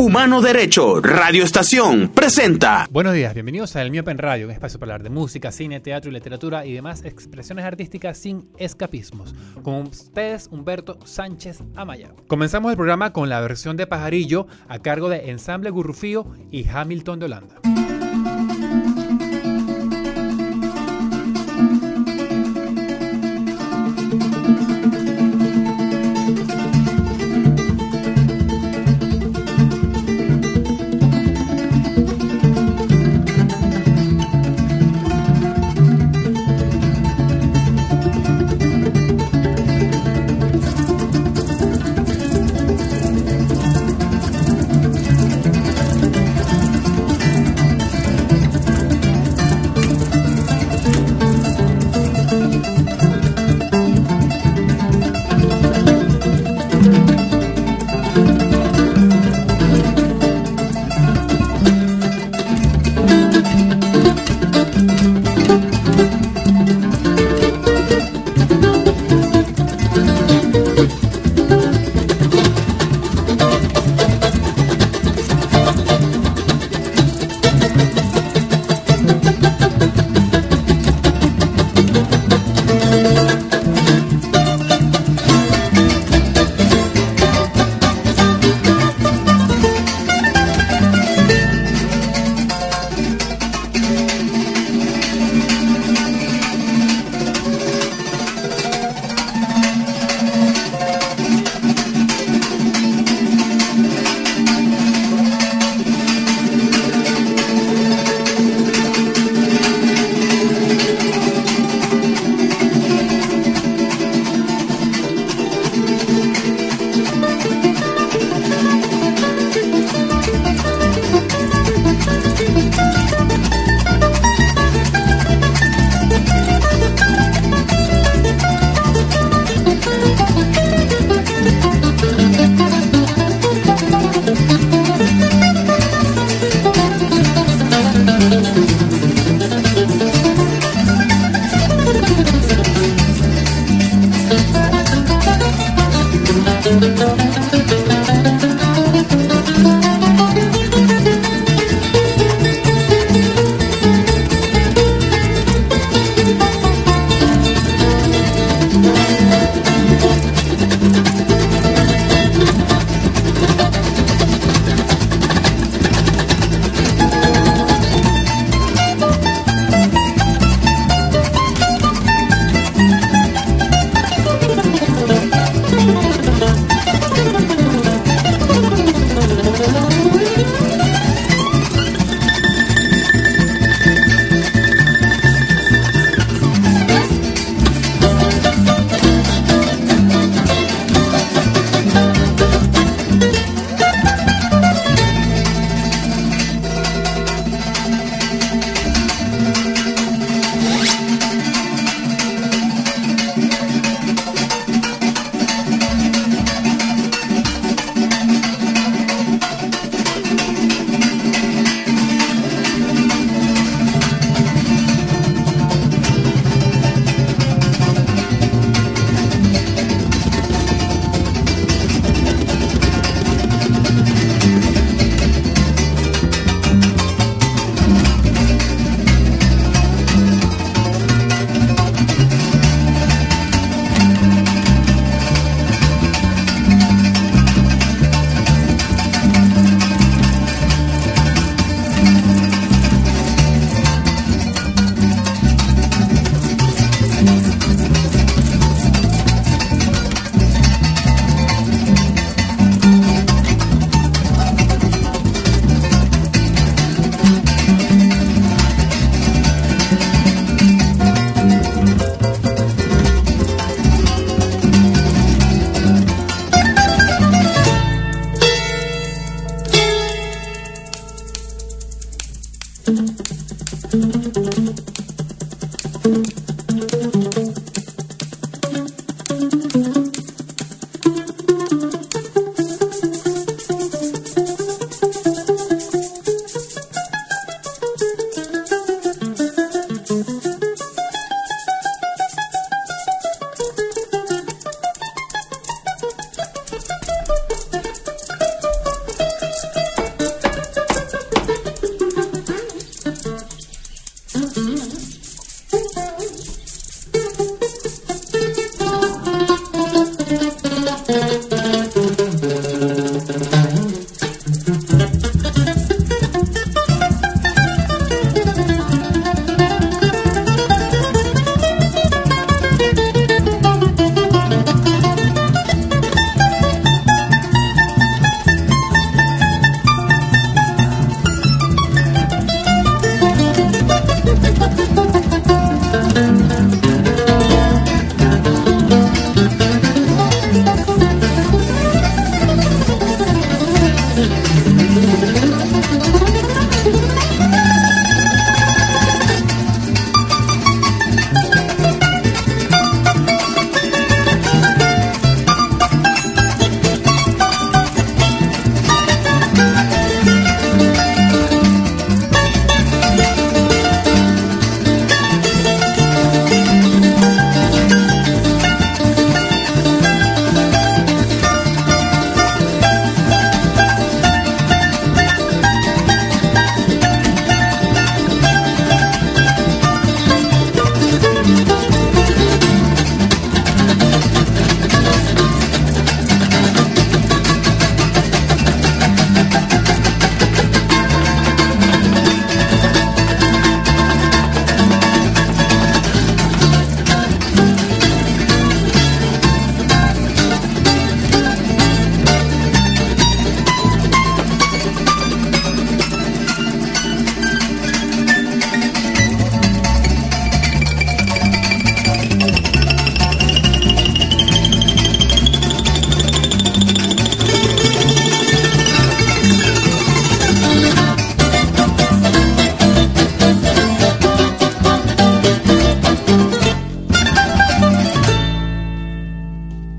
Humano 0.00 0.40
Derecho, 0.40 1.02
Radio 1.02 1.44
Estación, 1.44 2.08
presenta. 2.08 2.88
Buenos 2.90 3.12
días, 3.12 3.34
bienvenidos 3.34 3.76
a 3.76 3.82
El 3.82 3.90
Miopen 3.90 4.16
Radio, 4.16 4.46
un 4.46 4.50
espacio 4.50 4.80
para 4.80 4.94
hablar 4.94 5.02
de 5.02 5.10
música, 5.10 5.52
cine, 5.52 5.78
teatro 5.80 6.10
y 6.10 6.14
literatura 6.14 6.64
y 6.64 6.72
demás 6.72 7.04
expresiones 7.04 7.66
artísticas 7.66 8.16
sin 8.16 8.48
escapismos. 8.56 9.34
Con 9.62 9.88
ustedes, 9.88 10.48
Humberto 10.50 10.98
Sánchez 11.04 11.62
Amaya. 11.76 12.14
Comenzamos 12.28 12.70
el 12.70 12.78
programa 12.78 13.12
con 13.12 13.28
la 13.28 13.42
versión 13.42 13.76
de 13.76 13.86
Pajarillo 13.86 14.46
a 14.68 14.78
cargo 14.78 15.10
de 15.10 15.28
Ensamble 15.28 15.68
Gurrufío 15.68 16.24
y 16.50 16.66
Hamilton 16.66 17.18
de 17.18 17.24
Holanda. 17.26 17.56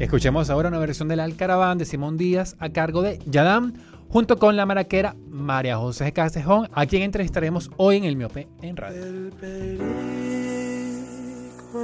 Escuchemos 0.01 0.49
ahora 0.49 0.69
una 0.69 0.79
versión 0.79 1.07
del 1.09 1.19
Alcaraván 1.19 1.77
de 1.77 1.85
Simón 1.85 2.17
Díaz 2.17 2.55
a 2.57 2.69
cargo 2.69 3.03
de 3.03 3.19
Yadam, 3.27 3.73
junto 4.09 4.39
con 4.39 4.55
la 4.57 4.65
maraquera 4.65 5.15
María 5.29 5.77
José 5.77 6.11
Castejón, 6.11 6.67
a 6.73 6.87
quien 6.87 7.03
entrevistaremos 7.03 7.69
hoy 7.77 7.97
en 7.97 8.05
el 8.05 8.15
Miope 8.15 8.47
en 8.63 8.77
radio. 8.77 9.03
El 9.03 9.31
perico 9.39 9.59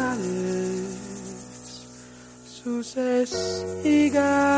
sus 2.48 2.96
espigas 2.96 4.53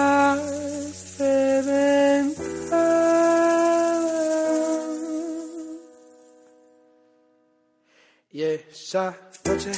esa 8.87 9.17
noche 9.45 9.71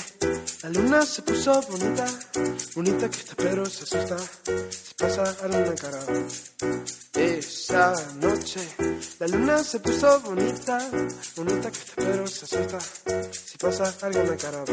la 0.64 0.70
luna 0.70 1.02
se 1.06 1.22
puso 1.22 1.62
bonita, 1.62 2.06
bonita 2.76 3.10
que 3.10 3.18
está 3.18 3.36
pero 3.38 3.66
se 3.66 3.84
asusta, 3.84 4.18
se 4.18 4.94
pasa 4.98 5.24
a 5.44 5.46
una 5.46 5.76
cara. 5.76 6.00
Esa 7.14 7.94
noche 8.16 8.60
la 9.20 9.28
luna 9.28 9.64
se 9.64 9.80
puso 9.80 10.20
bonita, 10.20 10.78
bonita 11.38 11.72
que 11.72 11.80
está 11.80 11.94
pero 11.96 12.28
se 12.28 12.44
asusta, 12.44 12.80
si 13.32 13.58
pasa 13.58 13.96
la 14.10 14.36
cara. 14.36 14.66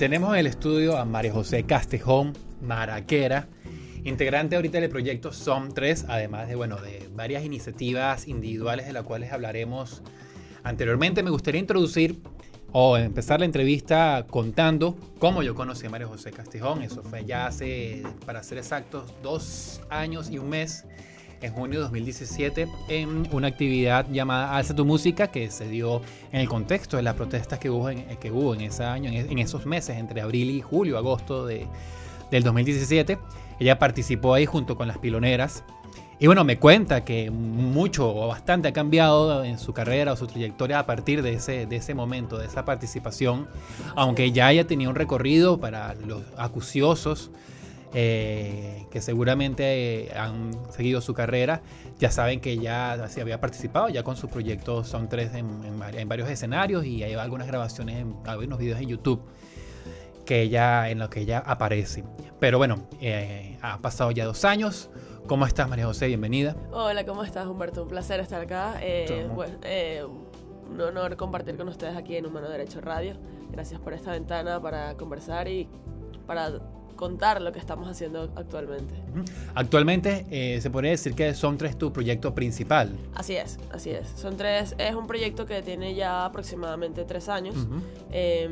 Tenemos 0.00 0.32
en 0.32 0.40
el 0.40 0.46
estudio 0.46 0.96
a 0.96 1.04
María 1.04 1.30
José 1.30 1.64
Castejón, 1.64 2.32
maraquera, 2.62 3.48
integrante 4.02 4.56
ahorita 4.56 4.80
del 4.80 4.88
proyecto 4.88 5.30
SOM 5.30 5.74
3, 5.74 6.06
además 6.08 6.48
de, 6.48 6.54
bueno, 6.54 6.80
de 6.80 7.06
varias 7.12 7.44
iniciativas 7.44 8.26
individuales 8.26 8.86
de 8.86 8.94
las 8.94 9.02
cuales 9.02 9.30
hablaremos 9.30 10.02
anteriormente. 10.62 11.22
Me 11.22 11.28
gustaría 11.28 11.60
introducir 11.60 12.18
o 12.72 12.96
empezar 12.96 13.40
la 13.40 13.44
entrevista 13.44 14.24
contando 14.30 14.96
cómo 15.18 15.42
yo 15.42 15.54
conocí 15.54 15.84
a 15.84 15.90
María 15.90 16.06
José 16.06 16.30
Castejón. 16.30 16.80
Eso 16.80 17.02
fue 17.02 17.26
ya 17.26 17.46
hace, 17.46 18.02
para 18.24 18.42
ser 18.42 18.56
exactos, 18.56 19.12
dos 19.22 19.82
años 19.90 20.30
y 20.30 20.38
un 20.38 20.48
mes, 20.48 20.86
en 21.40 21.52
junio 21.52 21.78
de 21.78 21.82
2017, 21.84 22.68
en 22.88 23.28
una 23.32 23.48
actividad 23.48 24.06
llamada 24.10 24.56
Alza 24.56 24.74
tu 24.74 24.84
Música, 24.84 25.28
que 25.28 25.50
se 25.50 25.68
dio 25.68 26.02
en 26.32 26.40
el 26.40 26.48
contexto 26.48 26.96
de 26.96 27.02
las 27.02 27.14
protestas 27.14 27.58
que 27.58 27.70
hubo 27.70 27.88
en, 27.90 28.04
que 28.18 28.30
hubo 28.30 28.54
en 28.54 28.62
ese 28.62 28.84
año, 28.84 29.10
en, 29.10 29.30
en 29.30 29.38
esos 29.38 29.66
meses, 29.66 29.96
entre 29.96 30.20
abril 30.20 30.50
y 30.50 30.60
julio, 30.60 30.98
agosto 30.98 31.46
de, 31.46 31.66
del 32.30 32.42
2017. 32.42 33.18
Ella 33.58 33.78
participó 33.78 34.34
ahí 34.34 34.46
junto 34.46 34.76
con 34.76 34.88
las 34.88 34.98
piloneras. 34.98 35.64
Y 36.18 36.26
bueno, 36.26 36.44
me 36.44 36.58
cuenta 36.58 37.02
que 37.02 37.30
mucho 37.30 38.14
o 38.14 38.28
bastante 38.28 38.68
ha 38.68 38.72
cambiado 38.74 39.42
en 39.42 39.58
su 39.58 39.72
carrera 39.72 40.12
o 40.12 40.16
su 40.16 40.26
trayectoria 40.26 40.78
a 40.78 40.84
partir 40.84 41.22
de 41.22 41.32
ese, 41.32 41.64
de 41.64 41.76
ese 41.76 41.94
momento, 41.94 42.36
de 42.36 42.46
esa 42.46 42.66
participación, 42.66 43.48
aunque 43.96 44.30
ya 44.30 44.46
haya 44.46 44.66
tenido 44.66 44.90
un 44.90 44.96
recorrido 44.96 45.58
para 45.58 45.94
los 45.94 46.22
acuciosos 46.36 47.30
eh, 47.92 48.86
que 48.90 49.00
seguramente 49.00 50.12
han 50.16 50.52
seguido 50.72 51.00
su 51.00 51.14
carrera, 51.14 51.62
ya 51.98 52.10
saben 52.10 52.40
que 52.40 52.58
ya 52.58 53.08
se 53.08 53.20
había 53.20 53.40
participado 53.40 53.88
ya 53.88 54.02
con 54.02 54.16
sus 54.16 54.30
proyectos 54.30 54.88
Son 54.88 55.08
tres 55.08 55.34
en, 55.34 55.64
en, 55.64 55.82
en 55.98 56.08
varios 56.08 56.30
escenarios 56.30 56.84
y 56.84 57.02
hay 57.02 57.14
algunas 57.14 57.46
grabaciones, 57.46 57.98
en, 57.98 58.16
algunos 58.26 58.58
videos 58.58 58.80
en 58.80 58.88
YouTube 58.88 59.22
que 60.30 60.42
ella, 60.42 60.90
en 60.90 61.00
los 61.00 61.08
que 61.08 61.22
ella 61.22 61.42
aparece. 61.44 62.04
Pero 62.38 62.58
bueno, 62.58 62.86
eh, 63.00 63.58
ha 63.62 63.78
pasado 63.78 64.12
ya 64.12 64.24
dos 64.24 64.44
años. 64.44 64.88
¿Cómo 65.26 65.44
estás, 65.44 65.68
María 65.68 65.86
José? 65.86 66.06
Bienvenida. 66.06 66.54
Hola, 66.70 67.04
¿cómo 67.04 67.24
estás, 67.24 67.48
Humberto? 67.48 67.82
Un 67.82 67.88
placer 67.88 68.20
estar 68.20 68.40
acá. 68.40 68.76
Eh, 68.80 69.28
bueno, 69.34 69.58
eh, 69.64 70.04
un 70.70 70.80
honor 70.80 71.16
compartir 71.16 71.56
con 71.56 71.68
ustedes 71.68 71.96
aquí 71.96 72.14
en 72.14 72.26
Humano 72.26 72.48
Derecho 72.48 72.80
Radio. 72.80 73.16
Gracias 73.50 73.80
por 73.80 73.92
esta 73.92 74.12
ventana 74.12 74.62
para 74.62 74.96
conversar 74.96 75.48
y 75.48 75.68
para 76.28 76.60
contar 77.00 77.40
lo 77.40 77.50
que 77.50 77.58
estamos 77.58 77.88
haciendo 77.88 78.30
actualmente. 78.36 78.94
Actualmente 79.54 80.26
eh, 80.30 80.60
se 80.60 80.68
podría 80.70 80.90
decir 80.92 81.14
que 81.14 81.32
Son 81.34 81.56
tres 81.56 81.76
tu 81.78 81.92
proyecto 81.92 82.34
principal. 82.34 82.94
Así 83.14 83.34
es, 83.36 83.58
así 83.72 83.90
es. 83.90 84.06
Son 84.16 84.36
tres, 84.36 84.74
es 84.78 84.94
un 84.94 85.06
proyecto 85.06 85.46
que 85.46 85.62
tiene 85.62 85.94
ya 85.94 86.26
aproximadamente 86.26 87.04
tres 87.04 87.28
años. 87.28 87.56
Ujú. 87.56 87.80
Eh, 88.12 88.50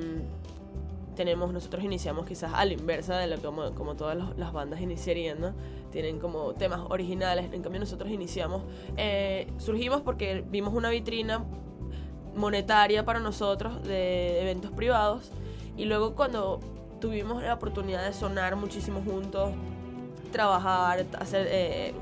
tenemos, 1.14 1.52
nosotros 1.52 1.82
iniciamos 1.84 2.24
quizás 2.26 2.52
a 2.54 2.64
la 2.64 2.72
inversa 2.72 3.18
de 3.18 3.26
lo 3.26 3.36
que 3.36 3.42
como, 3.42 3.72
como 3.74 3.94
todas 3.96 4.16
los- 4.16 4.38
las 4.38 4.52
bandas 4.52 4.80
iniciarían, 4.80 5.40
¿no? 5.40 5.52
Tienen 5.90 6.18
como 6.20 6.54
temas 6.54 6.80
originales, 6.88 7.52
en 7.52 7.60
cambio 7.62 7.80
nosotros 7.80 8.10
iniciamos, 8.10 8.62
eh, 8.96 9.48
surgimos 9.58 10.00
porque 10.02 10.44
vimos 10.48 10.72
una 10.74 10.90
vitrina 10.90 11.44
monetaria 12.36 13.04
para 13.04 13.18
nosotros 13.20 13.82
de 13.82 14.40
eventos 14.42 14.70
privados 14.70 15.32
y 15.76 15.84
luego 15.86 16.14
cuando 16.14 16.60
tuvimos 17.00 17.42
la 17.42 17.54
oportunidad 17.54 18.04
de 18.04 18.12
sonar 18.12 18.56
muchísimo 18.56 19.00
juntos, 19.02 19.50
trabajar, 20.32 21.04
hacer, 21.18 21.46
eh, 21.50 21.94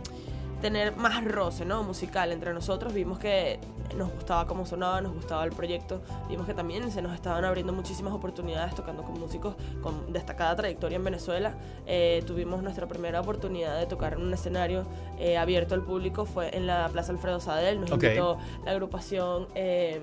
tener 0.60 0.96
más 0.96 1.22
roce 1.24 1.64
¿no? 1.64 1.82
musical 1.82 2.32
entre 2.32 2.52
nosotros, 2.54 2.92
vimos 2.92 3.18
que 3.18 3.58
nos 3.96 4.10
gustaba 4.12 4.46
cómo 4.46 4.66
sonaba, 4.66 5.00
nos 5.00 5.12
gustaba 5.12 5.44
el 5.44 5.52
proyecto, 5.52 6.00
vimos 6.28 6.46
que 6.46 6.54
también 6.54 6.90
se 6.90 7.02
nos 7.02 7.14
estaban 7.14 7.44
abriendo 7.44 7.72
muchísimas 7.72 8.12
oportunidades 8.12 8.74
tocando 8.74 9.02
con 9.04 9.18
músicos 9.20 9.54
con 9.82 10.12
destacada 10.12 10.56
trayectoria 10.56 10.96
en 10.96 11.04
Venezuela. 11.04 11.54
Eh, 11.86 12.22
tuvimos 12.26 12.62
nuestra 12.62 12.86
primera 12.88 13.20
oportunidad 13.20 13.78
de 13.78 13.86
tocar 13.86 14.14
en 14.14 14.22
un 14.22 14.34
escenario 14.34 14.86
eh, 15.18 15.36
abierto 15.38 15.74
al 15.74 15.82
público, 15.82 16.24
fue 16.24 16.54
en 16.56 16.66
la 16.66 16.88
Plaza 16.88 17.12
Alfredo 17.12 17.38
Sadel, 17.38 17.80
nos 17.80 17.90
invitó 18.08 18.38
la 18.64 18.72
agrupación 18.72 19.46
eh, 19.54 20.00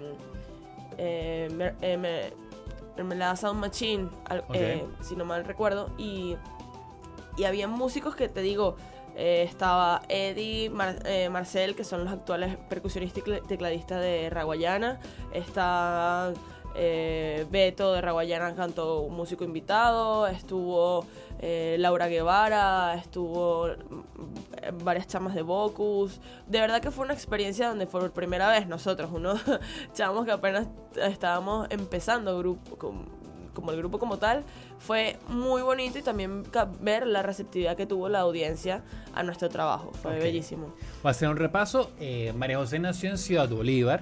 eh, 0.98 1.74
eh, 1.82 1.98
Me- 1.98 2.43
Mermelada 2.96 3.36
Sound 3.36 3.60
Machine, 3.60 4.10
al- 4.26 4.44
eh, 4.54 4.86
si 5.02 5.16
no 5.16 5.26
mal 5.26 5.46
recuerdo, 5.46 5.90
y, 5.98 6.36
y 7.38 7.44
había 7.46 7.68
músicos 7.68 8.16
que 8.16 8.30
te 8.30 8.42
digo, 8.42 8.76
eh, 9.16 9.44
estaba 9.48 10.02
Eddie, 10.10 10.70
Mar- 10.70 11.02
eh, 11.06 11.30
Marcel, 11.30 11.76
que 11.76 11.84
son 11.84 12.04
los 12.04 12.14
actuales 12.14 12.58
percusionistas 12.70 13.24
y 13.28 13.42
tecladistas 13.48 14.02
de 14.02 14.30
Raguayana, 14.30 15.00
está 15.34 16.34
eh, 16.76 17.46
Beto 17.52 17.94
de 17.94 18.02
Raguayana, 18.02 18.54
cantó 18.56 19.00
un 19.02 19.16
músico 19.16 19.44
invitado, 19.44 20.28
estuvo 20.28 21.06
eh, 21.40 21.76
Laura 21.80 22.08
Guevara, 22.08 22.96
estuvo 22.96 23.68
mm, 23.68 24.84
varias 24.84 25.08
chamas 25.08 25.36
de 25.36 25.42
Bocus. 25.42 26.20
De 26.48 26.60
verdad 26.60 26.82
que 26.82 26.92
fue 26.92 27.06
una 27.06 27.14
experiencia 27.14 27.68
donde 27.70 27.86
por 27.88 28.12
primera 28.12 28.50
vez 28.50 28.68
nosotros, 28.68 29.10
unos 29.14 29.40
chamos 29.94 30.26
que 30.26 30.32
apenas 30.32 30.68
estábamos 30.96 31.68
empezando 31.70 32.38
grupo, 32.38 32.76
com- 32.78 33.06
como 33.54 33.70
el 33.70 33.78
grupo 33.78 34.00
como 34.00 34.18
tal, 34.18 34.44
fue 34.80 35.18
muy 35.28 35.62
bonito 35.62 36.00
y 36.00 36.02
también 36.02 36.44
ver 36.82 37.06
la 37.06 37.22
receptividad 37.22 37.78
que 37.78 37.86
tuvo 37.86 38.10
la 38.10 38.22
audiencia 38.22 38.84
a 39.14 39.22
nuestro 39.22 39.48
trabajo. 39.50 39.92
Fue 40.02 40.16
Ok. 40.16 40.24
bellísimo. 40.24 40.74
Va 41.06 41.12
a 41.12 41.14
ser 41.14 41.30
un 41.30 41.38
repaso. 41.38 41.92
Eh, 42.00 42.34
María 42.36 42.58
José 42.58 42.80
nació 42.80 43.12
en 43.12 43.20
Ciudad 43.20 43.48
Bolívar. 43.50 44.02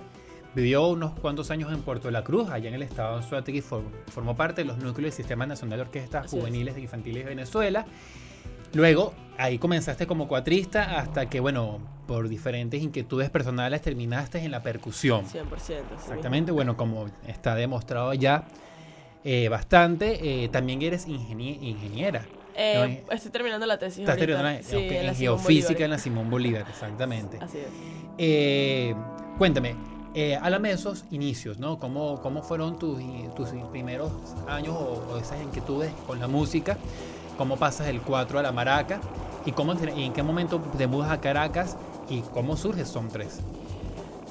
Vivió 0.54 0.88
unos 0.90 1.12
cuantos 1.20 1.50
años 1.50 1.72
en 1.72 1.82
Puerto 1.82 2.08
de 2.10 2.12
la 2.12 2.24
Cruz, 2.24 2.50
allá 2.50 2.68
en 2.68 2.76
el 2.76 2.82
estado 2.82 3.18
de 3.18 3.24
Anzoátegui, 3.24 3.60
y 3.60 3.62
for- 3.62 3.84
formó 4.12 4.36
parte 4.36 4.62
de 4.62 4.66
los 4.68 4.78
núcleos 4.78 5.04
del 5.04 5.14
Sistema 5.14 5.46
Nacional 5.46 5.78
de 5.78 5.84
Orquestas 5.84 6.26
Así. 6.26 6.38
Juveniles 6.38 6.76
e 6.76 6.82
Infantiles 6.82 7.24
de 7.24 7.30
Venezuela. 7.30 7.86
Luego, 8.74 9.14
ahí 9.38 9.58
comenzaste 9.58 10.08
como 10.08 10.28
cuatrista 10.28 11.00
hasta 11.00 11.30
que, 11.30 11.40
bueno, 11.40 11.80
por 12.08 12.28
diferentes 12.30 12.82
inquietudes 12.82 13.30
personales 13.30 13.82
terminaste 13.82 14.40
en 14.40 14.52
la 14.52 14.62
percusión. 14.62 15.26
100%. 15.26 15.56
así 15.56 15.74
mismo. 15.74 15.96
Exactamente, 16.00 16.52
bueno, 16.52 16.76
como 16.78 17.06
está 17.28 17.56
demostrado 17.56 18.14
ya 18.14 18.46
eh, 19.24 19.50
bastante, 19.50 20.44
eh, 20.44 20.50
también 20.50 20.82
eres 20.82 21.08
ingenie- 21.08 21.60
ingeniera. 21.62 22.26
Eh, 22.56 23.04
No, 23.08 23.14
estoy 23.14 23.32
terminando 23.32 23.66
la 23.66 23.78
tesis. 23.78 24.00
Estás 24.00 24.18
terminando 24.18 24.50
en, 24.50 24.64
Sí, 24.64 24.76
en 24.76 25.06
la 25.06 25.14
geofísica 25.14 25.68
Bolívar. 25.68 25.82
en 25.84 25.90
la 25.92 25.98
Simón 26.00 26.30
Bolívar, 26.30 26.66
exactamente. 26.70 27.38
Así 27.40 27.60
es. 27.60 27.68
Eh, 28.18 28.96
cuéntame, 29.38 29.76
eh, 30.14 30.38
háblame 30.42 30.72
esos 30.72 31.06
inicios, 31.12 31.58
¿no? 31.58 31.80
¿Cómo, 31.80 32.22
cómo 32.22 32.42
fueron 32.42 32.78
tus, 32.78 33.00
tus 33.36 33.50
primeros 33.72 34.12
años 34.48 34.76
o, 34.76 35.18
esas 35.18 35.42
inquietudes 35.42 35.92
con 36.06 36.20
la 36.20 36.28
música? 36.28 36.78
¿Cómo 37.38 37.58
pasas 37.58 37.88
del 37.88 38.02
4 38.02 38.40
a 38.40 38.42
la 38.42 38.52
maraca? 38.52 39.00
¿Y, 39.46 39.54
cómo, 39.54 39.74
en 39.74 40.14
qué 40.14 40.24
momento 40.24 40.62
te 40.78 40.88
mudas 40.88 41.12
a 41.12 41.22
Caracas? 41.22 41.78
¿Y 42.10 42.22
cómo 42.22 42.58
surge 42.58 42.86
Son 42.86 43.08
3? 43.08 43.40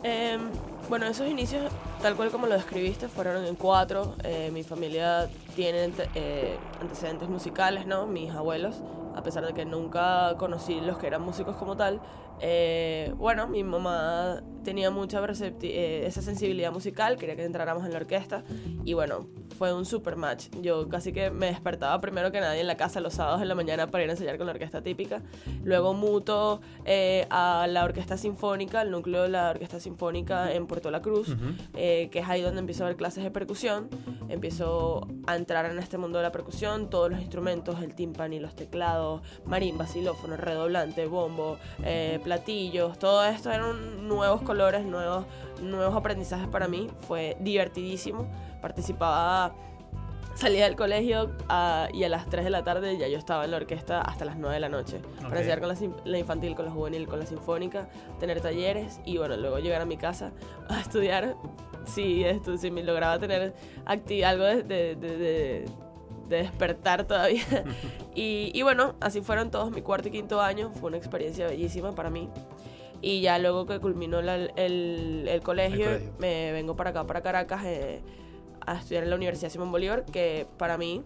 Eh, 0.02 0.38
bueno, 0.88 1.06
esos 1.06 1.28
inicios, 1.28 1.70
tal 2.02 2.14
cual 2.16 2.30
como 2.30 2.46
lo 2.46 2.54
describiste, 2.54 3.08
fueron 3.08 3.44
en 3.44 3.54
cuatro. 3.54 4.14
Eh, 4.25 4.50
mi 4.52 4.62
familia 4.62 5.28
tiene 5.60 5.82
ante- 5.82 6.08
eh, 6.14 6.56
antecedentes 6.80 7.28
musicales, 7.28 7.86
¿no? 7.86 8.06
Mis 8.06 8.30
abuelos, 8.30 8.82
a 9.14 9.22
pesar 9.22 9.44
de 9.44 9.52
que 9.52 9.66
nunca 9.66 10.34
conocí 10.38 10.80
los 10.80 10.96
que 10.96 11.06
eran 11.06 11.20
músicos 11.20 11.54
como 11.56 11.76
tal. 11.76 12.00
eh, 12.42 13.12
bueno, 13.18 13.46
mi 13.46 13.62
mamá 13.62 14.42
tenía 14.64 14.90
mucha 14.90 15.20
eh, 15.22 16.04
esa 16.06 16.22
sensibilidad 16.22 16.72
musical, 16.72 17.18
quería 17.18 17.36
que 17.36 17.44
entráramos 17.44 17.84
en 17.84 17.92
la 17.92 17.98
orquesta 17.98 18.42
y 18.86 18.94
bueno, 18.94 19.26
fue 19.60 19.74
un 19.74 19.84
super 19.84 20.16
match. 20.16 20.46
Yo 20.62 20.88
casi 20.88 21.12
que 21.12 21.30
me 21.30 21.44
despertaba 21.44 22.00
primero 22.00 22.32
que 22.32 22.40
nadie 22.40 22.62
en 22.62 22.66
la 22.66 22.78
casa 22.78 22.98
los 22.98 23.12
sábados 23.12 23.42
en 23.42 23.48
la 23.48 23.54
mañana 23.54 23.88
para 23.88 24.02
ir 24.02 24.08
a 24.08 24.14
ensayar 24.14 24.38
con 24.38 24.46
la 24.46 24.54
orquesta 24.54 24.80
típica. 24.80 25.20
Luego 25.64 25.92
muto 25.92 26.62
eh, 26.86 27.26
a 27.28 27.66
la 27.68 27.84
orquesta 27.84 28.16
sinfónica, 28.16 28.80
el 28.80 28.90
núcleo 28.90 29.24
de 29.24 29.28
la 29.28 29.50
orquesta 29.50 29.78
sinfónica 29.78 30.50
en 30.54 30.66
Puerto 30.66 30.90
La 30.90 31.02
Cruz, 31.02 31.36
eh, 31.74 32.08
que 32.10 32.20
es 32.20 32.28
ahí 32.30 32.40
donde 32.40 32.60
empiezo 32.60 32.84
a 32.84 32.86
ver 32.86 32.96
clases 32.96 33.22
de 33.22 33.30
percusión. 33.30 33.90
Empiezo 34.30 35.06
a 35.26 35.36
entrar 35.36 35.66
en 35.66 35.78
este 35.78 35.98
mundo 35.98 36.16
de 36.16 36.24
la 36.24 36.32
percusión, 36.32 36.88
todos 36.88 37.10
los 37.10 37.20
instrumentos, 37.20 37.82
el 37.82 37.94
timpani, 37.94 38.40
los 38.40 38.56
teclados, 38.56 39.20
marimba, 39.44 39.86
xilófono, 39.86 40.38
redoblante, 40.38 41.04
bombo, 41.04 41.58
eh, 41.84 42.18
platillos, 42.24 42.98
todo 42.98 43.22
esto 43.26 43.50
eran 43.50 44.08
nuevos 44.08 44.40
colores, 44.40 44.86
nuevos, 44.86 45.26
nuevos 45.60 45.94
aprendizajes 45.94 46.48
para 46.48 46.66
mí. 46.66 46.88
Fue 47.06 47.36
divertidísimo. 47.40 48.26
Participaba 48.60 49.52
Salía 50.36 50.64
del 50.64 50.76
colegio 50.76 51.32
ah, 51.48 51.88
y 51.92 52.04
a 52.04 52.08
las 52.08 52.26
3 52.30 52.44
de 52.44 52.50
la 52.50 52.62
tarde 52.64 52.96
ya 52.96 53.08
yo 53.08 53.18
estaba 53.18 53.44
en 53.44 53.50
la 53.50 53.58
orquesta 53.58 54.00
hasta 54.00 54.24
las 54.24 54.38
9 54.38 54.54
de 54.54 54.60
la 54.60 54.68
noche. 54.70 54.98
Ok. 55.18 55.24
Para 55.28 55.40
ensayar 55.40 55.58
con 55.60 55.68
la, 55.68 55.74
la 56.04 56.18
infantil, 56.18 56.54
con 56.54 56.64
la 56.64 56.70
juvenil, 56.70 57.06
con 57.08 57.18
la 57.18 57.26
sinfónica, 57.26 57.88
tener 58.20 58.40
talleres 58.40 59.00
y 59.04 59.18
bueno, 59.18 59.36
luego 59.36 59.58
llegar 59.58 59.82
a 59.82 59.84
mi 59.84 59.96
casa 59.98 60.32
a 60.68 60.80
estudiar. 60.80 61.34
Si, 61.84 62.22
estu- 62.22 62.56
si 62.58 62.70
me 62.70 62.82
lograba 62.84 63.18
tener 63.18 63.54
algo 63.84 64.44
de, 64.44 64.62
de- 64.62 64.94
de- 64.96 65.16
de- 65.18 65.64
de 66.28 66.36
despertar 66.36 67.04
todavía. 67.04 67.42
y, 68.14 68.50
y 68.54 68.62
bueno, 68.62 68.94
así 69.00 69.20
fueron 69.20 69.50
todos 69.50 69.70
mi 69.72 69.82
cuarto 69.82 70.08
y 70.08 70.12
quinto 70.12 70.40
año. 70.40 70.70
Fue 70.70 70.88
una 70.88 70.96
experiencia 70.96 71.48
bellísima 71.48 71.92
para 71.92 72.08
mí. 72.08 72.28
Y 73.02 73.20
ya 73.20 73.38
luego 73.38 73.66
que 73.66 73.78
culminó 73.80 74.22
la- 74.22 74.36
el, 74.36 75.26
el 75.28 75.40
colegio, 75.42 75.86
El 75.90 75.96
colegio. 75.98 76.12
me 76.18 76.52
vengo 76.52 76.76
para 76.76 76.90
acá, 76.90 77.04
para 77.04 77.20
Caracas, 77.20 77.62
eh, 77.64 78.00
a 78.66 78.76
estudiar 78.78 79.04
en 79.04 79.10
la 79.10 79.16
Universidad 79.16 79.50
Simón 79.50 79.72
Bolívar, 79.72 80.04
que 80.04 80.46
para 80.58 80.76
mí, 80.78 81.02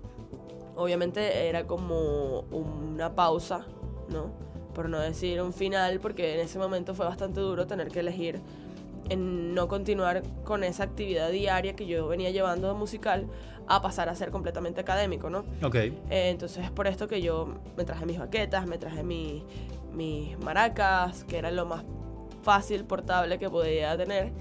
obviamente, 0.76 1.48
era 1.48 1.66
como 1.66 2.40
una 2.50 3.14
pausa, 3.14 3.66
¿no? 4.08 4.30
Por 4.74 4.88
no 4.88 4.98
decir 4.98 5.40
un 5.40 5.52
final, 5.52 6.00
porque 6.00 6.34
en 6.34 6.40
ese 6.40 6.58
momento 6.58 6.94
fue 6.94 7.06
bastante 7.06 7.40
duro 7.40 7.66
tener 7.66 7.88
que 7.88 8.00
elegir 8.00 8.40
en 9.10 9.54
no 9.54 9.68
continuar 9.68 10.22
con 10.44 10.64
esa 10.64 10.82
actividad 10.84 11.30
diaria 11.30 11.76
que 11.76 11.86
yo 11.86 12.08
venía 12.08 12.30
llevando 12.30 12.68
de 12.68 12.74
musical 12.74 13.26
a 13.66 13.80
pasar 13.82 14.08
a 14.08 14.14
ser 14.14 14.30
completamente 14.30 14.80
académico, 14.80 15.30
¿no? 15.30 15.44
Ok. 15.62 15.74
Eh, 15.76 15.92
entonces 16.10 16.64
es 16.64 16.70
por 16.70 16.86
esto 16.86 17.06
que 17.06 17.20
yo 17.22 17.48
me 17.76 17.84
traje 17.84 18.04
mis 18.06 18.18
baquetas, 18.18 18.66
me 18.66 18.78
traje 18.78 19.02
mi- 19.02 19.44
mis 19.92 20.38
maracas, 20.38 21.24
que 21.24 21.36
era 21.38 21.50
lo 21.50 21.66
más 21.66 21.84
fácil, 22.42 22.84
portable 22.84 23.38
que 23.38 23.48
podía 23.48 23.96
tener. 23.96 24.32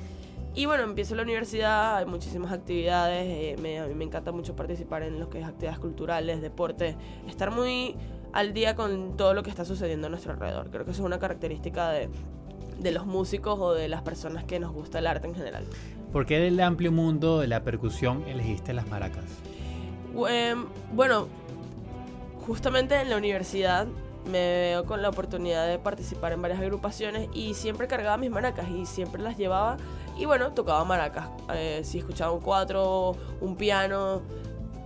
Y 0.56 0.66
bueno, 0.68 0.84
empiezo 0.84 1.16
la 1.16 1.24
universidad, 1.24 1.98
hay 1.98 2.06
muchísimas 2.06 2.52
actividades, 2.52 3.26
eh, 3.28 3.56
me- 3.60 3.80
a 3.80 3.88
mí 3.88 3.96
me 3.96 4.04
encanta 4.04 4.32
mucho 4.32 4.56
participar 4.56 5.02
en 5.04 5.20
lo 5.20 5.30
que 5.30 5.40
es 5.40 5.46
actividades 5.48 5.80
culturales, 5.80 6.42
deporte, 6.42 6.96
estar 7.28 7.50
muy 7.50 7.96
al 8.34 8.54
día 8.54 8.76
con 8.76 9.18
todo 9.18 9.34
lo 9.34 9.42
que 9.42 9.50
está 9.50 9.66
sucediendo 9.66 10.08
a 10.08 10.10
nuestro 10.12 10.34
alrededor. 10.34 10.70
Creo 10.70 10.86
que 10.86 10.92
eso 10.92 11.02
es 11.02 11.06
una 11.06 11.18
característica 11.20 11.90
de, 11.90 12.10
de 12.80 12.92
los 12.92 13.06
músicos 13.08 13.58
o 13.60 13.74
de 13.74 13.88
las 13.88 14.04
personas 14.04 14.44
que 14.44 14.60
nos 14.60 14.72
gusta 14.72 15.00
el 15.00 15.08
arte 15.08 15.28
en 15.28 15.34
general. 15.36 15.66
¿Por 16.12 16.28
qué 16.28 16.38
del 16.40 16.60
amplio 16.60 16.92
mundo 16.92 17.40
de 17.40 17.48
la 17.48 17.64
percusión 17.64 18.24
elegiste 18.28 18.74
las 18.74 18.88
maracas? 18.88 19.26
Em, 20.30 20.66
bueno, 20.94 21.28
justamente 22.46 23.00
en 23.02 23.10
la 23.10 23.18
universidad 23.18 23.88
me 24.26 24.32
veo 24.40 24.86
con 24.86 25.02
la 25.02 25.10
oportunidad 25.10 25.68
de 25.68 25.80
participar 25.80 26.32
en 26.32 26.42
varias 26.42 26.60
agrupaciones 26.62 27.28
y 27.34 27.56
siempre 27.56 27.88
cargaba 27.88 28.18
mis 28.18 28.30
maracas 28.30 28.70
y 28.70 28.86
siempre 28.86 29.22
las 29.22 29.38
llevaba 29.38 29.78
y 30.18 30.26
bueno, 30.26 30.52
tocaba 30.54 30.84
maracas. 30.86 31.28
Eh, 31.54 31.82
si 31.84 32.00
escuchaba 32.00 32.32
un 32.32 32.42
cuatro, 32.42 33.16
un 33.42 33.56
piano, 33.56 34.22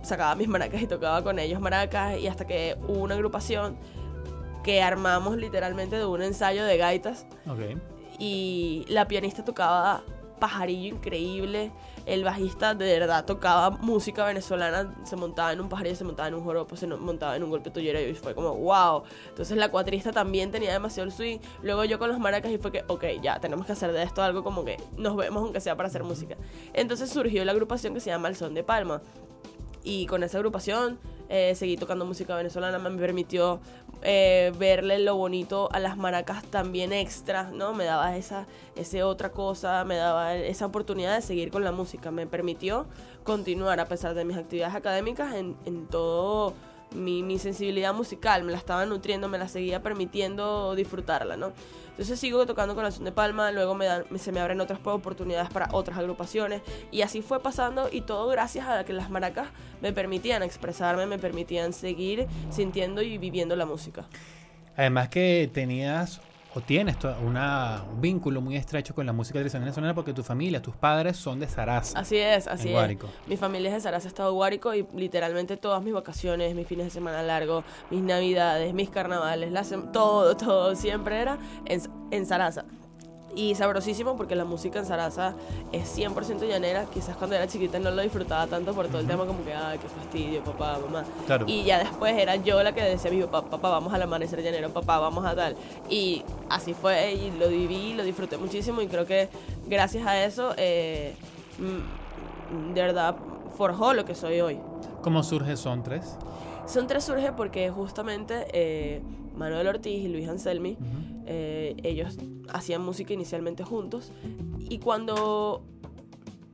sacaba 0.02 0.34
mis 0.34 0.48
maracas 0.48 0.80
y 0.82 0.86
tocaba 0.86 1.22
con 1.22 1.38
ellos 1.38 1.60
maracas 1.60 2.18
y 2.18 2.26
hasta 2.28 2.46
que 2.46 2.76
hubo 2.88 3.00
una 3.02 3.14
agrupación 3.14 3.76
que 4.62 4.82
armamos 4.82 5.36
literalmente 5.36 5.96
de 5.96 6.04
un 6.06 6.22
ensayo 6.22 6.64
de 6.64 6.76
gaitas 6.76 7.26
Ok. 7.48 7.78
y 8.18 8.84
la 8.88 9.06
pianista 9.08 9.44
tocaba 9.44 10.02
pajarillo 10.38 10.94
increíble, 10.96 11.72
el 12.06 12.24
bajista 12.24 12.74
de 12.74 12.98
verdad 12.98 13.24
tocaba 13.24 13.70
música 13.70 14.24
venezolana, 14.24 14.94
se 15.04 15.16
montaba 15.16 15.52
en 15.52 15.60
un 15.60 15.68
pajarillo, 15.68 15.96
se 15.96 16.04
montaba 16.04 16.28
en 16.28 16.34
un 16.34 16.44
joropo, 16.44 16.76
se 16.76 16.86
montaba 16.86 17.36
en 17.36 17.42
un 17.42 17.50
golpe 17.50 17.70
tuyero 17.70 18.00
y 18.00 18.14
fue 18.14 18.34
como 18.34 18.54
wow. 18.54 19.02
Entonces 19.28 19.56
la 19.56 19.70
cuatrista 19.70 20.12
también 20.12 20.50
tenía 20.50 20.72
demasiado 20.72 21.08
el 21.08 21.12
swing, 21.12 21.38
luego 21.62 21.84
yo 21.84 21.98
con 21.98 22.08
los 22.08 22.18
maracas 22.18 22.50
y 22.52 22.58
fue 22.58 22.72
que 22.72 22.84
ok, 22.88 23.04
ya 23.22 23.40
tenemos 23.40 23.66
que 23.66 23.72
hacer 23.72 23.92
de 23.92 24.02
esto 24.02 24.22
algo 24.22 24.42
como 24.42 24.64
que 24.64 24.76
nos 24.96 25.16
vemos 25.16 25.42
aunque 25.42 25.60
sea 25.60 25.76
para 25.76 25.88
hacer 25.88 26.04
música. 26.04 26.36
Entonces 26.72 27.10
surgió 27.10 27.44
la 27.44 27.52
agrupación 27.52 27.94
que 27.94 28.00
se 28.00 28.10
llama 28.10 28.28
El 28.28 28.36
Son 28.36 28.54
de 28.54 28.64
Palma 28.64 29.02
y 29.84 30.06
con 30.06 30.22
esa 30.22 30.38
agrupación 30.38 30.98
eh, 31.28 31.54
seguí 31.54 31.76
tocando 31.76 32.06
música 32.06 32.34
venezolana, 32.36 32.78
me 32.78 32.90
permitió 32.98 33.60
eh, 34.02 34.52
verle 34.58 34.98
lo 34.98 35.16
bonito 35.16 35.68
a 35.72 35.80
las 35.80 35.96
maracas 35.96 36.44
también 36.44 36.92
extras, 36.92 37.52
¿no? 37.52 37.74
Me 37.74 37.84
daba 37.84 38.16
esa, 38.16 38.46
ese 38.76 39.02
otra 39.02 39.30
cosa, 39.30 39.84
me 39.84 39.96
daba 39.96 40.34
esa 40.36 40.66
oportunidad 40.66 41.14
de 41.16 41.22
seguir 41.22 41.50
con 41.50 41.64
la 41.64 41.72
música, 41.72 42.10
me 42.10 42.26
permitió 42.26 42.86
continuar 43.24 43.80
a 43.80 43.86
pesar 43.86 44.14
de 44.14 44.24
mis 44.24 44.36
actividades 44.36 44.74
académicas 44.74 45.34
en, 45.34 45.56
en 45.64 45.86
todo 45.86 46.54
mi, 46.94 47.22
mi 47.22 47.38
sensibilidad 47.38 47.94
musical, 47.94 48.44
me 48.44 48.52
la 48.52 48.58
estaba 48.58 48.86
nutriendo, 48.86 49.28
me 49.28 49.38
la 49.38 49.48
seguía 49.48 49.82
permitiendo 49.82 50.74
disfrutarla, 50.74 51.36
¿no? 51.36 51.52
Entonces 51.90 52.20
sigo 52.20 52.46
tocando 52.46 52.74
con 52.74 52.84
la 52.84 52.90
Son 52.90 53.04
de 53.04 53.12
Palma, 53.12 53.50
luego 53.50 53.74
me 53.74 53.86
dan, 53.86 54.04
se 54.18 54.30
me 54.30 54.40
abren 54.40 54.60
otras 54.60 54.78
oportunidades 54.84 55.50
para 55.50 55.68
otras 55.72 55.98
agrupaciones 55.98 56.62
y 56.92 57.02
así 57.02 57.22
fue 57.22 57.40
pasando 57.40 57.88
y 57.90 58.02
todo 58.02 58.28
gracias 58.28 58.68
a 58.68 58.84
que 58.84 58.92
las 58.92 59.10
maracas 59.10 59.48
me 59.82 59.92
permitían 59.92 60.42
expresarme, 60.42 61.06
me 61.06 61.18
permitían 61.18 61.72
seguir 61.72 62.26
sintiendo 62.50 63.02
y 63.02 63.18
viviendo 63.18 63.56
la 63.56 63.66
música. 63.66 64.06
Además 64.76 65.08
que 65.08 65.50
tenías 65.52 66.20
o 66.54 66.60
tienes 66.60 66.96
una, 67.24 67.84
un 67.92 68.00
vínculo 68.00 68.40
muy 68.40 68.56
estrecho 68.56 68.94
con 68.94 69.06
la 69.06 69.12
música 69.12 69.38
tradicional 69.38 69.64
venezolana 69.66 69.94
porque 69.94 70.12
tu 70.12 70.22
familia, 70.22 70.62
tus 70.62 70.74
padres 70.74 71.16
son 71.16 71.38
de 71.40 71.46
Sarasa. 71.46 71.98
Así 71.98 72.16
es, 72.16 72.46
así 72.46 72.72
En 72.72 72.90
es. 72.90 72.98
Mi 73.26 73.36
familia 73.36 73.68
es 73.68 73.74
de 73.74 73.80
Sarasa, 73.80 74.08
Estado 74.08 74.32
Guárico 74.32 74.74
y 74.74 74.86
literalmente 74.94 75.56
todas 75.56 75.82
mis 75.82 75.92
vacaciones, 75.92 76.54
mis 76.54 76.66
fines 76.66 76.86
de 76.86 76.90
semana 76.90 77.22
largos, 77.22 77.64
mis 77.90 78.02
navidades, 78.02 78.72
mis 78.72 78.90
carnavales, 78.90 79.52
todo, 79.92 80.36
todo 80.36 80.74
siempre 80.74 81.20
era 81.20 81.38
en, 81.66 81.82
en 82.10 82.26
Sarasa. 82.26 82.64
Y 83.36 83.54
sabrosísimo 83.54 84.16
porque 84.16 84.34
la 84.34 84.44
música 84.44 84.78
en 84.78 84.86
Sarasa 84.86 85.34
es 85.70 85.96
100% 85.96 86.46
llanera. 86.48 86.86
Quizás 86.86 87.16
cuando 87.16 87.36
era 87.36 87.46
chiquita 87.46 87.78
no 87.78 87.90
lo 87.90 88.02
disfrutaba 88.02 88.46
tanto 88.46 88.74
por 88.74 88.88
todo 88.88 89.00
el 89.00 89.06
tema 89.06 89.26
como 89.26 89.44
que, 89.44 89.54
ay, 89.54 89.78
qué 89.78 89.88
fastidio, 89.88 90.42
papá, 90.42 90.78
mamá. 90.78 91.04
Claro. 91.26 91.44
Y 91.46 91.62
ya 91.64 91.78
después 91.78 92.16
era 92.16 92.36
yo 92.36 92.62
la 92.62 92.72
que 92.72 92.82
decía 92.82 93.10
a 93.10 93.14
mi 93.14 93.22
papá, 93.22 93.48
papá, 93.48 93.70
vamos 93.70 93.92
al 93.92 94.02
amanecer 94.02 94.42
llanero, 94.42 94.70
papá, 94.70 94.98
vamos 94.98 95.24
a 95.24 95.34
tal. 95.36 95.56
Y 95.88 96.24
así 96.48 96.74
fue 96.74 97.12
y 97.12 97.30
lo 97.38 97.48
viví, 97.48 97.94
lo 97.94 98.02
disfruté 98.02 98.38
muchísimo 98.38 98.82
y 98.82 98.88
creo 98.88 99.06
que 99.06 99.28
gracias 99.68 100.06
a 100.06 100.24
eso, 100.24 100.54
eh, 100.56 101.14
mm, 101.58 102.74
de 102.74 102.80
verdad, 102.80 103.14
forjó 103.56 103.94
lo 103.94 104.04
que 104.04 104.14
soy 104.14 104.40
hoy. 104.40 104.58
¿Cómo 105.02 105.22
surge 105.22 105.56
Son 105.56 105.82
3? 105.82 106.02
Son 106.66 106.86
tres 106.86 107.04
surge 107.04 107.32
porque 107.32 107.70
justamente 107.70 108.46
eh, 108.52 109.00
Manuel 109.36 109.66
Ortiz 109.68 110.04
y 110.04 110.08
Luis 110.08 110.28
Anselmi, 110.28 110.76
eh, 111.30 111.76
ellos 111.82 112.16
hacían 112.48 112.80
música 112.82 113.12
inicialmente 113.12 113.62
juntos. 113.62 114.12
Y 114.58 114.78
cuando 114.78 115.62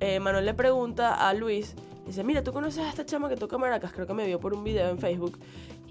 eh, 0.00 0.18
Manuel 0.18 0.46
le 0.46 0.54
pregunta 0.54 1.14
a 1.14 1.32
Luis, 1.32 1.76
dice, 2.06 2.24
mira, 2.24 2.42
¿tú 2.42 2.52
conoces 2.52 2.84
a 2.84 2.88
esta 2.88 3.06
chama 3.06 3.28
que 3.28 3.36
toca 3.36 3.56
maracas? 3.56 3.92
Creo 3.92 4.08
que 4.08 4.14
me 4.14 4.26
vio 4.26 4.40
por 4.40 4.52
un 4.52 4.64
video 4.64 4.90
en 4.90 4.98
Facebook. 4.98 5.38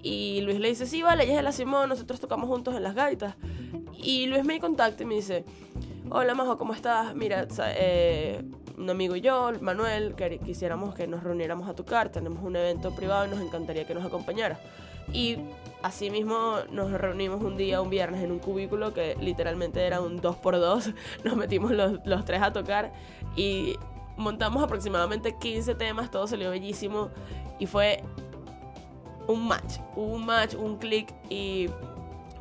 Y 0.02 0.42
Luis 0.42 0.60
le 0.60 0.68
dice, 0.68 0.86
sí, 0.86 1.02
vale, 1.02 1.24
ella 1.24 1.32
es 1.32 1.38
de 1.38 1.44
la 1.44 1.54
Simón, 1.54 1.88
nosotros 1.88 2.20
tocamos 2.20 2.50
juntos 2.50 2.76
en 2.76 2.84
las 2.84 2.94
gaitas. 2.94 3.36
Y 3.98 4.26
Luis 4.26 4.44
me 4.44 4.60
contacta 4.60 5.04
y 5.04 5.06
me 5.06 5.16
dice, 5.16 5.46
hola 6.10 6.36
Majo, 6.36 6.58
¿cómo 6.58 6.74
estás? 6.74 7.16
Mira, 7.16 7.48
eh, 7.78 8.44
un 8.78 8.90
amigo 8.90 9.16
y 9.16 9.22
yo, 9.22 9.54
Manuel, 9.62 10.14
quisiéramos 10.46 10.94
que 10.94 11.08
nos 11.08 11.24
reuniéramos 11.24 11.70
a 11.70 11.74
tocar, 11.74 12.10
tenemos 12.10 12.44
un 12.44 12.58
evento 12.58 12.94
privado 12.94 13.28
y 13.28 13.30
nos 13.30 13.40
encantaría 13.40 13.88
que 13.88 13.94
nos 13.94 14.04
acompañara. 14.04 14.60
Y 15.12 15.38
así 15.82 16.10
mismo 16.10 16.58
nos 16.72 16.92
reunimos 16.92 17.44
un 17.44 17.58
día, 17.58 17.82
un 17.82 17.90
viernes, 17.90 18.24
en 18.24 18.32
un 18.32 18.40
cubículo 18.40 18.94
que 18.94 19.16
literalmente 19.20 19.86
era 19.86 20.02
un 20.02 20.22
2x2, 20.22 20.94
nos 21.24 21.36
metimos 21.36 21.72
los, 21.72 22.00
los 22.06 22.26
tres 22.26 22.42
a 22.42 22.54
tocar 22.54 22.94
y 23.36 23.76
montamos 24.18 24.64
aproximadamente 24.64 25.36
15 25.38 25.76
temas, 25.76 26.12
todo 26.12 26.28
salió 26.28 26.50
bellísimo. 26.50 27.10
Y 27.60 27.66
fue 27.66 28.04
un 29.28 29.48
match, 29.48 29.76
un 29.96 30.26
match, 30.26 30.56
un 30.56 30.78
click 30.78 31.14
y 31.30 31.70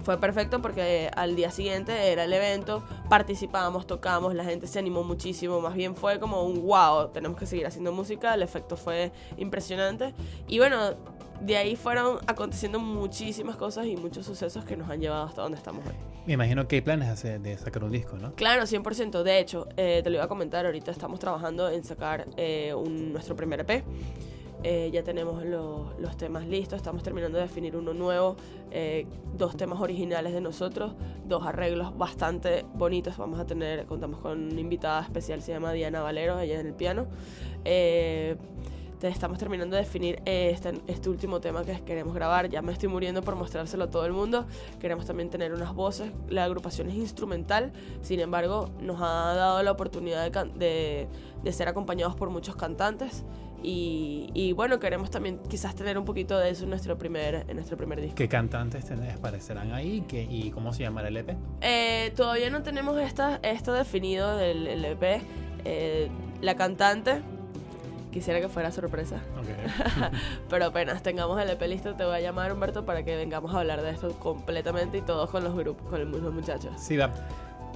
fue 0.02 0.18
perfecto 0.18 0.60
porque 0.60 1.10
al 1.14 1.36
día 1.36 1.50
siguiente 1.50 2.10
era 2.10 2.24
el 2.24 2.32
evento, 2.32 2.82
participábamos, 3.08 3.86
tocamos, 3.86 4.34
la 4.34 4.44
gente 4.44 4.66
se 4.66 4.78
animó 4.78 5.04
muchísimo, 5.04 5.60
más 5.60 5.74
bien 5.74 5.94
fue 5.94 6.18
como 6.18 6.42
un 6.42 6.66
wow, 6.66 7.08
tenemos 7.12 7.38
que 7.38 7.46
seguir 7.46 7.66
haciendo 7.66 7.92
música, 7.92 8.34
el 8.34 8.42
efecto 8.42 8.76
fue 8.76 9.12
impresionante. 9.36 10.12
Y 10.48 10.58
bueno, 10.58 10.94
de 11.40 11.56
ahí 11.56 11.76
fueron 11.76 12.18
aconteciendo 12.26 12.78
muchísimas 12.78 13.56
cosas 13.56 13.86
y 13.86 13.96
muchos 13.96 14.26
sucesos 14.26 14.64
que 14.64 14.76
nos 14.76 14.88
han 14.90 15.00
llevado 15.00 15.24
hasta 15.24 15.42
donde 15.42 15.58
estamos 15.58 15.84
hoy. 15.86 15.92
Me 16.26 16.34
imagino 16.34 16.68
que 16.68 16.76
hay 16.76 16.82
planes 16.82 17.08
de 17.08 17.12
hacer- 17.14 17.40
de 17.40 17.58
sacar 17.58 17.82
un 17.82 17.90
disco, 17.90 18.16
¿no? 18.16 18.34
Claro, 18.34 18.64
100%. 18.66 19.22
De 19.24 19.38
hecho, 19.40 19.66
eh, 19.76 20.00
te 20.04 20.10
lo 20.10 20.16
iba 20.16 20.24
a 20.24 20.28
comentar, 20.28 20.64
ahorita 20.66 20.90
estamos 20.92 21.18
trabajando 21.18 21.68
en 21.68 21.82
sacar 21.84 22.26
eh, 22.36 22.72
un- 22.74 23.12
nuestro 23.12 23.34
primer 23.34 23.60
EP. 23.60 23.82
Eh, 24.64 24.90
ya 24.92 25.02
tenemos 25.02 25.44
los, 25.44 25.98
los 25.98 26.16
temas 26.16 26.46
listos, 26.46 26.76
estamos 26.76 27.02
terminando 27.02 27.36
de 27.36 27.42
definir 27.42 27.74
uno 27.74 27.92
nuevo, 27.94 28.36
eh, 28.70 29.06
dos 29.36 29.56
temas 29.56 29.80
originales 29.80 30.32
de 30.32 30.40
nosotros, 30.40 30.92
dos 31.26 31.44
arreglos 31.44 31.98
bastante 31.98 32.64
bonitos. 32.74 33.16
Vamos 33.16 33.40
a 33.40 33.44
tener, 33.44 33.86
contamos 33.86 34.20
con 34.20 34.52
una 34.52 34.60
invitada 34.60 35.02
especial, 35.02 35.42
se 35.42 35.50
llama 35.50 35.72
Diana 35.72 36.00
Valero, 36.02 36.38
ella 36.38 36.60
en 36.60 36.66
el 36.68 36.74
piano. 36.74 37.08
Eh, 37.64 38.36
estamos 39.08 39.38
terminando 39.38 39.76
de 39.76 39.82
definir 39.82 40.22
eh, 40.26 40.50
este, 40.52 40.72
este 40.86 41.08
último 41.10 41.40
tema 41.40 41.64
que 41.64 41.80
queremos 41.82 42.14
grabar. 42.14 42.48
Ya 42.48 42.62
me 42.62 42.72
estoy 42.72 42.88
muriendo 42.88 43.22
por 43.22 43.36
mostrárselo 43.36 43.84
a 43.84 43.90
todo 43.90 44.06
el 44.06 44.12
mundo. 44.12 44.46
Queremos 44.80 45.06
también 45.06 45.30
tener 45.30 45.52
unas 45.52 45.74
voces. 45.74 46.10
La 46.28 46.44
agrupación 46.44 46.88
es 46.88 46.96
instrumental, 46.96 47.72
sin 48.02 48.20
embargo, 48.20 48.70
nos 48.80 49.00
ha 49.00 49.34
dado 49.34 49.62
la 49.62 49.70
oportunidad 49.72 50.30
de, 50.30 50.50
de- 50.58 51.08
de 51.42 51.52
ser 51.52 51.66
acompañados 51.68 52.14
por 52.14 52.30
muchos 52.30 52.54
cantantes. 52.54 53.24
Y, 53.64 54.28
y 54.34 54.52
bueno, 54.52 54.80
queremos 54.80 55.10
también 55.10 55.38
quizás 55.48 55.74
tener 55.76 55.96
un 55.96 56.04
poquito 56.04 56.36
de 56.38 56.50
eso 56.50 56.64
en 56.64 56.70
nuestro 56.70 56.98
primer, 56.98 57.44
en 57.48 57.54
nuestro 57.56 57.76
primer 57.76 58.00
disco. 58.00 58.16
¿Qué 58.16 58.28
cantantes 58.28 58.84
tenés, 58.86 59.14
aparecerán 59.14 59.72
ahí? 59.72 60.02
¿Qué, 60.08 60.22
¿Y 60.28 60.50
cómo 60.50 60.72
se 60.72 60.82
llamará 60.82 61.08
el 61.08 61.16
EP? 61.16 61.36
Eh, 61.60 62.12
todavía 62.16 62.50
no 62.50 62.62
tenemos 62.62 62.98
esta, 63.00 63.38
esto 63.42 63.72
definido 63.72 64.36
del 64.36 64.66
el 64.66 64.84
EP. 64.84 65.22
Eh, 65.64 66.08
la 66.40 66.56
cantante, 66.56 67.22
quisiera 68.12 68.40
que 68.40 68.48
fuera 68.48 68.70
sorpresa. 68.70 69.16
Ok. 69.38 70.10
Pero 70.48 70.66
apenas 70.66 71.02
tengamos 71.02 71.40
el 71.40 71.50
EP 71.50 71.62
listo, 71.62 71.94
te 71.96 72.04
voy 72.04 72.14
a 72.16 72.20
llamar 72.20 72.52
Humberto 72.52 72.84
para 72.84 73.02
que 73.04 73.16
vengamos 73.16 73.52
a 73.54 73.58
hablar 73.60 73.82
de 73.82 73.90
esto 73.90 74.10
completamente 74.20 74.98
y 74.98 75.00
todos 75.02 75.30
con 75.30 75.42
los 75.42 75.54
grupos, 75.56 75.88
con 75.90 76.10
los 76.10 76.32
muchachos. 76.34 76.72
Sí, 76.76 76.96
va. 76.96 77.10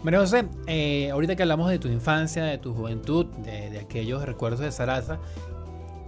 María 0.03 0.21
José, 0.21 0.45
eh, 0.69 1.11
ahorita 1.11 1.35
que 1.35 1.43
hablamos 1.43 1.69
de 1.71 1.79
tu 1.79 1.89
infancia, 1.89 2.45
de 2.45 2.59
tu 2.59 2.73
juventud, 2.75 3.27
de, 3.39 3.71
de 3.71 3.81
aquellos 3.81 4.23
recuerdos 4.25 4.61
de 4.61 4.71
Sarasa, 4.71 5.19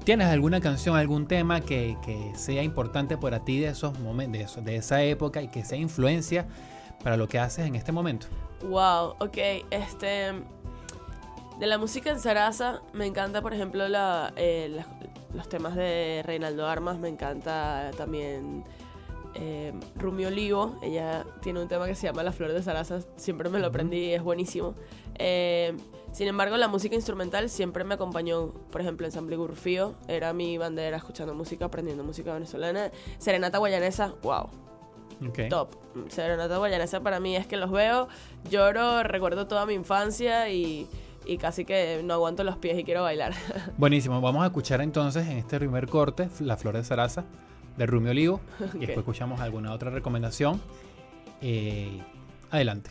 ¿tienes 0.04 0.28
alguna 0.28 0.60
canción, 0.60 0.94
algún 0.96 1.26
tema 1.26 1.60
que, 1.62 1.96
que 2.04 2.32
sea 2.36 2.62
importante 2.62 3.16
para 3.16 3.44
ti 3.44 3.58
de 3.58 3.68
esos 3.68 3.98
momentos, 3.98 4.38
de, 4.38 4.44
eso- 4.44 4.60
de 4.60 4.76
esa 4.76 5.02
época 5.02 5.42
y 5.42 5.48
que 5.48 5.64
sea 5.64 5.78
influencia 5.78 6.46
para 7.02 7.16
lo 7.16 7.26
que 7.28 7.38
haces 7.38 7.66
en 7.66 7.74
este 7.74 7.90
momento? 7.90 8.26
Wow, 8.68 9.14
ok, 9.20 9.38
este. 9.70 10.32
De 11.58 11.66
la 11.66 11.76
música 11.76 12.10
en 12.10 12.20
Sarasa, 12.20 12.82
me 12.92 13.06
encanta, 13.06 13.42
por 13.42 13.52
ejemplo, 13.52 13.88
la, 13.88 14.32
eh, 14.36 14.80
los 15.34 15.48
temas 15.48 15.74
de 15.74 16.22
Reinaldo 16.24 16.66
Armas, 16.66 16.98
me 16.98 17.08
encanta 17.08 17.90
también 17.96 18.64
eh, 19.34 19.72
Rumi 19.96 20.24
Olivo, 20.26 20.78
ella 20.82 21.24
tiene 21.42 21.60
un 21.60 21.66
tema 21.66 21.86
que 21.86 21.96
se 21.96 22.06
llama 22.06 22.22
La 22.22 22.30
Flor 22.30 22.52
de 22.52 22.62
Sarasa, 22.62 23.00
siempre 23.16 23.48
me 23.48 23.58
lo 23.58 23.66
aprendí, 23.66 24.12
es 24.12 24.22
buenísimo. 24.22 24.74
Eh, 25.16 25.76
sin 26.12 26.28
embargo, 26.28 26.56
la 26.56 26.68
música 26.68 26.94
instrumental 26.94 27.50
siempre 27.50 27.82
me 27.82 27.94
acompañó, 27.94 28.52
por 28.70 28.80
ejemplo, 28.80 29.06
Ensamble 29.06 29.36
Gurfío, 29.36 29.94
era 30.06 30.32
mi 30.32 30.58
bandera 30.58 30.96
escuchando 30.96 31.34
música, 31.34 31.64
aprendiendo 31.64 32.04
música 32.04 32.32
venezolana. 32.34 32.92
Serenata 33.18 33.58
Guayanesa, 33.58 34.14
wow, 34.22 34.48
Ok. 35.28 35.40
top. 35.50 35.74
Serenata 36.08 36.56
Guayanesa 36.58 37.00
para 37.00 37.18
mí 37.18 37.34
es 37.34 37.48
que 37.48 37.56
los 37.56 37.72
veo, 37.72 38.06
lloro, 38.48 39.02
recuerdo 39.02 39.48
toda 39.48 39.66
mi 39.66 39.74
infancia 39.74 40.48
y, 40.50 40.88
y 41.28 41.36
casi 41.38 41.64
que 41.64 42.00
no 42.02 42.14
aguanto 42.14 42.42
los 42.42 42.56
pies 42.56 42.78
y 42.78 42.84
quiero 42.84 43.02
bailar. 43.02 43.34
Buenísimo, 43.76 44.20
vamos 44.20 44.42
a 44.42 44.46
escuchar 44.46 44.80
entonces 44.80 45.28
en 45.28 45.36
este 45.36 45.58
primer 45.58 45.86
corte 45.86 46.28
La 46.40 46.56
Flor 46.56 46.76
de 46.76 46.82
Sarasa 46.82 47.24
de 47.76 47.86
Rumi 47.86 48.10
Olivo. 48.10 48.40
Y 48.74 48.78
después 48.78 48.98
escuchamos 48.98 49.40
alguna 49.40 49.72
otra 49.72 49.90
recomendación. 49.90 50.60
Eh, 51.40 52.00
adelante. 52.50 52.90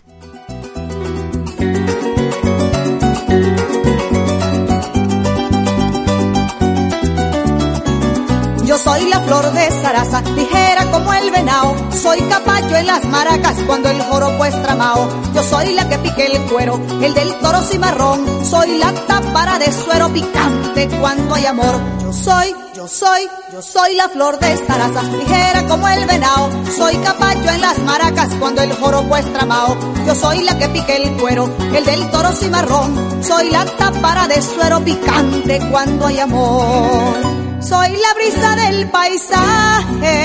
Yo 8.67 8.77
soy 8.77 9.05
la 9.05 9.21
flor 9.21 9.53
de 9.53 9.71
zaraza, 9.81 10.19
ligera 10.35 10.91
como 10.91 11.13
el 11.13 11.31
venao. 11.31 11.73
Soy 11.89 12.19
caballo 12.23 12.75
en 12.75 12.85
las 12.85 13.05
maracas 13.05 13.55
cuando 13.65 13.89
el 13.89 14.01
joropo 14.01 14.43
es 14.43 14.61
tramao. 14.61 15.07
Yo 15.33 15.41
soy 15.41 15.73
la 15.73 15.87
que 15.87 15.97
pique 15.99 16.25
el 16.25 16.41
cuero, 16.51 16.77
el 17.01 17.13
del 17.13 17.33
toro 17.35 17.61
cimarrón. 17.61 18.45
Soy 18.45 18.77
la 18.77 18.91
tápara 18.91 19.57
de 19.57 19.71
suero 19.71 20.09
picante 20.09 20.89
cuando 20.99 21.35
hay 21.35 21.45
amor. 21.45 21.79
Yo 22.01 22.11
soy, 22.11 22.53
yo 22.75 22.89
soy, 22.89 23.29
yo 23.53 23.61
soy 23.61 23.95
la 23.95 24.09
flor 24.09 24.37
de 24.37 24.57
zaraza, 24.57 25.01
ligera 25.01 25.65
como 25.65 25.87
el 25.87 26.05
venao. 26.05 26.49
Soy 26.75 26.97
caballo 26.97 27.49
en 27.49 27.61
las 27.61 27.79
maracas 27.79 28.33
cuando 28.37 28.63
el 28.63 28.73
joropo 28.73 29.15
es 29.15 29.31
tramao. 29.31 29.77
Yo 30.05 30.13
soy 30.13 30.43
la 30.43 30.57
que 30.59 30.67
pique 30.67 30.97
el 30.97 31.15
cuero, 31.15 31.49
el 31.73 31.85
del 31.85 32.11
toro 32.11 32.33
cimarrón. 32.33 33.23
Soy 33.23 33.49
la 33.49 33.63
tápara 33.63 34.27
de 34.27 34.41
suero 34.41 34.83
picante 34.83 35.61
cuando 35.71 36.07
hay 36.07 36.19
amor. 36.19 37.46
Soy 37.59 37.89
la 37.89 38.13
brisa 38.15 38.55
del 38.55 38.89
paisaje, 38.89 40.17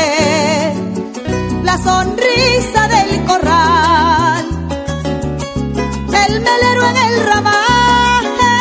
la 1.65 1.79
sonrisa 1.79 2.89
del 2.89 3.25
corral, 3.25 4.47
el 6.27 6.41
melero 6.41 6.83
en 6.91 6.97
el 6.97 7.27
ramaje. 7.27 8.55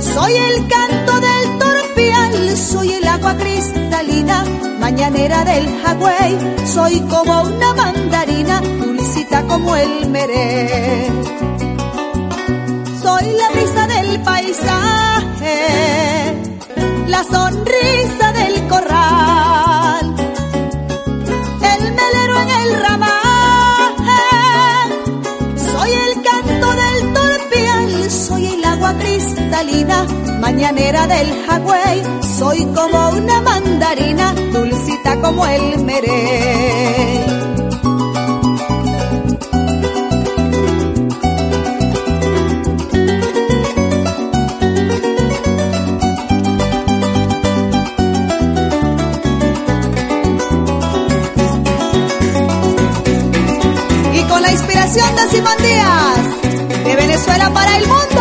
Soy 0.00 0.32
el 0.34 0.66
canto 0.66 1.20
del 1.20 1.58
torpial, 1.58 2.56
soy 2.56 2.92
el 2.94 3.06
agua 3.06 3.36
cristalina, 3.36 4.44
mañanera 4.80 5.44
del 5.44 5.68
jagüey. 5.82 6.38
Soy 6.66 7.00
como 7.02 7.42
una 7.42 7.74
mandarina, 7.74 8.60
dulcita 8.60 9.42
como 9.46 9.76
el 9.76 10.08
meré. 10.08 11.10
Soy 13.02 13.24
la 13.32 13.48
brisa 13.50 13.86
del 13.86 14.20
paisaje, 14.22 15.56
la 17.06 17.22
sonrisa 17.24 18.32
del 18.32 18.68
corral, 18.68 20.14
el 21.72 21.82
melero 21.92 22.40
en 22.40 22.50
el 22.60 22.80
ramaje. 22.82 24.22
Soy 25.56 25.90
el 25.92 26.22
canto 26.22 26.68
del 26.82 27.12
torpial, 27.12 28.10
soy 28.10 28.46
el 28.46 28.64
agua 28.64 28.94
cristalina, 28.98 30.04
mañanera 30.40 31.06
del 31.06 31.28
jagüey. 31.46 32.02
Soy 32.38 32.66
como 32.74 33.10
una 33.10 33.40
mandarina, 33.40 34.34
dulcita 34.52 35.20
como 35.20 35.46
el 35.46 35.78
meré. 35.84 37.35
Inspiración 54.86 55.16
de 55.16 55.30
Simón 55.30 55.56
Díaz, 55.58 56.84
de 56.84 56.96
Venezuela 56.96 57.52
para 57.52 57.76
el 57.76 57.86
mundo. 57.86 58.15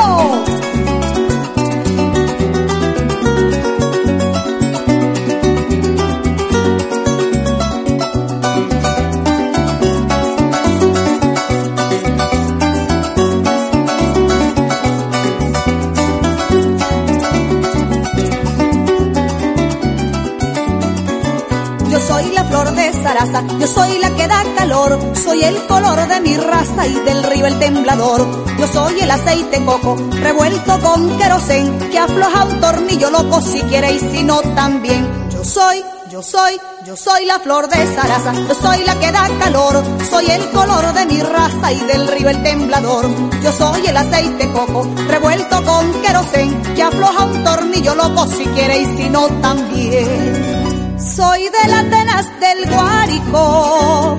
Yo 23.60 23.68
soy 23.68 23.98
la 24.00 24.10
que 24.16 24.28
da 24.28 24.44
calor, 24.56 24.98
soy 25.16 25.44
el 25.44 25.66
color 25.68 26.08
de 26.08 26.22
mi 26.22 26.38
raza 26.38 26.88
y 26.88 26.94
del 27.02 27.24
río 27.24 27.48
el 27.48 27.60
temblador. 27.60 28.46
Yo 28.58 28.68
soy 28.68 29.00
el 29.00 29.12
aceite 29.12 29.64
coco, 29.66 29.96
revuelto 30.22 30.80
con 30.80 31.18
querosén, 31.18 31.78
que 31.90 32.00
afloja 32.00 32.46
un 32.46 32.62
tornillo 32.62 33.10
loco 33.10 33.42
si 33.42 33.62
quiere 33.62 33.94
y 33.94 34.00
si 34.00 34.24
no 34.24 34.42
también. 34.56 35.30
Yo 35.32 35.44
soy, 35.44 35.84
yo 36.10 36.22
soy, 36.22 36.60
yo 36.86 36.96
soy 36.96 37.26
la 37.26 37.40
flor 37.40 37.68
de 37.68 37.86
zaraza, 37.88 38.34
yo 38.34 38.56
soy 38.56 38.86
la 38.86 38.98
que 39.00 39.12
da 39.12 39.28
calor, 39.40 39.84
soy 40.10 40.32
el 40.32 40.50
color 40.52 40.94
de 40.94 41.06
mi 41.06 41.22
raza 41.22 41.74
y 41.74 41.80
del 41.82 42.08
río 42.08 42.30
el 42.30 42.42
temblador. 42.42 43.06
Yo 43.44 43.52
soy 43.52 43.86
el 43.86 43.98
aceite 43.98 44.50
coco, 44.52 44.88
revuelto 45.08 45.64
con 45.64 45.92
querosén, 46.02 46.62
que 46.76 46.84
afloja 46.84 47.26
un 47.26 47.44
tornillo 47.44 47.96
loco 47.96 48.28
si 48.28 48.46
quiere 48.46 48.80
y 48.80 48.98
si 48.98 49.10
no 49.10 49.28
también. 49.42 50.65
Soy 50.98 51.50
de 51.50 51.68
las 51.70 51.86
Atenas 51.86 52.26
del 52.40 52.74
Guárico, 52.74 54.18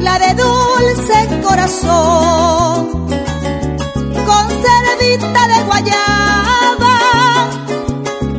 la 0.00 0.18
de 0.18 0.34
dulce 0.34 1.42
corazón, 1.42 3.08
con 4.26 4.48
cervita 4.64 5.48
de 5.48 5.64
guayaba, 5.66 6.98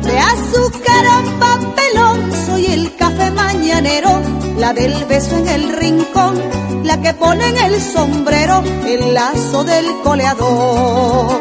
de 0.02 0.18
azúcar 0.18 1.06
o 1.06 1.38
papelón. 1.38 2.32
Soy 2.46 2.66
el 2.66 2.96
café 2.96 3.30
mañanero, 3.30 4.20
la 4.56 4.72
del 4.72 5.04
beso 5.04 5.36
en 5.36 5.48
el 5.48 5.76
rincón, 5.76 6.42
la 6.82 7.00
que 7.00 7.14
pone 7.14 7.50
en 7.50 7.56
el 7.56 7.80
sombrero 7.80 8.64
el 8.84 9.14
lazo 9.14 9.62
del 9.62 9.86
coleador. 10.02 11.40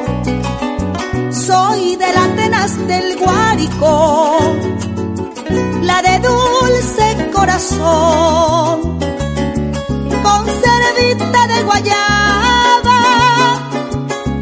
Soy 1.31 1.95
de 1.95 2.13
las 2.13 2.27
Atenas 2.27 2.88
del 2.88 3.17
Guárico 3.17 4.87
la 5.88 6.02
de 6.02 6.19
dulce 6.19 7.32
corazón, 7.34 9.00
con 10.26 10.41
cervita 10.63 11.47
de 11.47 11.63
guayaba, 11.63 13.02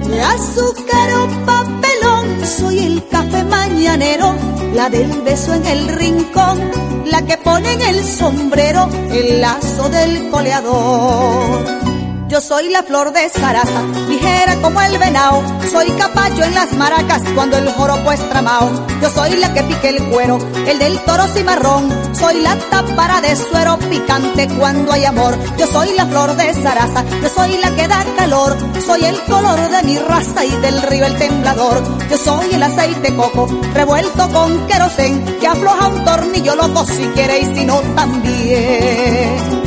de 0.10 0.22
azúcar 0.22 1.08
o 1.22 1.46
papelón. 1.46 2.26
Soy 2.58 2.80
el 2.80 3.08
café 3.08 3.44
mañanero, 3.44 4.36
la 4.74 4.90
del 4.90 5.22
beso 5.22 5.54
en 5.54 5.66
el 5.66 5.88
rincón, 5.88 6.60
la 7.06 7.22
que 7.22 7.38
pone 7.38 7.74
en 7.74 7.82
el 7.82 8.04
sombrero 8.04 8.90
el 9.12 9.42
lazo 9.42 9.90
del 9.90 10.30
coleador. 10.32 11.95
Yo 12.28 12.42
soy 12.42 12.70
la 12.70 12.82
flor 12.82 13.14
de 13.14 13.30
zaraza, 13.30 13.84
ligera 14.10 14.56
como 14.60 14.82
el 14.82 14.98
venao. 14.98 15.44
Soy 15.72 15.92
caballo 15.92 16.44
en 16.44 16.56
las 16.56 16.74
maracas 16.74 17.22
cuando 17.36 17.58
el 17.58 17.72
joropo 17.72 18.12
es 18.12 18.30
tramao. 18.30 18.72
Yo 19.00 19.10
soy 19.12 19.36
la 19.38 19.54
que 19.54 19.62
pique 19.62 19.90
el 19.90 20.10
cuero, 20.10 20.40
el 20.68 20.80
del 20.80 21.00
toro 21.02 21.28
cimarrón. 21.28 22.16
Soy 22.16 22.42
la 22.42 22.56
tápara 22.56 23.22
de 23.22 23.36
suero 23.36 23.78
picante 23.78 24.48
cuando 24.58 24.92
hay 24.92 25.06
amor. 25.06 25.38
Yo 25.58 25.68
soy 25.68 25.94
la 25.94 26.08
flor 26.08 26.36
de 26.36 26.52
zaraza, 26.56 27.06
yo 27.22 27.30
soy 27.30 27.58
la 27.58 27.70
que 27.76 27.88
da 27.88 28.04
calor. 28.18 28.58
Soy 28.84 29.06
el 29.06 29.22
color 29.24 29.70
de 29.70 29.84
mi 29.84 30.00
raza 30.00 30.44
y 30.44 30.52
del 30.62 30.82
río 30.82 31.06
el 31.06 31.18
temblador. 31.18 31.84
Yo 32.10 32.18
soy 32.18 32.54
el 32.54 32.64
aceite 32.64 33.16
coco, 33.16 33.48
revuelto 33.74 34.28
con 34.30 34.66
querosén, 34.66 35.24
que 35.40 35.48
afloja 35.48 35.88
un 35.90 36.04
tornillo 36.04 36.56
loco 36.56 36.86
si 36.86 37.06
quiere 37.10 37.42
y 37.42 37.56
si 37.56 37.66
no 37.66 37.82
también. 37.96 39.65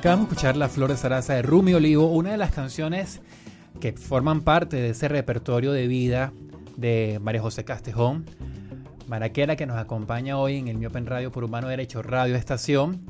Acabamos 0.00 0.28
de 0.28 0.32
escuchar 0.32 0.56
La 0.56 0.70
Flor 0.70 0.88
de 0.88 0.96
Zaraza 0.96 1.34
de 1.34 1.42
Rumi 1.42 1.74
Olivo, 1.74 2.06
una 2.06 2.30
de 2.30 2.38
las 2.38 2.52
canciones 2.52 3.20
que 3.80 3.92
forman 3.92 4.40
parte 4.40 4.78
de 4.78 4.88
ese 4.88 5.08
repertorio 5.08 5.72
de 5.72 5.86
vida 5.88 6.32
de 6.78 7.18
María 7.20 7.42
José 7.42 7.66
Castejón, 7.66 8.24
maraquera 9.08 9.56
que 9.56 9.66
nos 9.66 9.76
acompaña 9.76 10.38
hoy 10.38 10.56
en 10.56 10.68
el 10.68 10.78
Miopen 10.78 11.04
Radio 11.04 11.30
por 11.30 11.44
Humano 11.44 11.68
Derecho 11.68 12.00
Radio 12.00 12.34
Estación. 12.34 13.02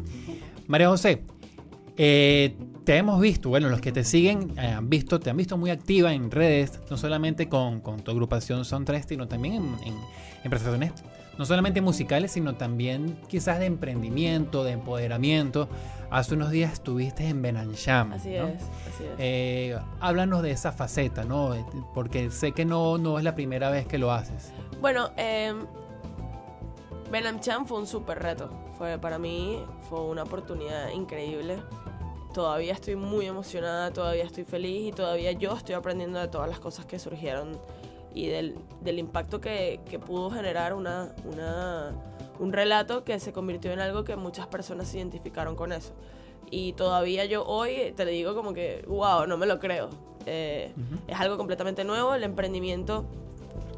María 0.66 0.88
José, 0.88 1.22
eh, 1.96 2.56
te 2.82 2.96
hemos 2.96 3.20
visto, 3.20 3.50
bueno, 3.50 3.68
los 3.68 3.80
que 3.80 3.92
te 3.92 4.02
siguen 4.02 4.52
eh, 4.58 4.66
han 4.66 4.90
visto, 4.90 5.20
te 5.20 5.30
han 5.30 5.36
visto 5.36 5.56
muy 5.56 5.70
activa 5.70 6.12
en 6.12 6.28
redes, 6.32 6.80
no 6.90 6.96
solamente 6.96 7.48
con, 7.48 7.82
con 7.82 8.00
tu 8.00 8.10
agrupación 8.10 8.64
Son 8.64 8.84
Tres, 8.84 9.06
sino 9.08 9.28
también 9.28 9.54
en, 9.54 9.62
en, 9.84 9.94
en 10.42 10.50
prestaciones 10.50 10.92
no 11.40 11.46
solamente 11.46 11.80
musicales, 11.80 12.32
sino 12.32 12.56
también 12.56 13.16
quizás 13.26 13.60
de 13.60 13.64
emprendimiento, 13.64 14.62
de 14.62 14.72
empoderamiento. 14.72 15.70
Hace 16.10 16.34
unos 16.34 16.50
días 16.50 16.72
estuviste 16.72 17.28
en 17.28 17.40
Benancham. 17.40 18.12
Así 18.12 18.30
¿no? 18.30 18.48
es, 18.48 18.62
así 18.62 19.04
es. 19.04 19.10
Eh, 19.18 19.78
háblanos 20.00 20.42
de 20.42 20.50
esa 20.50 20.72
faceta, 20.72 21.24
¿no? 21.24 21.54
Porque 21.94 22.30
sé 22.30 22.52
que 22.52 22.64
no, 22.64 22.98
no 22.98 23.18
es 23.18 23.24
la 23.24 23.34
primera 23.36 23.70
vez 23.70 23.86
que 23.86 23.96
lo 23.96 24.10
haces. 24.10 24.52
Bueno, 24.80 25.10
eh, 25.16 25.54
fue 27.66 27.78
un 27.78 27.86
súper 27.86 28.20
reto. 28.20 28.50
Fue, 28.76 28.98
para 28.98 29.18
mí 29.18 29.62
fue 29.88 30.00
una 30.00 30.24
oportunidad 30.24 30.90
increíble. 30.90 31.58
todavía 32.34 32.72
estoy 32.72 32.96
muy 32.96 33.26
emocionada, 33.26 33.92
todavía 33.92 34.24
estoy 34.24 34.44
feliz 34.44 34.88
y 34.88 34.92
todavía 34.92 35.32
yo 35.32 35.56
estoy 35.56 35.74
aprendiendo 35.74 36.18
de 36.18 36.28
todas 36.28 36.48
las 36.48 36.58
cosas 36.58 36.86
que 36.86 36.98
surgieron 36.98 37.58
y 38.14 38.26
del, 38.26 38.56
del 38.80 38.98
impacto 38.98 39.40
que, 39.40 39.80
que 39.88 39.98
pudo 39.98 40.30
generar 40.30 40.74
una, 40.74 41.12
una, 41.24 41.92
un 42.40 42.52
relato 42.52 43.04
que 43.04 43.20
se 43.20 43.32
convirtió 43.32 43.70
en 43.70 43.80
algo 43.80 44.02
que 44.02 44.16
muchas 44.16 44.46
personas 44.48 44.88
se 44.88 44.96
identificaron 44.98 45.54
con 45.54 45.72
eso. 45.72 45.92
Y 46.50 46.72
todavía 46.72 47.26
yo 47.26 47.44
hoy 47.44 47.92
te 47.96 48.04
le 48.04 48.10
digo 48.10 48.34
como 48.34 48.52
que, 48.54 48.82
wow, 48.88 49.26
no 49.26 49.36
me 49.36 49.46
lo 49.46 49.60
creo. 49.60 49.90
Eh, 50.26 50.72
Es 51.06 51.20
algo 51.20 51.36
completamente 51.36 51.84
nuevo, 51.84 52.14
el 52.14 52.24
emprendimiento 52.24 53.04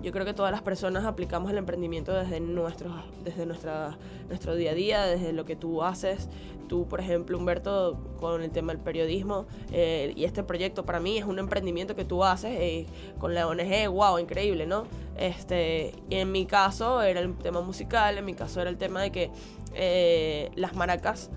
yo 0.03 0.13
creo 0.13 0.25
que 0.25 0.35
todas 0.35 0.51
las 0.51 0.63
personas 0.63 1.05
aplicamos 1.05 1.51
el 1.51 1.59
emprendimiento 1.59 2.13
desde, 2.13 2.41
nuestro, 2.41 2.91
desde 3.25 3.47
nuestra, 3.47 3.97
nuestro 4.29 4.55
día 4.55 4.73
a 4.73 4.75
día, 4.75 5.07
desde 5.07 5.33
lo 5.33 5.45
que 5.45 5.57
tú 5.57 5.83
haces. 5.83 6.29
Tú, 6.69 6.89
por 6.89 7.01
ejemplo, 7.01 7.39
Humberto, 7.39 7.99
con 8.19 8.43
el 8.43 8.51
tema 8.51 8.73
del 8.73 8.83
periodismo, 8.83 9.47
eh, 9.73 10.13
y 10.17 10.25
este 10.25 10.43
proyecto 10.43 10.85
para 10.85 11.01
mí 11.01 11.19
es 11.19 11.25
un 11.25 11.39
emprendimiento 11.39 11.95
que 11.95 12.05
tú 12.05 12.25
haces 12.25 12.53
eh, 12.59 12.87
con 13.19 13.35
la 13.35 13.47
ONG, 13.47 13.89
wow, 13.91 14.19
increíble, 14.19 14.67
¿no? 14.67 14.87
Este, 15.19 15.93
y 16.09 16.17
en 16.17 16.33
mi 16.33 16.47
caso 16.47 17.03
era 17.03 17.21
el 17.21 17.37
tema 17.37 17.61
musical, 17.61 18.17
en 18.17 18.25
mi 18.25 18.35
caso 18.35 18.61
era 18.61 18.71
el 18.71 18.79
tema 18.79 19.03
de 19.03 19.13
que 19.13 19.31
eh, 19.75 20.51
las 20.55 20.75
maracas 20.75 21.31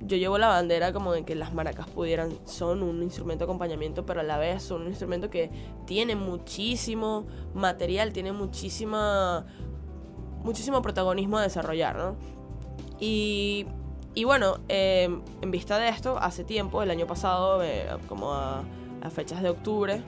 yo 0.00 0.16
llevo 0.16 0.38
la 0.38 0.48
bandera 0.48 0.92
como 0.92 1.12
de 1.12 1.24
que 1.24 1.34
las 1.34 1.52
maracas 1.54 1.88
pudieran, 1.88 2.32
son 2.44 2.82
un 2.82 3.02
instrumento 3.02 3.44
de 3.44 3.50
acompañamiento, 3.50 4.04
pero 4.06 4.20
a 4.20 4.22
la 4.22 4.38
vez 4.38 4.62
son 4.62 4.82
un 4.82 4.88
instrumento 4.88 5.30
que 5.30 5.50
tiene 5.86 6.16
muchísimo 6.16 7.26
material, 7.54 8.12
tiene 8.12 8.32
muchísima, 8.32 9.46
muchísimo 10.42 10.82
protagonismo 10.82 11.38
a 11.38 11.42
desarrollar, 11.42 11.96
¿no? 11.96 12.16
Y, 13.00 13.66
y 14.14 14.24
bueno, 14.24 14.58
eh, 14.68 15.08
en 15.40 15.50
vista 15.50 15.78
de 15.78 15.88
esto, 15.88 16.18
hace 16.18 16.44
tiempo, 16.44 16.82
el 16.82 16.90
año 16.90 17.06
pasado, 17.06 17.62
eh, 17.62 17.86
como 18.08 18.32
a, 18.32 18.64
fechas 19.10 19.42
de 19.42 19.50
octubre, 19.50 20.00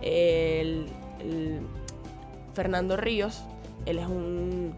el 0.00 0.86
Fernando 2.54 2.96
Ríos, 2.96 3.44
él 3.86 3.98
es 3.98 4.06
un 4.06 4.74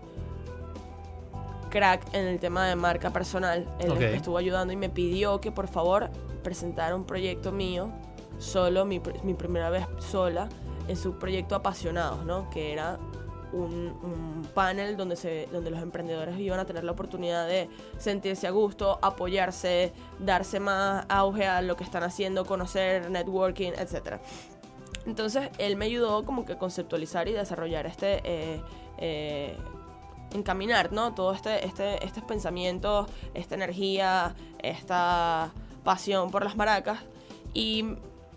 crack 1.71 2.03
en 2.13 2.27
el 2.27 2.39
tema 2.39 2.67
de 2.67 2.77
marca 2.77 3.11
personal. 3.11 3.67
Él 3.79 3.91
Ok. 3.93 3.99
me 4.01 4.15
estuvo 4.17 4.37
ayudando 4.37 4.73
y 4.73 4.77
me 4.77 4.91
pidió 4.91 5.41
que 5.41 5.51
por 5.51 5.69
favor 5.69 6.11
presentara 6.43 6.95
un 6.95 7.05
proyecto 7.05 7.53
mío, 7.53 7.91
solo, 8.39 8.85
mi, 8.85 9.01
mi 9.23 9.35
primera 9.35 9.71
vez 9.71 9.87
sola, 9.99 10.49
en 10.89 10.97
su 10.97 11.19
proyecto 11.19 11.55
Apasionados, 11.55 12.25
¿no? 12.25 12.51
Que 12.51 12.73
era 12.73 12.99
un, 13.53 13.71
un 14.03 14.49
panel 14.55 14.97
donde, 14.97 15.17
se, 15.17 15.49
donde 15.53 15.71
los 15.71 15.83
emprendedores 15.83 16.39
iban 16.39 16.61
a 16.61 16.65
tener 16.65 16.85
la 16.85 16.93
oportunidad 16.93 17.47
de 17.47 17.69
sentirse 17.99 18.47
a 18.47 18.51
gusto, 18.51 18.99
apoyarse, 19.03 19.93
darse 20.19 20.61
más 20.61 21.05
auge 21.09 21.47
a 21.47 21.61
lo 21.63 21.77
que 21.77 21.85
están 21.85 22.03
haciendo, 22.03 22.45
conocer, 22.45 23.11
networking, 23.11 23.73
etcétera. 23.77 24.21
Entonces 25.07 25.49
él 25.59 25.77
me 25.77 25.87
ayudó 25.87 26.25
como 26.25 26.45
que 26.45 26.53
a 26.55 26.59
conceptualizar 26.59 27.27
y 27.29 27.33
desarrollar 27.33 27.87
este, 27.87 28.21
eh, 28.25 28.63
eh, 28.99 29.57
encaminar, 30.35 30.93
¿no? 30.93 31.15
Todo 31.15 31.33
este, 31.33 31.65
este, 31.67 32.05
estos 32.05 32.25
pensamientos, 32.25 33.09
esta 33.35 33.55
energía, 33.55 34.35
esta 34.63 35.53
pasión 35.85 36.31
por 36.31 36.45
las 36.45 36.57
maracas. 36.57 37.01
Y 37.55 37.85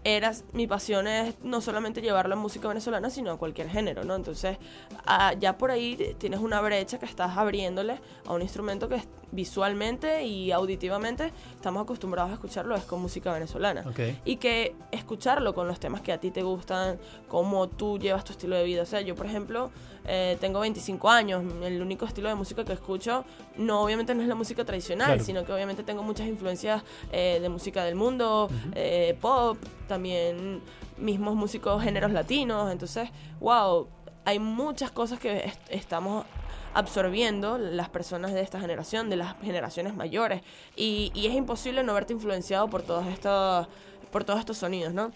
era, 0.04 0.34
mi 0.52 0.68
pasión 0.68 1.08
es 1.08 1.36
no 1.44 1.62
solamente 1.62 2.02
llevarlo 2.02 2.36
en 2.36 2.42
música 2.42 2.68
venezolana, 2.68 3.10
sino 3.10 3.32
a 3.32 3.38
cualquier 3.38 3.70
género, 3.70 4.04
¿no? 4.04 4.16
Entonces, 4.16 4.58
ah, 5.06 5.34
ya 5.40 5.58
por 5.58 5.72
ahí 5.72 6.16
tienes 6.18 6.40
una 6.40 6.60
brecha 6.62 7.00
que 7.00 7.06
estás 7.06 7.38
abriéndole 7.38 8.00
a 8.26 8.34
un 8.34 8.42
instrumento 8.42 8.90
que 8.90 9.02
visualmente 9.34 10.24
y 10.24 10.52
auditivamente 10.52 11.32
estamos 11.56 11.84
acostumbrados 11.84 12.32
a 12.32 12.34
escucharlo, 12.36 12.76
es 12.76 12.84
con 12.84 13.02
música 13.02 13.34
venezolana 13.34 13.84
Ok. 13.88 14.00
y 14.26 14.38
que 14.38 14.76
escucharlo 14.92 15.54
con 15.54 15.68
los 15.68 15.80
temas 15.80 16.02
que 16.02 16.12
a 16.14 16.20
ti 16.20 16.32
te 16.32 16.44
gustan, 16.44 16.98
cómo 17.28 17.68
tú 17.68 17.98
llevas 18.00 18.24
tu 18.24 18.32
estilo 18.32 18.56
de 18.56 18.64
vida. 18.64 18.84
O 18.84 18.86
sea, 18.86 19.02
yo, 19.02 19.16
por 19.16 19.26
ejemplo, 19.26 19.72
eh, 20.06 20.38
tengo 20.40 20.60
25 20.60 21.10
años, 21.10 21.44
el 21.64 21.82
único 21.82 22.06
estilo 22.06 22.30
de 22.30 22.36
música 22.36 22.64
que 22.64 22.74
escucho, 22.74 23.26
no 23.58 23.82
obviamente 23.84 24.14
no 24.16 24.22
es 24.22 24.28
la 24.28 24.36
música 24.36 24.64
tradicional, 24.66 25.08
Claro. 25.08 25.24
sino 25.24 25.46
que 25.46 25.52
obviamente 25.54 25.84
tengo 25.84 26.04
muchas 26.04 26.28
influencias 26.28 26.84
eh, 27.12 27.40
de 27.42 27.50
música 27.50 27.84
del 27.84 27.96
mundo, 27.96 28.50
eh, 28.76 29.18
pop, 29.20 29.58
también 29.88 30.62
mismos 30.98 31.36
músicos 31.36 31.82
géneros 31.84 32.12
latinos. 32.12 32.72
Entonces, 32.72 33.10
wow, 33.40 33.88
hay 34.26 34.40
muchas 34.40 34.92
cosas 34.92 35.20
que 35.20 35.46
est- 35.46 35.60
estamos 35.70 36.26
absorbiendo 36.74 37.58
las 37.58 37.90
personas 37.90 38.34
de 38.34 38.42
esta 38.42 38.60
generación, 38.60 39.10
de 39.10 39.18
las 39.18 39.38
generaciones 39.42 39.96
mayores. 39.96 40.42
Y, 40.76 41.12
y 41.14 41.28
es 41.28 41.34
imposible 41.34 41.84
no 41.84 41.94
verte 41.94 42.14
influenciado 42.14 42.70
por 42.70 42.82
todos 42.82 43.08
estos, 43.08 43.68
por 44.12 44.24
todos 44.24 44.40
estos 44.40 44.58
sonidos, 44.58 44.94
¿no? 44.94 45.12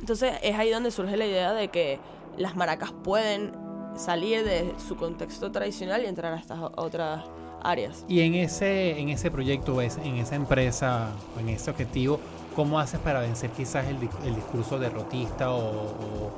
Entonces 0.00 0.34
es 0.42 0.56
ahí 0.56 0.70
donde 0.70 0.90
surge 0.90 1.16
la 1.16 1.26
idea 1.26 1.52
de 1.52 1.68
que 1.68 1.98
las 2.36 2.56
maracas 2.56 2.92
pueden 3.04 3.52
salir 3.96 4.44
de 4.44 4.74
su 4.88 4.96
contexto 4.96 5.52
tradicional 5.52 6.04
y 6.04 6.06
entrar 6.06 6.32
a 6.32 6.38
estas 6.38 6.58
otras 6.76 7.24
áreas. 7.62 8.04
Y 8.08 8.20
en 8.20 8.34
ese, 8.34 8.98
en 8.98 9.10
ese 9.10 9.30
proyecto, 9.30 9.80
en 9.82 10.16
esa 10.16 10.34
empresa, 10.34 11.10
en 11.38 11.50
ese 11.50 11.70
objetivo, 11.70 12.18
¿cómo 12.56 12.78
haces 12.78 13.00
para 13.00 13.20
vencer 13.20 13.50
quizás 13.50 13.86
el, 13.86 13.96
el 14.24 14.34
discurso 14.34 14.78
derrotista 14.78 15.52
o, 15.52 16.30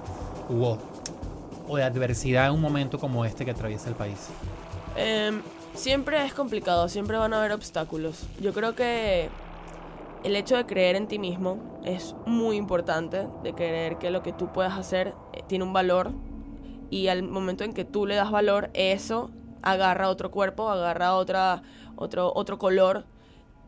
o, 0.51 0.79
o 1.69 1.77
de 1.77 1.85
adversidad 1.85 2.49
en 2.49 2.55
un 2.55 2.61
momento 2.61 2.99
como 2.99 3.25
este 3.25 3.45
que 3.45 3.51
atraviesa 3.51 3.89
el 3.89 3.95
país? 3.95 4.29
Em, 4.97 5.43
siempre 5.75 6.25
es 6.25 6.35
complicado, 6.35 6.89
siempre 6.89 7.17
van 7.17 7.33
a 7.33 7.39
haber 7.39 7.53
obstáculos. 7.53 8.27
Yo 8.41 8.53
creo 8.53 8.75
que 8.75 9.29
el 10.25 10.37
hecho 10.37 10.57
de 10.57 10.67
creer 10.67 10.97
en 10.97 11.09
ti 11.09 11.19
mismo 11.19 11.81
es 11.85 12.15
muy 12.27 12.57
importante, 12.57 13.27
de 13.43 13.55
creer 13.55 13.99
que 13.99 14.11
lo 14.11 14.23
que 14.23 14.33
tú 14.33 14.53
puedas 14.53 14.79
hacer 14.79 15.15
eh, 15.33 15.43
tiene 15.47 15.65
un 15.65 15.73
valor 15.73 16.13
y 16.91 17.09
al 17.09 17.23
momento 17.23 17.65
en 17.65 17.73
que 17.73 17.85
tú 17.85 18.07
le 18.07 18.15
das 18.15 18.31
valor, 18.31 18.71
eso 18.75 19.31
agarra 19.63 20.09
otro 20.09 20.31
cuerpo, 20.31 20.69
agarra 20.69 21.15
otra, 21.15 21.63
otro, 21.97 22.33
otro 22.35 22.59
color 22.59 23.07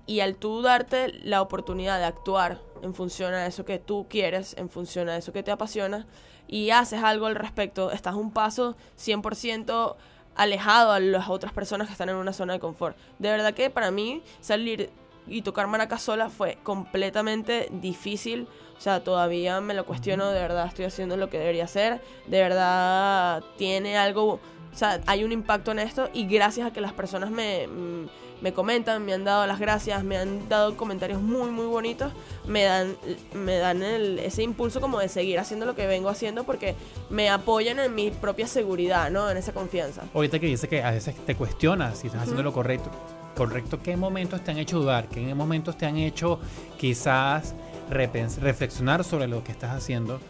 y 0.07 0.21
al 0.21 0.37
tú 0.37 0.63
darte 0.63 1.13
la 1.23 1.43
oportunidad 1.43 1.99
de 1.99 2.05
actuar 2.05 2.61
en 2.83 2.95
función 2.95 3.35
a 3.35 3.47
eso 3.47 3.65
que 3.65 3.79
tú 3.79 4.07
quieres, 4.09 4.55
en 4.59 4.69
función 4.69 5.09
a 5.09 5.17
eso 5.17 5.33
que 5.33 5.43
te 5.43 5.51
apasiona, 5.51 6.07
y 6.47 6.71
haces 6.71 7.03
algo 7.03 7.27
al 7.27 7.35
respecto, 7.35 7.91
estás 7.91 8.15
un 8.15 8.31
paso 8.31 8.77
100% 8.99 9.97
alejado 10.37 10.93
a 10.93 11.01
las 11.01 11.29
otras 11.29 11.53
personas 11.53 11.87
que 11.87 11.93
están 11.93 12.09
en 12.09 12.17
una 12.17 12.33
zona 12.33 12.55
de 12.55 12.59
confort. 12.59 12.97
De 13.19 13.31
verdad 13.31 13.55
que 13.55 13.71
para 13.71 13.91
mí 13.91 14.23
salir 14.41 14.91
y 15.27 15.43
tocar 15.43 15.67
maracas 15.67 16.03
sola 16.03 16.29
fue 16.29 16.59
completamente 16.63 17.69
difícil. 17.73 18.49
O 18.77 18.81
sea, 18.81 19.03
todavía 19.03 19.61
me 19.61 19.75
lo 19.75 19.87
cuestiono, 19.87 20.31
de 20.31 20.41
verdad 20.41 20.67
estoy 20.67 20.85
haciendo 20.85 21.17
lo 21.17 21.31
que 21.31 21.39
debería 21.39 21.65
hacer, 21.65 22.03
de 22.27 22.43
verdad 22.43 23.43
tiene 23.57 23.97
algo, 23.97 24.41
o 24.73 24.77
sea, 24.77 25.01
hay 25.07 25.25
un 25.25 25.33
impacto 25.33 25.71
en 25.71 25.79
esto 25.79 26.11
y 26.13 26.27
gracias 26.27 26.67
a 26.67 26.73
que 26.73 26.81
las 26.81 26.93
personas 26.93 27.31
me, 27.31 27.69
mm, 27.69 28.09
me 28.41 28.53
comentan, 28.53 29.05
me 29.05 29.15
han 29.15 29.25
dado 29.25 29.47
las 29.47 29.59
gracias, 29.59 30.05
me 30.05 30.17
han 30.19 30.49
dado 30.49 30.77
comentarios 30.77 31.21
muy, 31.23 31.51
muy 31.51 31.67
bonitos, 31.67 32.13
me 32.47 32.65
dan, 32.65 32.97
me 33.33 33.57
dan 33.57 33.83
el- 33.83 34.19
ese 34.19 34.43
impulso 34.43 34.81
como 34.81 34.99
de 34.99 35.09
seguir 35.09 35.39
haciendo 35.39 35.65
lo 35.67 35.75
que 35.75 35.87
vengo 35.87 36.09
haciendo 36.09 36.45
porque 36.45 36.75
me 37.11 37.31
apoyan 37.31 37.79
en 37.79 37.95
mi 37.95 38.11
propia 38.11 38.47
seguridad, 38.47 39.11
¿no? 39.11 39.31
En 39.31 39.37
esa 39.37 39.53
confianza. 39.53 40.03
Ahorita 40.15 40.39
que 40.39 40.47
dice 40.47 40.69
que 40.69 40.83
a 40.83 40.91
veces 40.91 41.15
te 41.25 41.35
cuestionas 41.37 41.99
si 41.99 42.09
estás 42.09 42.23
haciendo 42.23 42.43
lo 42.43 42.53
correcto. 42.53 42.91
Correcto, 43.37 43.81
¿qué 43.83 43.97
momentos 43.97 44.43
te 44.45 44.51
han 44.53 44.59
hecho 44.59 44.79
dudar? 44.79 45.09
¿Qué 45.09 45.35
momentos 45.35 45.77
te 45.77 45.87
han 45.87 45.97
hecho 45.97 46.39
quizás 46.79 47.55
reflexionar 47.91 49.03
sobre 49.05 49.27
lo 49.27 49.43
que 49.43 49.53
estás 49.53 49.71
haciendo? 49.73 50.21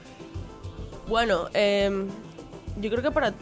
Bueno, 1.09 1.49
em, 1.53 2.09
yo 2.81 2.91
creo 2.91 3.03
que 3.03 3.11
para, 3.11 3.35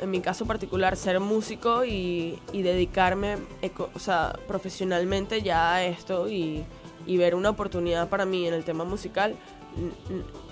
en 0.00 0.10
mi 0.10 0.20
caso 0.20 0.46
particular, 0.46 0.96
ser 0.96 1.20
músico 1.20 1.84
y, 1.84 2.38
y 2.52 2.62
dedicarme 2.62 3.38
eco- 3.62 3.90
o 3.94 3.98
sea, 3.98 4.38
profesionalmente 4.46 5.42
ya 5.42 5.74
a 5.74 5.84
esto 5.84 6.28
y, 6.28 6.64
y 7.06 7.16
ver 7.16 7.34
una 7.34 7.50
oportunidad 7.50 8.08
para 8.08 8.24
mí 8.24 8.46
en 8.46 8.54
el 8.54 8.64
tema 8.64 8.84
musical, 8.84 9.34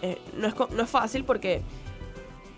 eh, 0.03 0.19
no, 0.37 0.47
es, 0.49 0.55
no 0.71 0.83
es 0.83 0.91
fácil 0.91 1.25
porque 1.25 1.63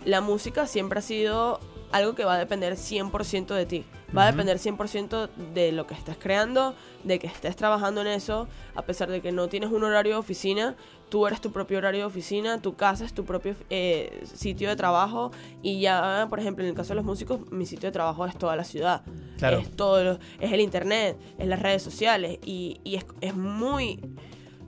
la 0.05 0.21
música 0.21 0.67
siempre 0.67 0.99
ha 1.01 1.03
sido 1.03 1.61
algo 1.91 2.15
que 2.15 2.25
va 2.25 2.35
a 2.35 2.39
depender 2.39 2.75
100% 2.77 3.47
de 3.55 3.67
ti. 3.67 3.85
Va 4.17 4.23
a 4.27 4.31
depender 4.31 4.59
100% 4.59 5.29
de 5.53 5.73
lo 5.73 5.87
que 5.87 5.93
estés 5.95 6.17
creando, 6.17 6.75
de 7.05 7.19
que 7.19 7.27
estés 7.27 7.57
trabajando 7.57 8.01
en 8.01 8.07
eso, 8.07 8.49
a 8.75 8.83
pesar 8.83 9.11
de 9.11 9.21
que 9.21 9.33
no 9.33 9.49
tienes 9.49 9.71
un 9.71 9.85
horario 9.85 10.13
de 10.15 10.19
oficina, 10.19 10.77
tú 11.09 11.27
eres 11.27 11.41
tu 11.41 11.51
propio 11.53 11.79
horario 11.79 12.01
de 12.01 12.07
oficina, 12.07 12.61
tu 12.61 12.75
casa 12.77 13.05
es 13.05 13.13
tu 13.15 13.25
propio 13.25 13.55
eh, 13.71 14.23
sitio 14.35 14.69
de 14.69 14.77
trabajo 14.77 15.31
y 15.63 15.81
ya, 15.81 16.27
por 16.29 16.39
ejemplo, 16.41 16.63
en 16.65 16.71
el 16.71 16.77
caso 16.77 16.91
de 16.91 16.97
los 16.97 17.05
músicos, 17.05 17.41
mi 17.51 17.67
sitio 17.67 17.89
de 17.89 17.93
trabajo 17.93 18.27
es 18.27 18.37
toda 18.37 18.57
la 18.57 18.65
ciudad. 18.65 19.03
Claro. 19.39 19.59
Es 19.59 19.71
todo, 19.75 20.05
lo- 20.05 20.19
es 20.41 20.53
el 20.53 20.61
internet, 20.61 21.17
es 21.39 21.47
las 21.47 21.61
redes 21.61 21.83
sociales 21.83 22.39
y, 22.45 22.81
y 22.85 22.97
es, 22.97 23.07
es 23.21 23.35
muy 23.35 24.01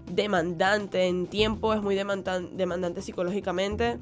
demandante 0.07 1.07
en 1.07 1.27
tiempo, 1.27 1.73
es 1.75 1.83
muy 1.83 1.95
demandan- 1.95 2.51
demandante 2.57 3.03
psicológicamente. 3.03 3.99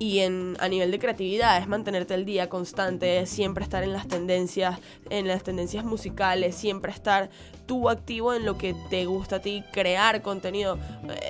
Y 0.00 0.20
en, 0.20 0.56
a 0.60 0.68
nivel 0.68 0.92
de 0.92 1.00
creatividad 1.00 1.58
es 1.60 1.66
mantenerte 1.66 2.14
el 2.14 2.24
día 2.24 2.48
constante, 2.48 3.26
siempre 3.26 3.64
estar 3.64 3.82
en 3.82 3.92
las 3.92 4.06
tendencias, 4.06 4.78
en 5.10 5.26
las 5.26 5.42
tendencias 5.42 5.84
musicales, 5.84 6.54
siempre 6.54 6.92
estar 6.92 7.30
tú 7.68 7.88
activo 7.90 8.32
en 8.32 8.44
lo 8.46 8.58
que 8.58 8.74
te 8.88 9.04
gusta 9.04 9.36
a 9.36 9.38
ti, 9.40 9.62
crear 9.70 10.22
contenido. 10.22 10.78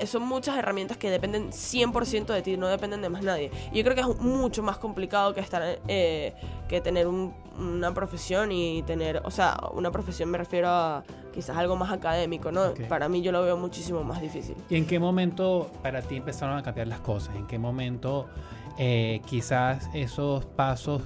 Eh, 0.01 0.07
son 0.07 0.23
muchas 0.23 0.57
herramientas 0.57 0.97
que 0.97 1.11
dependen 1.11 1.51
100% 1.51 2.27
de 2.27 2.41
ti, 2.41 2.57
no 2.57 2.69
dependen 2.69 3.03
de 3.03 3.11
más 3.11 3.23
nadie. 3.23 3.51
Y 3.73 3.79
yo 3.79 3.85
creo 3.85 3.95
que 3.95 4.01
es 4.01 4.21
mucho 4.21 4.63
más 4.63 4.79
complicado 4.79 5.35
que 5.35 5.41
estar 5.41 5.81
eh, 5.89 6.33
que 6.69 6.81
tener 6.81 7.09
una 7.09 7.93
profesión 7.93 8.53
y 8.53 8.83
tener, 8.85 9.21
o 9.25 9.31
sea, 9.33 9.59
una 9.73 9.91
profesión 9.91 10.31
me 10.31 10.39
refiero 10.39 10.69
a 10.69 11.03
quizás 11.35 11.57
algo 11.57 11.75
más 11.75 11.91
académico, 11.91 12.53
¿no? 12.53 12.73
Para 12.89 13.09
mí 13.09 13.21
yo 13.21 13.33
lo 13.33 13.43
veo 13.43 13.57
muchísimo 13.57 14.05
más 14.05 14.23
difícil. 14.23 14.55
¿Y 14.71 14.77
en 14.77 14.87
qué 14.87 15.01
momento 15.01 15.71
para 15.83 16.03
ti 16.03 16.17
empezaron 16.17 16.57
a 16.57 16.63
cambiar 16.63 16.87
las 16.87 17.01
cosas? 17.01 17.35
¿En 17.35 17.49
qué 17.49 17.59
momento 17.59 18.29
eh, 18.79 19.21
quizás 19.27 19.91
esos 19.93 20.45
pasos 20.45 21.03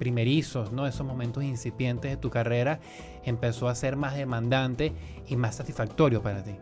primerizos, 0.00 0.72
¿no? 0.72 0.86
esos 0.86 1.06
momentos 1.06 1.44
incipientes 1.44 2.10
de 2.10 2.16
tu 2.16 2.30
carrera, 2.30 2.80
empezó 3.22 3.68
a 3.68 3.74
ser 3.74 3.96
más 3.96 4.16
demandante 4.16 4.94
y 5.28 5.36
más 5.36 5.56
satisfactorio 5.56 6.22
para 6.22 6.42
ti? 6.42 6.52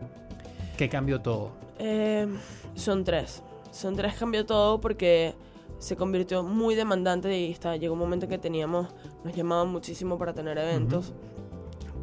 ¿Qué 0.77 0.89
cambió 0.89 1.21
todo? 1.21 1.51
Eh, 1.79 2.27
son 2.75 3.05
tres. 3.05 3.41
Son 3.71 3.95
tres 3.95 4.15
cambió 4.15 4.45
todo 4.45 4.81
porque 4.81 5.35
se 5.77 5.95
convirtió 5.95 6.43
muy 6.43 6.75
demandante 6.75 7.39
y 7.39 7.49
está, 7.49 7.77
llegó 7.77 7.93
un 7.93 7.99
momento 7.99 8.27
que 8.27 8.37
teníamos, 8.37 8.89
nos 9.23 9.33
llamaban 9.33 9.69
muchísimo 9.69 10.17
para 10.17 10.33
tener 10.33 10.57
eventos 10.57 11.13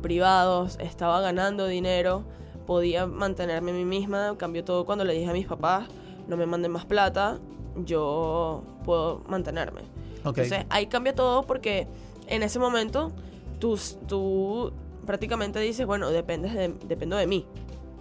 privados, 0.00 0.78
estaba 0.80 1.20
ganando 1.20 1.66
dinero, 1.66 2.24
podía 2.66 3.06
mantenerme 3.06 3.72
a 3.72 3.74
mí 3.74 3.84
misma, 3.84 4.36
cambió 4.38 4.64
todo 4.64 4.86
cuando 4.86 5.04
le 5.04 5.12
dije 5.12 5.28
a 5.28 5.34
mis 5.34 5.46
papás, 5.46 5.86
no 6.28 6.38
me 6.38 6.46
manden 6.46 6.72
más 6.72 6.86
plata, 6.86 7.38
yo 7.84 8.62
puedo 8.84 9.22
mantenerme. 9.28 9.95
Entonces 10.26 10.64
ahí 10.70 10.86
cambia 10.86 11.14
todo 11.14 11.42
porque 11.44 11.86
en 12.26 12.42
ese 12.42 12.58
momento 12.58 13.12
tú, 13.58 13.78
tú 14.06 14.72
prácticamente 15.06 15.60
dices, 15.60 15.86
bueno, 15.86 16.10
dependes 16.10 16.54
de, 16.54 16.74
dependo 16.86 17.16
de 17.16 17.26
mí. 17.26 17.46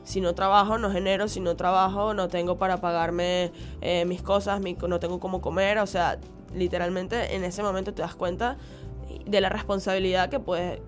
Si 0.03 0.21
no 0.21 0.35
trabajo, 0.35 0.77
no 0.77 0.91
genero. 0.91 1.27
Si 1.27 1.39
no 1.39 1.55
trabajo, 1.55 2.13
no 2.13 2.27
tengo 2.27 2.57
para 2.57 2.79
pagarme 2.79 3.51
eh, 3.81 4.05
mis 4.05 4.21
cosas, 4.21 4.61
no 4.61 4.99
tengo 4.99 5.19
cómo 5.19 5.41
comer. 5.41 5.79
O 5.79 5.87
sea, 5.87 6.19
literalmente 6.53 7.35
en 7.35 7.43
ese 7.43 7.63
momento 7.63 7.93
te 7.93 8.01
das 8.01 8.15
cuenta 8.15 8.57
de 9.25 9.41
la 9.41 9.49
responsabilidad 9.49 10.29
que 10.29 10.39
puedes 10.39 10.79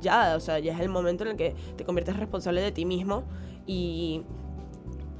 ya, 0.00 0.34
o 0.36 0.40
sea, 0.40 0.58
ya 0.58 0.72
es 0.72 0.80
el 0.80 0.88
momento 0.88 1.24
en 1.24 1.30
el 1.30 1.36
que 1.36 1.54
te 1.76 1.84
conviertes 1.84 2.16
responsable 2.16 2.60
de 2.62 2.72
ti 2.72 2.84
mismo 2.84 3.24
y 3.66 4.22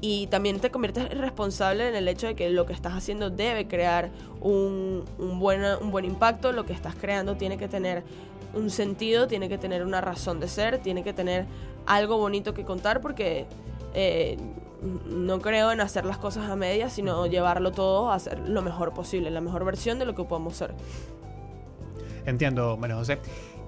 y 0.01 0.27
también 0.27 0.59
te 0.59 0.71
conviertes 0.71 1.15
responsable 1.17 1.87
en 1.87 1.95
el 1.95 2.07
hecho 2.07 2.27
de 2.27 2.35
que 2.35 2.49
lo 2.49 2.65
que 2.65 2.73
estás 2.73 2.93
haciendo 2.93 3.29
debe 3.29 3.67
crear 3.67 4.09
un, 4.41 5.05
un, 5.19 5.39
buen, 5.39 5.61
un 5.79 5.91
buen 5.91 6.05
impacto, 6.05 6.51
lo 6.51 6.65
que 6.65 6.73
estás 6.73 6.95
creando 6.95 7.37
tiene 7.37 7.57
que 7.57 7.67
tener 7.67 8.03
un 8.55 8.69
sentido, 8.69 9.27
tiene 9.27 9.47
que 9.47 9.59
tener 9.59 9.85
una 9.85 10.01
razón 10.01 10.39
de 10.39 10.47
ser, 10.47 10.79
tiene 10.79 11.03
que 11.03 11.13
tener 11.13 11.45
algo 11.85 12.17
bonito 12.17 12.53
que 12.53 12.65
contar 12.65 12.99
porque 12.99 13.45
eh, 13.93 14.37
no 15.05 15.39
creo 15.39 15.71
en 15.71 15.81
hacer 15.81 16.05
las 16.05 16.17
cosas 16.17 16.49
a 16.49 16.55
medias, 16.55 16.93
sino 16.93 17.27
llevarlo 17.27 17.71
todo 17.71 18.11
a 18.11 18.15
hacer 18.15 18.39
lo 18.39 18.61
mejor 18.63 18.93
posible, 18.93 19.29
la 19.29 19.41
mejor 19.41 19.63
versión 19.63 19.99
de 19.99 20.05
lo 20.05 20.15
que 20.15 20.23
podemos 20.23 20.55
ser. 20.55 20.73
Entiendo, 22.25 22.77
bueno, 22.77 22.97
José. 22.97 23.19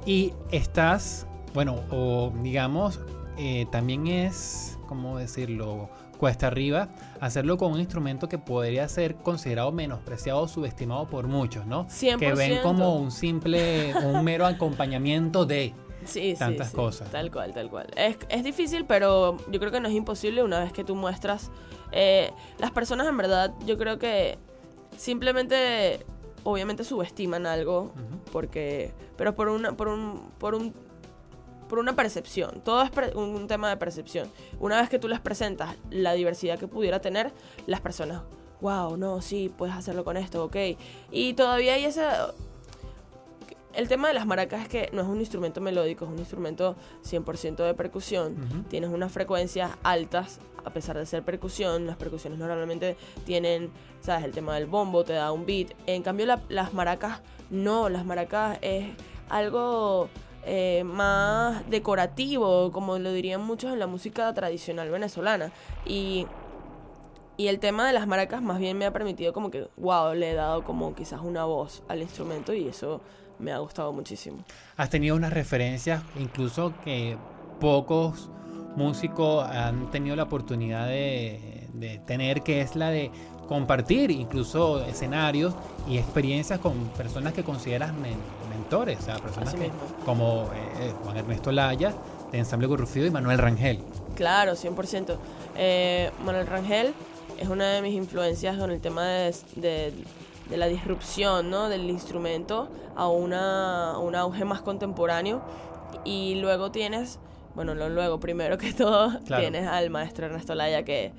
Y 0.05 0.33
estás, 0.51 1.27
bueno, 1.53 1.75
o 1.91 2.33
digamos, 2.41 2.99
eh, 3.37 3.67
también 3.71 4.07
es, 4.07 4.79
¿cómo 4.87 5.17
decirlo? 5.17 5.89
Cuesta 6.17 6.47
arriba 6.47 6.89
hacerlo 7.19 7.57
con 7.57 7.71
un 7.71 7.79
instrumento 7.79 8.29
que 8.29 8.37
podría 8.37 8.87
ser 8.87 9.15
considerado 9.15 9.71
menospreciado 9.71 10.41
o 10.41 10.47
subestimado 10.47 11.07
por 11.07 11.27
muchos, 11.27 11.65
¿no? 11.65 11.87
100%. 11.87 12.19
Que 12.19 12.33
ven 12.33 12.61
como 12.61 12.95
un 12.95 13.11
simple, 13.11 13.93
un 14.05 14.23
mero 14.23 14.45
acompañamiento 14.45 15.45
de 15.45 15.73
sí, 16.05 16.35
tantas 16.37 16.69
sí, 16.69 16.75
cosas. 16.75 17.09
Tal 17.11 17.31
cual, 17.31 17.53
tal 17.53 17.69
cual. 17.69 17.87
Es, 17.95 18.17
es, 18.29 18.43
difícil, 18.43 18.85
pero 18.85 19.37
yo 19.49 19.59
creo 19.59 19.71
que 19.71 19.79
no 19.79 19.87
es 19.87 19.95
imposible 19.95 20.43
una 20.43 20.59
vez 20.59 20.71
que 20.71 20.83
tú 20.83 20.95
muestras. 20.95 21.51
Eh, 21.91 22.31
las 22.57 22.71
personas 22.71 23.07
en 23.07 23.17
verdad, 23.17 23.53
yo 23.65 23.77
creo 23.77 23.99
que 23.99 24.37
simplemente, 24.97 26.05
obviamente 26.43 26.83
subestiman 26.83 27.45
algo, 27.45 27.93
porque, 28.31 28.93
pero 29.17 29.35
por 29.35 29.49
una, 29.49 29.73
por 29.73 29.87
un, 29.87 30.29
por 30.39 30.55
un 30.55 30.73
por 31.73 31.79
una 31.79 31.95
percepción. 31.95 32.61
Todo 32.63 32.83
es 32.83 32.91
un 33.15 33.47
tema 33.47 33.67
de 33.67 33.77
percepción. 33.77 34.29
Una 34.59 34.79
vez 34.79 34.91
que 34.91 34.99
tú 34.99 35.07
les 35.07 35.19
presentas 35.19 35.75
la 35.89 36.13
diversidad 36.13 36.59
que 36.59 36.67
pudiera 36.67 37.01
tener, 37.01 37.33
las 37.65 37.81
personas, 37.81 38.21
wow, 38.61 38.95
no, 38.95 39.21
sí, 39.23 39.51
puedes 39.57 39.73
hacerlo 39.73 40.03
con 40.03 40.15
esto, 40.15 40.43
ok. 40.43 40.55
Y 41.11 41.33
todavía 41.33 41.73
hay 41.73 41.85
ese... 41.85 42.05
El 43.73 43.87
tema 43.87 44.07
de 44.07 44.13
las 44.13 44.27
maracas 44.27 44.61
es 44.61 44.67
que 44.67 44.91
no 44.93 45.01
es 45.01 45.07
un 45.07 45.19
instrumento 45.19 45.61
melódico, 45.61 46.05
es 46.05 46.11
un 46.11 46.19
instrumento 46.19 46.75
100% 47.05 47.65
de 47.65 47.73
percusión. 47.73 48.65
Tienes 48.69 48.91
unas 48.91 49.11
frecuencias 49.11 49.71
altas, 49.81 50.41
a 50.63 50.69
pesar 50.69 50.95
de 50.95 51.07
ser 51.07 51.23
percusión. 51.23 51.87
Las 51.87 51.97
percusiones 51.97 52.37
normalmente 52.37 52.97
tienen, 53.25 53.71
¿sabes? 53.99 54.25
El 54.25 54.31
tema 54.31 54.53
del 54.53 54.67
bombo 54.67 55.03
te 55.03 55.13
da 55.13 55.31
un 55.31 55.47
beat. 55.47 55.71
En 55.87 56.03
cambio, 56.03 56.27
las 56.49 56.73
maracas 56.75 57.21
no, 57.49 57.89
las 57.89 58.05
maracas 58.05 58.59
es 58.61 58.93
algo 59.27 60.07
eh, 60.45 60.83
más 60.85 61.69
decorativo, 61.69 62.71
como 62.71 62.99
lo 62.99 63.11
dirían 63.11 63.41
muchos 63.41 63.71
en 63.73 63.79
la 63.79 63.87
música 63.87 64.33
tradicional 64.33 64.89
venezolana. 64.89 65.51
Y, 65.85 66.27
y 67.37 67.47
el 67.47 67.59
tema 67.59 67.87
de 67.87 67.93
las 67.93 68.07
maracas 68.07 68.41
más 68.41 68.59
bien 68.59 68.77
me 68.77 68.85
ha 68.85 68.91
permitido 68.91 69.33
como 69.33 69.51
que, 69.51 69.67
wow, 69.77 70.13
le 70.13 70.31
he 70.31 70.33
dado 70.33 70.63
como 70.63 70.95
quizás 70.95 71.21
una 71.21 71.45
voz 71.45 71.83
al 71.87 72.01
instrumento 72.01 72.53
y 72.53 72.67
eso 72.67 73.01
me 73.39 73.51
ha 73.51 73.57
gustado 73.57 73.91
muchísimo. 73.93 74.43
Has 74.77 74.89
tenido 74.89 75.15
unas 75.15 75.33
referencias 75.33 76.03
incluso 76.19 76.73
que 76.83 77.17
pocos 77.59 78.29
músicos 78.75 79.45
han 79.45 79.91
tenido 79.91 80.15
la 80.15 80.23
oportunidad 80.23 80.87
de, 80.87 81.67
de 81.73 81.99
tener, 81.99 82.41
que 82.41 82.61
es 82.61 82.75
la 82.75 82.89
de 82.89 83.11
compartir 83.47 84.11
incluso 84.11 84.83
escenarios 84.83 85.53
y 85.87 85.97
experiencias 85.97 86.59
con 86.59 86.73
personas 86.89 87.33
que 87.33 87.43
consideras 87.43 87.93
o 88.71 89.01
sea, 89.01 89.17
personas 89.17 89.55
como 90.05 90.49
eh, 90.53 90.87
eh, 90.87 90.93
Juan 91.03 91.17
Ernesto 91.17 91.51
Laya, 91.51 91.93
de 92.31 92.39
Ensamble 92.39 92.67
Gurrufido 92.67 93.05
y 93.05 93.11
Manuel 93.11 93.37
Rangel. 93.37 93.79
Claro, 94.15 94.53
100%. 94.53 95.17
Eh, 95.55 96.11
Manuel 96.25 96.47
Rangel 96.47 96.93
es 97.39 97.47
una 97.49 97.69
de 97.69 97.81
mis 97.81 97.93
influencias 97.93 98.57
con 98.57 98.71
el 98.71 98.81
tema 98.81 99.05
de, 99.05 99.33
de, 99.55 100.57
la 100.57 100.67
disrupción 100.67 101.49
¿no? 101.49 101.69
del 101.69 101.89
instrumento 101.89 102.69
a 102.95 103.07
una, 103.07 103.97
un 103.99 104.15
auge 104.15 104.45
más 104.45 104.61
contemporáneo. 104.61 105.41
Y 106.05 106.35
luego 106.35 106.71
tienes, 106.71 107.19
bueno, 107.55 107.75
no 107.75 107.89
luego, 107.89 108.19
primero 108.19 108.57
que 108.57 108.73
todo, 108.73 109.19
tienes 109.19 109.67
al 109.67 109.89
maestro 109.89 110.25
Ernesto 110.25 110.55
Laya 110.55 110.83
que 110.83 111.11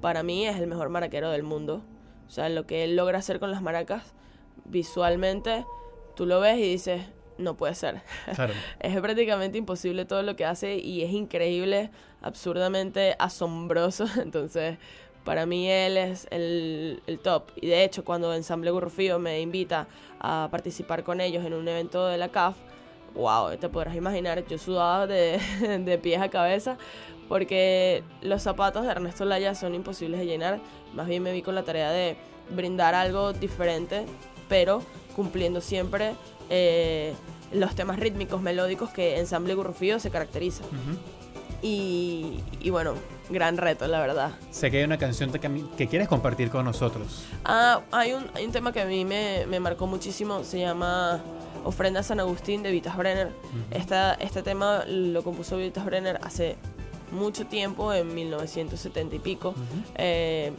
para 0.00 0.22
mí 0.22 0.46
es 0.46 0.56
el 0.56 0.66
mejor 0.66 0.88
maraquero 0.88 1.30
del 1.30 1.42
mundo. 1.42 1.82
O 2.26 2.30
sea, 2.30 2.48
lo 2.48 2.66
que 2.66 2.84
él 2.84 2.96
logra 2.96 3.18
hacer 3.18 3.40
con 3.40 3.50
las 3.50 3.62
maracas, 3.62 4.02
visualmente, 4.64 5.64
tú 6.18 6.26
lo 6.26 6.40
ves 6.40 6.58
y 6.58 6.62
dices, 6.62 7.02
no 7.38 7.56
puede 7.56 7.76
ser. 7.76 8.02
es 8.80 9.00
prácticamente 9.00 9.56
imposible 9.56 10.04
todo 10.04 10.22
lo 10.22 10.34
que 10.34 10.44
hace 10.44 10.76
y 10.76 11.04
es 11.04 11.12
increíble, 11.12 11.90
absurdamente 12.20 13.14
asombroso. 13.20 14.06
Entonces, 14.20 14.78
para 15.22 15.46
mí 15.46 15.70
él 15.70 15.96
es 15.96 16.26
el, 16.32 17.00
top. 17.22 17.52
Y 17.54 17.68
de 17.68 17.84
hecho, 17.84 18.04
cuando 18.04 18.34
Ensamble 18.34 18.72
Gurrufío 18.72 19.20
me 19.20 19.40
invita 19.40 19.86
a 20.18 20.48
participar 20.50 21.04
con 21.04 21.20
ellos 21.20 21.44
en 21.44 21.54
un 21.54 21.68
evento 21.68 22.08
de 22.08 22.18
la 22.18 22.30
CAF, 22.30 22.56
wow, 23.14 23.56
te 23.56 23.68
podrás 23.68 23.94
imaginar, 23.94 24.44
yo 24.44 24.58
sudaba 24.58 25.06
de, 25.06 25.38
de 25.84 25.98
pies 25.98 26.20
a 26.20 26.28
cabeza 26.28 26.78
porque 27.28 28.02
los 28.22 28.42
zapatos 28.42 28.84
de 28.84 28.90
Ernesto 28.90 29.24
Laya 29.24 29.54
son 29.54 29.76
imposibles 29.76 30.18
de 30.18 30.26
llenar. 30.26 30.58
Más 30.94 31.06
bien 31.06 31.22
me 31.22 31.32
vi 31.32 31.42
con 31.42 31.54
la 31.54 31.62
tarea 31.62 31.92
de 31.92 32.16
brindar 32.50 32.96
algo 32.96 33.32
diferente, 33.34 34.06
pero 34.48 34.82
cumpliendo 35.14 35.60
siempre 35.60 36.14
eh, 36.50 37.14
los 37.52 37.74
temas 37.74 37.98
rítmicos, 37.98 38.40
melódicos 38.40 38.90
que 38.90 39.18
Ensamble 39.18 39.54
Gurrufío 39.54 39.98
se 39.98 40.10
caracteriza. 40.10 40.64
y, 41.62 42.40
bueno, 42.70 42.94
gran 43.30 43.56
reto, 43.56 43.86
la 43.86 44.00
verdad. 44.00 44.32
Sé 44.50 44.70
que 44.70 44.78
hay 44.78 44.84
una 44.84 44.98
canción 44.98 45.32
que, 45.32 45.88
quieres 45.88 46.08
compartir 46.08 46.50
con 46.50 46.64
nosotros. 46.64 47.24
Ah, 47.44 47.82
hay 47.90 48.12
un, 48.12 48.26
hay 48.34 48.44
un 48.44 48.52
tema 48.52 48.72
que 48.72 48.80
a 48.80 48.86
mí 48.86 49.04
me, 49.04 49.46
me 49.46 49.60
marcó 49.60 49.86
muchísimo, 49.86 50.44
se 50.44 50.60
llama 50.60 51.20
Ofrenda 51.64 52.00
a 52.00 52.02
San 52.02 52.20
Agustín 52.20 52.62
de 52.62 52.70
Vitas 52.70 52.96
Brenner. 52.96 53.32
este 53.70 54.42
tema 54.42 54.84
lo 54.86 55.22
compuso 55.22 55.56
Vitas 55.56 55.84
Brenner 55.84 56.18
hace 56.22 56.56
mucho 57.12 57.46
tiempo, 57.46 57.92
en 57.92 58.14
1970 58.14 59.16
y 59.16 59.18
pico. 59.18 59.54
Eh, 59.96 60.52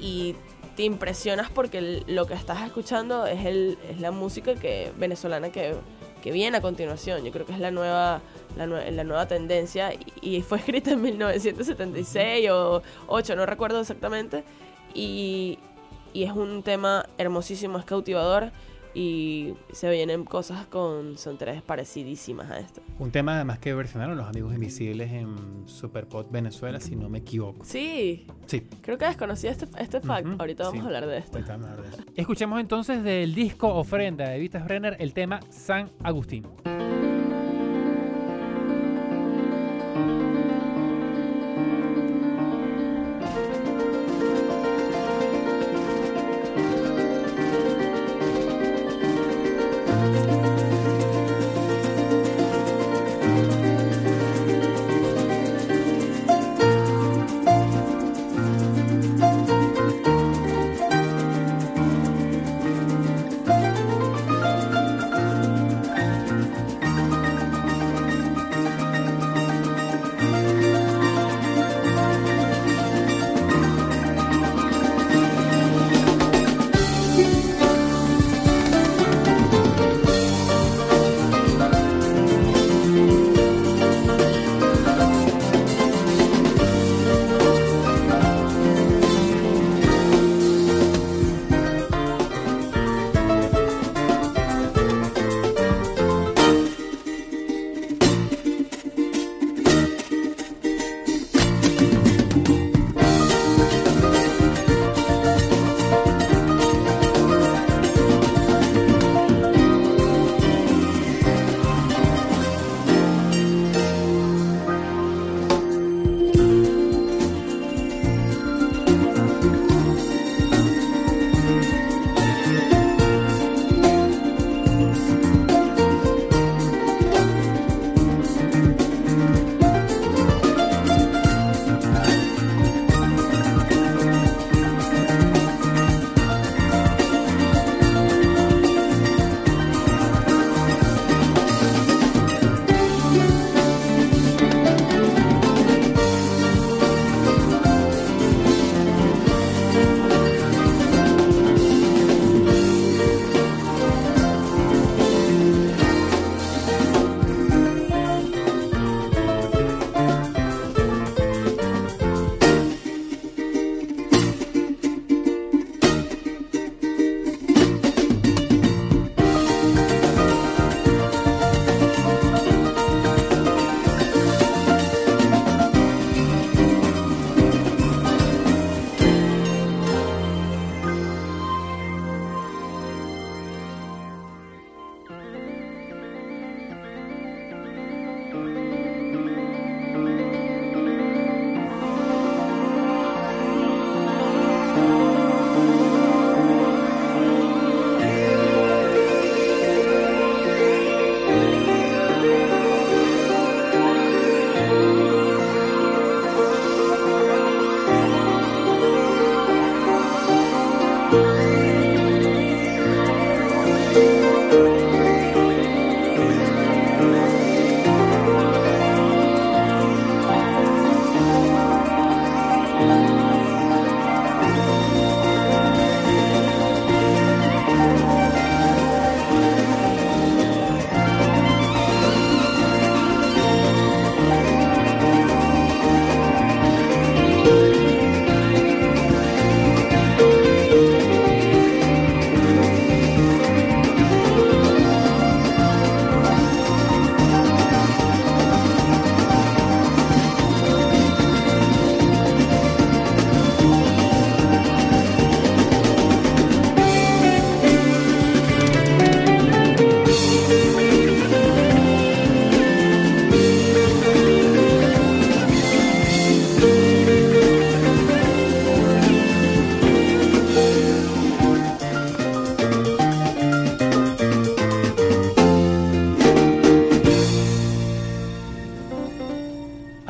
y 0.00 0.34
te 0.78 0.84
impresionas 0.84 1.50
porque 1.50 2.04
lo 2.06 2.26
que 2.26 2.34
estás 2.34 2.64
escuchando 2.64 3.26
es, 3.26 3.44
el, 3.44 3.76
es 3.90 4.00
la 4.00 4.12
música 4.12 4.54
que, 4.54 4.92
venezolana 4.96 5.50
que, 5.50 5.74
que 6.22 6.30
viene 6.30 6.58
a 6.58 6.60
continuación. 6.60 7.24
Yo 7.24 7.32
creo 7.32 7.44
que 7.44 7.52
es 7.52 7.58
la 7.58 7.72
nueva, 7.72 8.20
la, 8.56 8.64
la 8.64 9.02
nueva 9.02 9.26
tendencia 9.26 9.90
y, 10.22 10.40
fue 10.42 10.58
escrita 10.58 10.92
en 10.92 11.02
1976 11.02 12.48
o 12.52 12.82
8, 13.08 13.34
no 13.34 13.44
recuerdo 13.44 13.80
exactamente. 13.80 14.44
Y, 14.94 15.58
y 16.12 16.22
es 16.22 16.30
un 16.30 16.62
tema 16.62 17.06
hermosísimo, 17.18 17.80
es 17.80 17.84
cautivador 17.84 18.52
Y 19.00 19.54
se 19.70 19.88
vienen 19.90 20.24
cosas 20.24 20.66
con 20.66 21.16
soundtracks 21.16 21.62
parecidísimas 21.62 22.50
a 22.50 22.58
esto. 22.58 22.80
Un 22.98 23.12
tema 23.12 23.36
además 23.36 23.60
que 23.60 23.72
versionaron 23.72 24.16
los 24.16 24.26
amigos 24.26 24.52
invisibles 24.52 25.12
en 25.12 25.36
Superpod 25.68 26.26
Venezuela, 26.32 26.80
si 26.80 26.96
no 26.96 27.08
me 27.08 27.18
equivoco. 27.18 27.64
Sí, 27.64 28.26
Sí. 28.46 28.66
creo 28.82 28.98
que 28.98 29.04
desconocía 29.04 29.52
este, 29.52 29.66
este 29.78 30.00
fact. 30.00 30.26
Ahorita 30.40 30.64
vamos 30.64 30.78
sí. 30.80 30.82
a 30.82 30.86
hablar 30.86 31.06
de 31.06 31.18
esto. 31.18 31.36
Ahorita 31.38 31.52
vamos 31.52 31.68
a 31.68 31.72
hablar 31.74 31.90
de. 31.96 32.04
Escuchemos 32.20 32.58
entonces 32.58 33.04
del 33.04 33.36
disco 33.36 33.68
Ofrenda 33.72 34.28
de 34.30 34.40
Vitas 34.40 34.64
Brenner 34.64 34.96
el 34.98 35.12
tema 35.14 35.38
San 35.48 35.90
Agustín. 36.02 36.44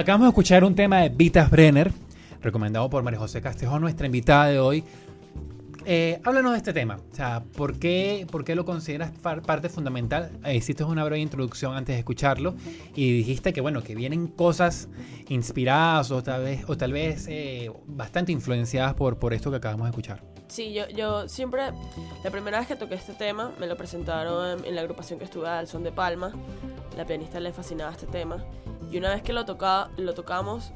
Acabamos 0.08 0.24
de 0.24 0.30
escuchar 0.30 0.64
un 0.64 0.74
tema 0.74 1.00
de 1.02 1.10
Vitas 1.10 1.50
Brenner, 1.50 1.92
recomendado 2.40 2.88
por 2.88 3.02
María 3.02 3.18
José 3.18 3.42
Castejón, 3.42 3.82
nuestra 3.82 4.06
invitada 4.06 4.46
de 4.46 4.58
hoy. 4.58 4.82
Eh, 5.84 6.18
háblanos 6.24 6.52
de 6.52 6.56
este 6.56 6.72
tema. 6.72 6.96
O 7.12 7.14
sea, 7.14 7.44
¿por 7.54 7.78
qué, 7.78 8.26
por 8.32 8.42
qué 8.42 8.54
lo 8.54 8.64
consideras 8.64 9.10
par- 9.10 9.42
parte 9.42 9.68
fundamental? 9.68 10.30
Eh, 10.46 10.56
hiciste 10.56 10.82
una 10.82 11.04
breve 11.04 11.20
introducción 11.20 11.76
antes 11.76 11.94
de 11.94 11.98
escucharlo 11.98 12.54
y 12.96 13.18
dijiste 13.18 13.52
que, 13.52 13.60
bueno, 13.60 13.82
que 13.82 13.94
vienen 13.94 14.28
cosas 14.28 14.88
inspiradas 15.28 16.10
o 16.10 16.22
tal 16.22 16.42
vez, 16.42 16.64
o 16.66 16.74
tal 16.78 16.92
vez 16.94 17.26
eh, 17.28 17.70
bastante 17.86 18.32
influenciadas 18.32 18.94
por, 18.94 19.18
por 19.18 19.34
esto 19.34 19.50
que 19.50 19.58
acabamos 19.58 19.88
de 19.88 19.90
escuchar. 19.90 20.22
Sí, 20.48 20.72
yo, 20.72 20.88
yo 20.88 21.28
siempre, 21.28 21.62
la 22.24 22.30
primera 22.30 22.58
vez 22.58 22.66
que 22.68 22.74
toqué 22.76 22.94
este 22.94 23.12
tema, 23.12 23.52
me 23.58 23.66
lo 23.66 23.76
presentaron 23.76 24.58
en, 24.60 24.64
en 24.64 24.74
la 24.74 24.80
agrupación 24.80 25.18
que 25.18 25.24
estuve 25.26 25.48
al 25.48 25.68
Son 25.68 25.82
de 25.84 25.92
Palma. 25.92 26.32
La 26.96 27.04
pianista 27.04 27.38
le 27.38 27.52
fascinaba 27.52 27.92
este 27.92 28.06
tema. 28.06 28.42
Y 28.90 28.96
una 28.96 29.10
vez 29.10 29.22
que 29.22 29.32
lo, 29.34 29.44
toca, 29.44 29.90
lo 29.98 30.14
tocamos, 30.14 30.72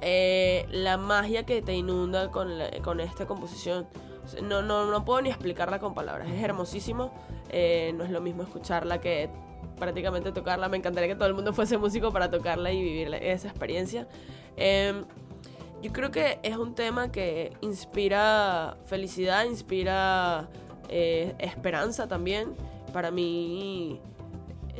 eh, 0.00 0.64
la 0.70 0.96
magia 0.96 1.44
que 1.44 1.60
te 1.60 1.74
inunda 1.74 2.30
con, 2.30 2.58
la- 2.58 2.70
con 2.82 3.00
esta 3.00 3.26
composición. 3.26 3.86
No, 4.42 4.62
no, 4.62 4.90
no 4.90 5.04
puedo 5.04 5.22
ni 5.22 5.30
explicarla 5.30 5.80
con 5.80 5.94
palabras. 5.94 6.28
Es 6.30 6.42
hermosísimo. 6.42 7.12
Eh, 7.50 7.92
no 7.96 8.04
es 8.04 8.10
lo 8.10 8.20
mismo 8.20 8.42
escucharla 8.42 9.00
que 9.00 9.28
prácticamente 9.78 10.30
tocarla. 10.32 10.68
Me 10.68 10.76
encantaría 10.76 11.08
que 11.08 11.14
todo 11.16 11.26
el 11.28 11.34
mundo 11.34 11.52
fuese 11.52 11.78
músico 11.78 12.12
para 12.12 12.30
tocarla 12.30 12.70
y 12.72 12.80
vivir 12.82 13.12
esa 13.14 13.48
experiencia. 13.48 14.06
Em, 14.56 15.04
yo 15.82 15.92
creo 15.92 16.10
que 16.10 16.40
es 16.42 16.56
un 16.56 16.74
tema 16.74 17.12
que 17.12 17.52
inspira 17.60 18.76
felicidad, 18.86 19.44
inspira 19.44 20.48
eh, 20.88 21.34
esperanza 21.38 22.08
también. 22.08 22.54
Para 22.92 23.10
mí, 23.10 24.00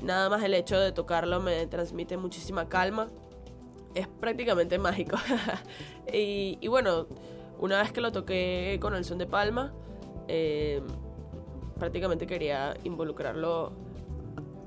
nada 0.03 0.29
más 0.29 0.43
el 0.43 0.55
hecho 0.55 0.79
de 0.79 0.93
tocarlo 0.93 1.41
me 1.41 1.67
transmite 1.67 2.17
muchísima 2.17 2.69
calma. 2.69 3.09
Es 3.95 4.09
prácticamente 4.09 4.79
mágico. 4.79 5.17
y, 6.13 6.67
bueno, 6.67 7.07
una 7.61 7.81
vez 7.81 7.93
que 7.93 8.01
lo 8.01 8.11
toqué 8.11 8.79
con 8.81 8.95
el 8.95 9.05
son 9.05 9.19
de 9.19 9.27
palma, 9.27 9.73
eh, 10.27 10.83
prácticamente 11.79 12.27
quería 12.27 12.77
involucrarlo 12.83 13.73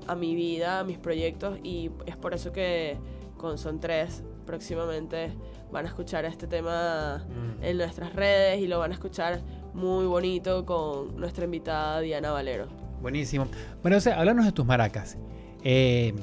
a 0.06 0.14
mi 0.14 0.34
vida, 0.34 0.80
a 0.80 0.84
mis 0.84 0.98
proyectos 0.98 1.58
y 1.62 1.90
es 2.06 2.16
por 2.16 2.34
eso 2.34 2.52
que 2.52 2.98
con 3.36 3.58
Son 3.58 3.78
3 3.80 4.24
próximamente 4.44 5.32
van 5.70 5.86
a 5.86 5.88
escuchar 5.88 6.24
este 6.24 6.46
tema 6.46 7.24
Mm. 7.28 7.64
en 7.64 7.76
nuestras 7.78 8.14
redes 8.14 8.60
y 8.60 8.66
lo 8.66 8.78
van 8.78 8.90
a 8.90 8.94
escuchar 8.94 9.40
muy 9.74 10.04
bonito 10.06 10.64
con 10.66 11.16
nuestra 11.16 11.44
invitada 11.44 12.00
Diana 12.00 12.30
Valero. 12.30 12.66
Buenísimo. 13.00 13.46
Bueno, 13.82 13.96
o 13.96 14.00
sea, 14.00 14.18
háblanos 14.18 14.44
de 14.44 14.52
tus 14.52 14.64
maracas. 14.66 15.16
Eh, 15.64 16.14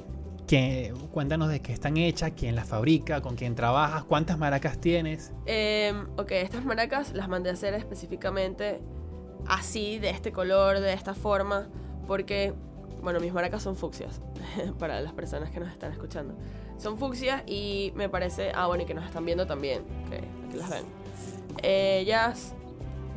que, 0.47 0.93
cuéntanos 1.11 1.49
de 1.49 1.61
qué 1.61 1.73
están 1.73 1.97
hechas, 1.97 2.31
quién 2.35 2.55
las 2.55 2.67
fabrica, 2.67 3.21
con 3.21 3.35
quién 3.35 3.53
trabajas, 3.55 4.03
cuántas 4.03 4.37
maracas 4.37 4.79
tienes. 4.79 5.31
Eh, 5.45 5.93
ok, 6.17 6.31
estas 6.31 6.65
maracas 6.65 7.13
las 7.13 7.27
mandé 7.27 7.49
a 7.49 7.53
hacer 7.53 7.73
específicamente 7.75 8.81
así, 9.47 9.99
de 9.99 10.09
este 10.09 10.31
color, 10.31 10.79
de 10.79 10.93
esta 10.93 11.13
forma, 11.13 11.69
porque, 12.07 12.53
bueno, 13.01 13.19
mis 13.19 13.33
maracas 13.33 13.63
son 13.63 13.75
fucsias, 13.75 14.21
para 14.79 15.01
las 15.01 15.13
personas 15.13 15.51
que 15.51 15.59
nos 15.59 15.69
están 15.71 15.91
escuchando. 15.91 16.35
Son 16.77 16.97
fucsias 16.97 17.43
y 17.45 17.91
me 17.95 18.09
parece, 18.09 18.51
ah, 18.53 18.67
bueno, 18.67 18.83
y 18.83 18.85
que 18.85 18.93
nos 18.93 19.05
están 19.05 19.25
viendo 19.25 19.45
también, 19.45 19.83
que 20.09 20.17
aquí 20.17 20.57
las 20.57 20.69
ven. 20.69 20.85
Ellas, 21.61 22.53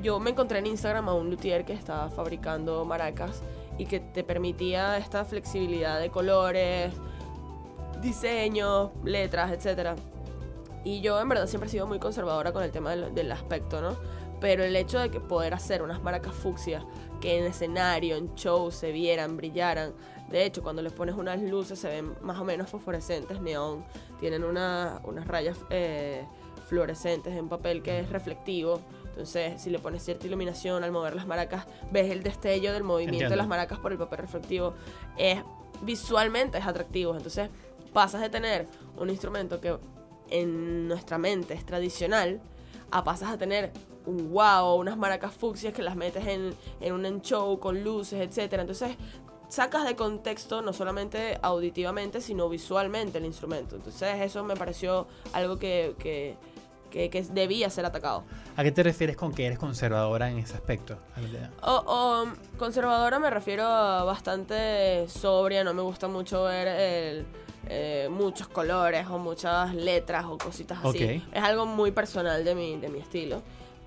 yo 0.03 0.19
me 0.19 0.31
encontré 0.31 0.59
en 0.59 0.67
Instagram 0.67 1.09
a 1.09 1.15
un 1.15 1.31
luthier 1.31 1.65
que 1.65 1.73
estaba 1.73 2.11
fabricando 2.11 2.85
maracas 2.85 3.43
y 3.79 3.87
que 3.87 4.01
te 4.01 4.25
permitía 4.25 4.99
esta 4.99 5.25
flexibilidad 5.25 6.01
de 6.01 6.11
colores, 6.11 6.93
diseños, 8.01 8.91
letras, 9.05 9.53
etcétera. 9.53 9.95
Y 10.85 11.01
yo 11.01 11.21
en 11.21 11.29
verdad 11.29 11.47
siempre 11.47 11.69
he 11.69 11.71
sido 11.71 11.87
muy 11.87 12.01
conservadora 12.01 12.53
con 12.53 12.65
el 12.65 12.73
tema 12.73 12.91
del, 12.91 13.15
del 13.15 13.31
aspecto, 13.31 13.81
¿no? 13.81 13.97
Pero 14.43 14.63
el 14.65 14.77
hecho 14.77 14.99
de 14.99 15.09
que 15.11 15.21
poder 15.21 15.55
hacer 15.55 15.81
unas 15.83 16.03
maracas 16.03 16.35
fucsia 16.35 16.85
que 17.21 17.39
en 17.39 17.45
escenario, 17.47 18.17
en 18.17 18.35
show, 18.35 18.71
se 18.71 18.93
vieran, 18.93 19.37
brillaran. 19.39 19.95
De 20.29 20.45
hecho, 20.45 20.63
cuando 20.63 20.83
les 20.83 20.93
pones 20.93 21.15
unas 21.15 21.41
luces 21.41 21.79
se 21.79 21.89
ven 21.89 22.13
más 22.23 22.39
o 22.39 22.45
menos 22.45 22.69
fosforescentes, 22.69 23.41
neón. 23.41 23.85
Tienen 24.21 24.43
una- 24.45 25.01
unas 25.05 25.27
rayas 25.27 25.59
eh, 25.71 26.27
fluorescentes 26.69 27.35
en 27.37 27.49
papel 27.49 27.83
que 27.83 28.01
es 28.01 28.11
reflectivo. 28.11 28.81
Entonces, 29.11 29.61
si 29.63 29.71
le 29.71 29.79
pones 29.79 30.03
cierta 30.03 30.27
iluminación 30.27 30.83
al 30.85 30.91
mover 30.91 31.15
las 31.15 31.27
maracas, 31.27 31.67
ves 31.93 32.11
el 32.11 32.23
destello 32.23 32.73
del 32.73 32.83
movimiento 32.83 33.29
de 33.31 33.37
las 33.37 33.47
maracas 33.47 33.79
por 33.79 33.93
el 33.93 33.99
papel 33.99 34.19
reflectivo. 34.19 34.75
Es 35.17 35.39
visualmente 35.83 36.59
es 36.59 36.67
atractivo. 36.67 37.15
Entonces, 37.17 37.49
pasas 37.93 38.21
de 38.23 38.29
tener 38.31 38.67
un 38.97 39.09
instrumento 39.11 39.61
que 39.61 39.77
en 40.31 40.89
nuestra 40.89 41.19
mente 41.19 41.55
es 41.55 41.65
tradicional 41.65 42.41
a 42.91 43.05
pasas 43.05 43.31
a 43.31 43.39
tener 43.39 43.71
un 44.07 44.33
wow, 44.33 44.75
unas 44.77 44.97
maracas 44.97 45.33
fucsias 45.33 45.73
que 45.73 45.83
las 45.83 45.97
metes 45.97 46.27
en, 46.27 46.55
en 46.81 46.93
un 46.93 47.23
show 47.23 47.59
con 47.59 47.83
luces, 47.85 48.21
etcétera. 48.21 48.63
Entonces, 48.63 48.97
sacas 49.49 49.85
de 49.85 49.95
contexto 49.97 50.63
no 50.63 50.73
solamente 50.73 51.39
auditivamente, 51.43 52.21
sino 52.21 52.49
visualmente 52.49 53.19
el 53.19 53.27
instrumento. 53.27 53.77
Entonces, 53.77 54.21
eso 54.21 54.43
me 54.45 54.57
pareció 54.57 55.07
algo 55.33 55.59
que, 55.59 55.95
que, 55.99 56.37
que- 56.91 57.09
que 57.11 57.23
debía 57.23 57.71
ser 57.71 57.85
atacado. 57.87 58.25
¿A 58.57 58.63
qué 58.63 58.71
te 58.73 58.83
refieres 58.83 59.17
con 59.17 59.33
que 59.33 59.47
eres 59.47 59.59
conservadora 59.59 60.31
en 60.31 60.39
ese 60.39 60.55
aspecto? 60.55 60.99
O, 61.63 61.73
o, 61.87 62.59
conservadora 62.59 63.19
me 63.19 63.31
refiero 63.31 63.65
a 63.65 64.05
bastante 64.05 65.07
sobria, 65.09 65.65
no 65.65 65.73
me 65.75 65.83
gusta 65.83 66.09
mucho 66.09 66.45
ver 66.45 66.69
el, 66.69 67.27
eh, 67.69 68.09
muchos 68.11 68.49
colores 68.49 69.07
o 69.09 69.19
muchas 69.19 69.75
letras 69.75 70.25
o 70.27 70.37
cositas 70.37 70.79
así. 70.85 71.05
Ok. 71.23 71.35
Es 71.35 71.43
algo 71.43 71.65
muy 71.65 71.93
personal 71.93 72.45
de 72.45 72.55
mi, 72.55 72.77
de 72.79 72.89
mi 72.89 72.99
estilo, 72.99 73.41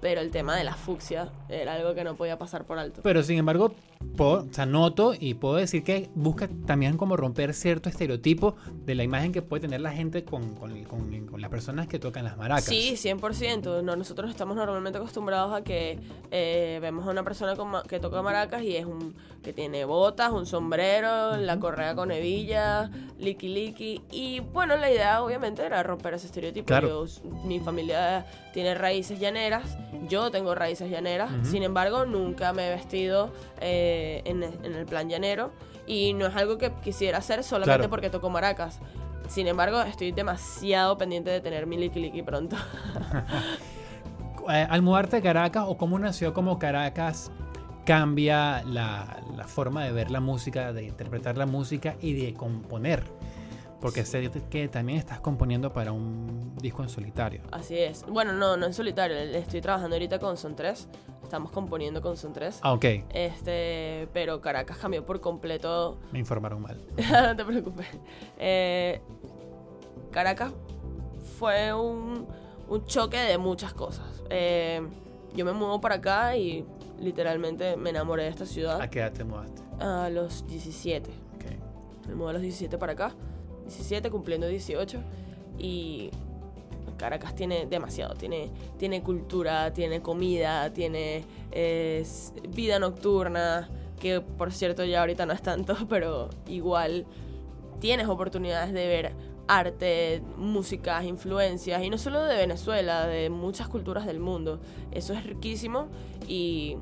pero 0.05 0.21
el 0.21 0.29
tema 0.29 0.55
de 0.55 0.63
la 0.63 0.75
fucsia 0.75 1.29
era 1.49 1.73
algo 1.73 1.95
que 1.95 2.03
no 2.03 2.13
podía 2.13 2.37
pasar 2.37 2.63
por 2.63 2.77
alto. 2.77 3.01
Pero 3.01 3.23
sin 3.23 3.39
embargo, 3.39 3.73
puedo, 4.17 4.45
o 4.49 4.53
sea, 4.53 4.65
noto 4.65 5.13
y 5.19 5.33
puedo 5.33 5.55
decir 5.55 5.83
que 5.83 6.09
busca 6.15 6.47
también 6.65 6.97
como 6.97 7.17
romper 7.17 7.53
cierto 7.53 7.89
estereotipo 7.89 8.55
de 8.85 8.95
la 8.95 9.03
imagen 9.03 9.31
que 9.31 9.41
puede 9.41 9.61
tener 9.61 9.81
la 9.81 9.91
gente 9.91 10.23
con, 10.23 10.55
con- 10.55 10.83
con- 10.85 11.25
con 11.27 11.41
las 11.41 11.49
personas 11.49 11.87
que 11.87 11.99
tocan 11.99 12.23
las 12.23 12.37
maracas. 12.37 12.63
Sí, 12.65 12.93
100%. 12.95 13.81
No, 13.83 13.95
nosotros 13.95 14.29
estamos 14.29 14.55
normalmente 14.55 14.97
acostumbrados 14.99 15.53
a 15.53 15.63
que 15.63 15.99
eh, 16.31 16.79
vemos 16.81 17.05
a 17.07 17.11
una 17.11 17.23
persona 17.23 17.55
con 17.55 17.71
que 17.87 17.99
toca 17.99 18.21
maracas 18.21 18.61
y 18.63 18.75
es 18.77 18.85
un 18.85 19.15
que 19.43 19.53
tiene 19.53 19.85
botas, 19.85 20.31
un 20.31 20.45
sombrero, 20.47 21.37
la 21.37 21.59
correa 21.59 21.93
con 21.93 22.11
hebilla, 22.11 22.89
liqui 23.19 23.47
liqui. 23.49 24.01
Y 24.11 24.39
bueno, 24.39 24.75
la 24.75 24.89
idea 24.91 25.21
obviamente 25.23 25.63
era 25.63 25.83
romper 25.83 26.15
ese 26.15 26.25
estereotipo. 26.27 26.65
Claro. 26.65 27.05
Yo, 27.05 27.29
mi 27.45 27.59
familia 27.59 28.25
tiene 28.53 28.73
raíces 28.73 29.19
llaneras, 29.19 29.77
yo 30.09 30.31
tengo 30.31 30.55
raíces 30.55 30.89
llaneras, 30.89 31.29
sin 31.43 31.61
embargo 31.61 32.05
nunca 32.05 32.53
me 32.53 32.67
he 32.67 32.69
vestido 32.71 33.31
eh, 33.59 33.84
en, 34.25 34.43
en 34.43 34.73
el 34.75 34.85
plan 34.85 35.09
llanero 35.09 35.51
y 35.87 36.13
no 36.13 36.25
es 36.27 36.35
algo 36.35 36.57
que 36.57 36.71
quisiera 36.83 37.17
hacer 37.19 37.43
solamente 37.43 37.77
Claro. 37.77 37.89
porque 37.89 38.09
toco 38.09 38.29
maracas. 38.29 38.79
Sin 39.27 39.47
embargo, 39.47 39.81
estoy 39.81 40.11
demasiado 40.11 40.97
pendiente 40.97 41.29
de 41.31 41.41
tener 41.41 41.65
mi 41.65 41.77
liqui 41.77 42.21
pronto. 42.23 42.55
Eh, 44.47 44.67
al 44.69 44.83
mudarte 44.83 45.17
a 45.17 45.21
Caracas 45.21 45.63
o 45.67 45.75
como 45.75 45.95
una 45.95 46.13
ciudad 46.13 46.31
como 46.31 46.59
Caracas 46.59 47.31
cambia 47.83 48.61
la, 48.63 49.23
la 49.35 49.47
forma 49.47 49.83
de 49.83 49.91
ver 49.91 50.11
la 50.11 50.19
música, 50.19 50.71
de 50.71 50.83
interpretar 50.83 51.35
la 51.35 51.47
música 51.47 51.95
y 51.99 52.13
de 52.13 52.35
componer. 52.35 53.03
Porque 53.85 54.03
sé 54.03 54.31
que 54.49 54.67
también 54.67 54.97
estás 54.97 55.19
componiendo 55.19 55.71
para 55.71 55.91
un 55.91 56.55
disco 56.59 56.81
en 56.81 56.89
solitario. 56.89 57.41
Así 57.51 57.77
es. 57.77 58.03
Bueno, 58.07 58.33
no, 58.33 58.57
no 58.57 58.65
en 58.65 58.73
solitario. 58.73 59.15
Estoy 59.15 59.61
trabajando 59.61 59.95
ahorita 59.95 60.17
con 60.17 60.37
Son 60.37 60.55
3. 60.55 60.87
Estamos 61.21 61.51
componiendo 61.51 62.01
con 62.01 62.17
Son 62.17 62.33
3. 62.33 62.61
Ah, 62.63 62.73
ok. 62.73 62.83
Este, 63.11 64.07
pero 64.11 64.41
Caracas 64.41 64.79
cambió 64.79 65.05
por 65.05 65.21
completo. 65.21 65.99
Me 66.11 66.17
informaron 66.17 66.63
mal. 66.63 66.81
no 66.97 67.35
te 67.35 67.45
preocupes. 67.45 67.85
Eh, 68.39 69.01
Caracas 70.09 70.51
fue 71.37 71.71
un, 71.71 72.25
un 72.67 72.85
choque 72.85 73.17
de 73.17 73.37
muchas 73.37 73.75
cosas. 73.75 74.23
Eh, 74.31 74.81
yo 75.35 75.45
me 75.45 75.53
mudo 75.53 75.79
para 75.79 75.95
acá 75.95 76.35
y 76.35 76.65
literalmente 76.99 77.77
me 77.77 77.91
enamoré 77.91 78.23
de 78.23 78.29
esta 78.29 78.47
ciudad 78.47 78.81
¿A 78.81 78.89
qué 78.89 78.97
edad 78.99 79.11
te 79.11 79.23
mudaste? 79.23 79.61
a 79.79 80.09
los 80.09 80.47
17. 80.47 81.07
Ok. 81.35 82.07
Me 82.07 82.15
mudé 82.15 82.31
a 82.31 82.33
los 82.33 82.41
17 82.41 82.79
para 82.79 82.93
acá. 82.93 83.13
17 83.65 84.09
cumpliendo 84.09 84.47
18. 84.47 84.99
Y 85.57 86.11
Caracas 86.97 87.35
tiene 87.35 87.65
demasiado. 87.65 88.15
Tiene, 88.15 88.51
tiene 88.77 89.01
cultura, 89.01 89.73
tiene 89.73 90.01
comida, 90.01 90.71
tiene 90.73 91.23
vida 92.49 92.79
nocturna. 92.79 93.69
Que 93.99 94.21
por 94.21 94.51
cierto 94.51 94.83
ya 94.83 95.01
ahorita 95.01 95.25
no 95.25 95.33
es 95.33 95.41
tanto, 95.41 95.75
pero 95.89 96.29
igual 96.47 97.05
tienes 97.79 98.07
oportunidades 98.07 98.73
de 98.73 98.87
ver 98.87 99.13
arte, 99.47 100.21
músicas, 100.37 101.05
influencias. 101.05 101.83
Y 101.83 101.89
no 101.89 101.97
solo 101.97 102.23
de 102.23 102.35
Venezuela, 102.35 103.07
de 103.07 103.29
muchas 103.29 103.67
culturas 103.67 104.05
del 104.05 104.19
mundo. 104.19 104.59
Eso 104.91 105.13
es 105.13 105.25
riquísimo. 105.25 105.87
Y, 106.27 106.77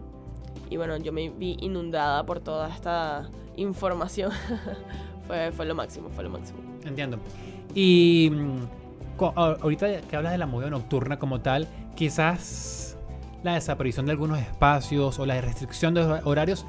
y 0.70 0.78
bueno, 0.78 0.98
yo 0.98 1.12
me 1.12 1.30
vi 1.30 1.58
inundada 1.60 2.26
por 2.26 2.40
toda 2.40 2.70
esta 2.70 3.30
información. 3.56 4.32
fue, 5.28 5.52
fue 5.52 5.66
lo 5.66 5.76
máximo, 5.76 6.10
fue 6.10 6.24
lo 6.24 6.30
máximo. 6.30 6.73
Entiendo. 6.86 7.18
Y 7.76 8.30
mm, 8.32 9.24
ahorita 9.36 10.02
que 10.02 10.16
hablas 10.16 10.32
de 10.32 10.38
la 10.38 10.46
movida 10.46 10.70
nocturna 10.70 11.18
como 11.20 11.42
tal, 11.42 11.68
quizás 11.96 12.98
la 13.44 13.54
desaparición 13.56 14.06
de 14.06 14.12
algunos 14.14 14.40
espacios 14.40 15.20
o 15.20 15.26
la 15.26 15.40
restricción 15.42 15.94
de 15.94 16.02
hor- 16.04 16.22
horarios, 16.26 16.66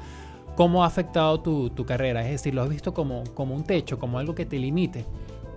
¿cómo 0.55 0.83
ha 0.83 0.87
afectado 0.87 1.39
tu, 1.39 1.69
tu 1.69 1.85
carrera? 1.85 2.21
Es 2.25 2.31
decir, 2.31 2.53
¿lo 2.53 2.63
has 2.63 2.69
visto 2.69 2.93
como, 2.93 3.23
como 3.33 3.55
un 3.55 3.63
techo, 3.63 3.97
como 3.99 4.19
algo 4.19 4.35
que 4.35 4.45
te 4.45 4.57
limite? 4.57 5.05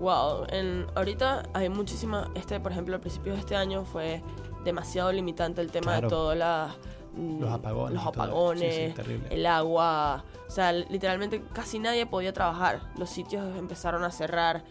Wow, 0.00 0.44
en, 0.50 0.86
ahorita 0.94 1.42
hay 1.54 1.68
muchísima, 1.68 2.30
este 2.36 2.60
por 2.60 2.70
ejemplo 2.70 2.94
al 2.94 3.00
principio 3.00 3.32
de 3.32 3.40
este 3.40 3.56
año 3.56 3.84
fue 3.84 4.22
demasiado 4.64 5.10
limitante 5.12 5.60
el 5.60 5.70
tema 5.72 5.92
Claro. 5.92 6.08
de 6.08 6.10
todas 6.10 6.38
las... 6.38 6.72
mm, 7.18 7.40
Los 7.40 7.50
apagones 7.52 7.94
Los 7.94 8.06
apagones, 8.06 8.74
Sí, 8.74 8.86
sí, 8.88 8.92
terrible. 8.94 9.28
el 9.30 9.46
agua, 9.46 10.24
o 10.46 10.50
sea, 10.50 10.72
literalmente 10.72 11.42
casi 11.52 11.78
nadie 11.78 12.06
podía 12.06 12.32
trabajar. 12.32 12.80
Los 12.96 13.10
sitios 13.10 13.44
empezaron 13.56 14.04
a 14.04 14.10
cerrar 14.10 14.64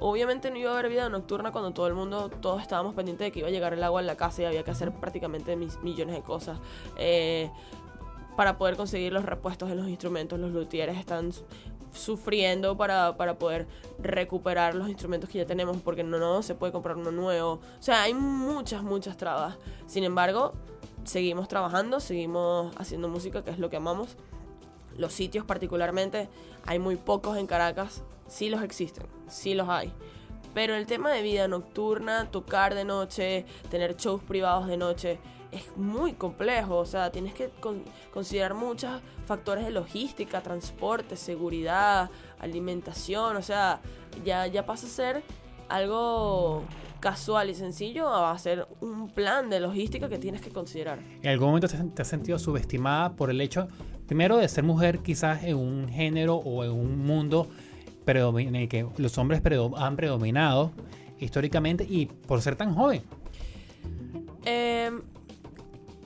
obviamente 0.00 0.50
no 0.50 0.58
iba 0.58 0.70
a 0.70 0.74
haber 0.74 0.90
vida 0.90 1.08
nocturna 1.08 1.50
cuando 1.52 1.70
todo 1.72 1.86
el 1.86 1.94
mundo, 1.94 2.28
todos 2.28 2.60
estábamos 2.60 2.94
pendientes 2.94 3.26
de 3.26 3.32
que 3.32 3.38
iba 3.38 3.48
a 3.48 3.50
llegar 3.50 3.72
el 3.72 3.82
agua 3.82 4.00
en 4.00 4.06
la 4.06 4.16
casa 4.16 4.42
y 4.42 4.44
había 4.44 4.62
que 4.62 4.70
hacer 4.70 4.92
prácticamente 4.92 5.56
mis- 5.56 5.80
millones 5.82 6.14
de 6.16 6.22
cosas. 6.22 6.58
Eh, 6.98 7.50
para 8.36 8.58
poder 8.58 8.76
conseguir 8.76 9.12
los 9.12 9.24
repuestos 9.24 9.68
de 9.68 9.76
los 9.76 9.88
instrumentos, 9.88 10.38
los 10.38 10.50
luthieres 10.50 10.98
están 10.98 11.32
su- 11.32 11.44
sufriendo 11.92 12.76
para, 12.76 13.16
para 13.16 13.38
poder 13.38 13.66
recuperar 13.98 14.74
los 14.74 14.88
instrumentos 14.88 15.30
que 15.30 15.38
ya 15.38 15.46
tenemos 15.46 15.76
porque 15.78 16.02
no, 16.02 16.18
no 16.18 16.42
se 16.42 16.54
puede 16.54 16.72
comprar 16.72 16.96
uno 16.96 17.10
nuevo. 17.12 17.52
O 17.78 17.82
sea, 17.82 18.02
hay 18.02 18.12
muchas, 18.14 18.82
muchas 18.82 19.16
trabas. 19.16 19.56
Sin 19.86 20.02
embargo, 20.04 20.54
seguimos 21.04 21.48
trabajando, 21.48 22.00
seguimos 22.00 22.74
haciendo 22.76 23.08
música, 23.08 23.42
que 23.44 23.50
es 23.50 23.58
lo 23.58 23.70
que 23.70 23.76
amamos. 23.76 24.16
Los 24.96 25.12
sitios 25.12 25.44
particularmente, 25.44 26.28
hay 26.66 26.78
muy 26.78 26.96
pocos 26.96 27.36
en 27.36 27.46
Caracas, 27.46 28.02
sí 28.28 28.48
los 28.48 28.62
existen, 28.62 29.06
sí 29.28 29.54
los 29.54 29.68
hay. 29.68 29.92
Pero 30.54 30.76
el 30.76 30.86
tema 30.86 31.10
de 31.10 31.22
vida 31.22 31.48
nocturna, 31.48 32.30
tocar 32.30 32.74
de 32.74 32.84
noche, 32.84 33.44
tener 33.70 33.96
shows 33.96 34.22
privados 34.22 34.68
de 34.68 34.76
noche, 34.76 35.18
es 35.50 35.76
muy 35.76 36.12
complejo. 36.12 36.76
O 36.76 36.86
sea, 36.86 37.10
tienes 37.10 37.34
que 37.34 37.48
con- 37.60 37.82
considerar 38.12 38.54
muchos 38.54 39.00
factores 39.26 39.64
de 39.64 39.72
logística, 39.72 40.42
transporte, 40.42 41.16
seguridad, 41.16 42.08
alimentación. 42.38 43.36
O 43.36 43.42
sea, 43.42 43.80
ya, 44.24 44.46
ya 44.46 44.64
pasa 44.64 44.86
a 44.86 44.90
ser 44.90 45.24
algo 45.68 46.62
casual 47.04 47.50
y 47.50 47.54
sencillo 47.54 48.08
a 48.08 48.36
ser 48.38 48.66
un 48.80 49.10
plan 49.10 49.50
de 49.50 49.60
logística 49.60 50.08
que 50.08 50.16
tienes 50.18 50.40
que 50.40 50.48
considerar. 50.50 51.00
¿En 51.20 51.28
algún 51.28 51.48
momento 51.48 51.68
te, 51.68 52.00
has 52.02 52.08
sentido 52.08 52.38
subestimada 52.38 53.14
por 53.14 53.28
el 53.28 53.42
hecho, 53.42 53.68
primero, 54.06 54.38
de 54.38 54.48
ser 54.48 54.64
mujer 54.64 55.00
quizás 55.00 55.44
en 55.44 55.56
un 55.56 55.86
género 55.90 56.36
o 56.36 56.64
en 56.64 56.70
un 56.70 57.04
mundo 57.04 57.46
en 58.06 58.54
el 58.56 58.68
que 58.70 58.86
los 58.96 59.18
hombres 59.18 59.42
han 59.76 59.96
predominado 59.96 60.72
históricamente 61.20 61.84
y 61.88 62.06
por 62.06 62.40
ser 62.40 62.56
tan 62.56 62.74
joven? 62.74 63.02
Eh, 64.46 64.90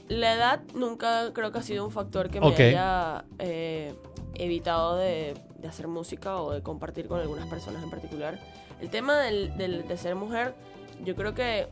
la 0.08 0.34
edad 0.34 0.60
nunca 0.74 1.32
creo 1.32 1.52
que 1.52 1.58
ha 1.58 1.62
sido 1.62 1.84
un 1.84 1.92
factor 1.92 2.28
que 2.28 2.40
me 2.40 2.48
haya 2.48 3.24
eh, 3.38 3.94
evitado 4.34 4.96
de, 4.96 5.34
de 5.58 5.68
hacer 5.68 5.86
música 5.86 6.42
o 6.42 6.50
de 6.52 6.62
compartir 6.62 7.06
con 7.06 7.20
algunas 7.20 7.46
personas 7.48 7.84
en 7.84 7.90
particular. 7.90 8.38
El 8.80 8.90
tema 8.90 9.18
del- 9.18 9.56
del- 9.56 9.86
de 9.86 9.96
ser 9.96 10.14
mujer, 10.14 10.54
yo 11.04 11.14
creo 11.14 11.34
que, 11.34 11.68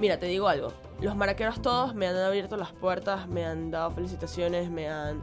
mira, 0.00 0.18
te 0.18 0.26
digo 0.26 0.48
algo, 0.48 0.72
los 1.00 1.16
maraqueros 1.16 1.60
todos 1.60 1.94
me 1.94 2.06
han 2.06 2.16
abierto 2.16 2.56
las 2.56 2.72
puertas, 2.72 3.28
me 3.28 3.44
han 3.44 3.70
dado 3.70 3.90
felicitaciones, 3.90 4.70
me 4.70 4.88
han 4.88 5.22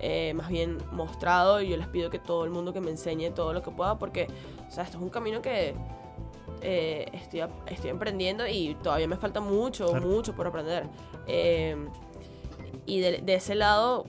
eh, 0.00 0.34
más 0.34 0.48
bien 0.48 0.78
mostrado 0.92 1.62
y 1.62 1.68
yo 1.70 1.76
les 1.76 1.86
pido 1.88 2.10
que 2.10 2.18
todo 2.18 2.44
el 2.44 2.50
mundo 2.50 2.72
que 2.72 2.80
me 2.80 2.90
enseñe 2.90 3.30
todo 3.32 3.52
lo 3.52 3.62
que 3.62 3.70
pueda 3.70 3.98
porque, 3.98 4.26
o 4.66 4.70
sea, 4.70 4.84
esto 4.84 4.98
es 4.98 5.02
un 5.02 5.08
camino 5.08 5.40
que 5.40 5.74
eh, 6.60 7.06
estoy, 7.12 7.42
estoy 7.66 7.90
emprendiendo 7.90 8.46
y 8.46 8.74
todavía 8.82 9.06
me 9.08 9.16
falta 9.16 9.40
mucho, 9.40 9.88
Claro. 9.88 10.06
mucho 10.06 10.34
por 10.34 10.46
aprender. 10.46 10.86
Eh, 11.26 11.76
y 12.86 13.00
de, 13.00 13.18
de 13.18 13.34
ese 13.34 13.54
lado, 13.54 14.04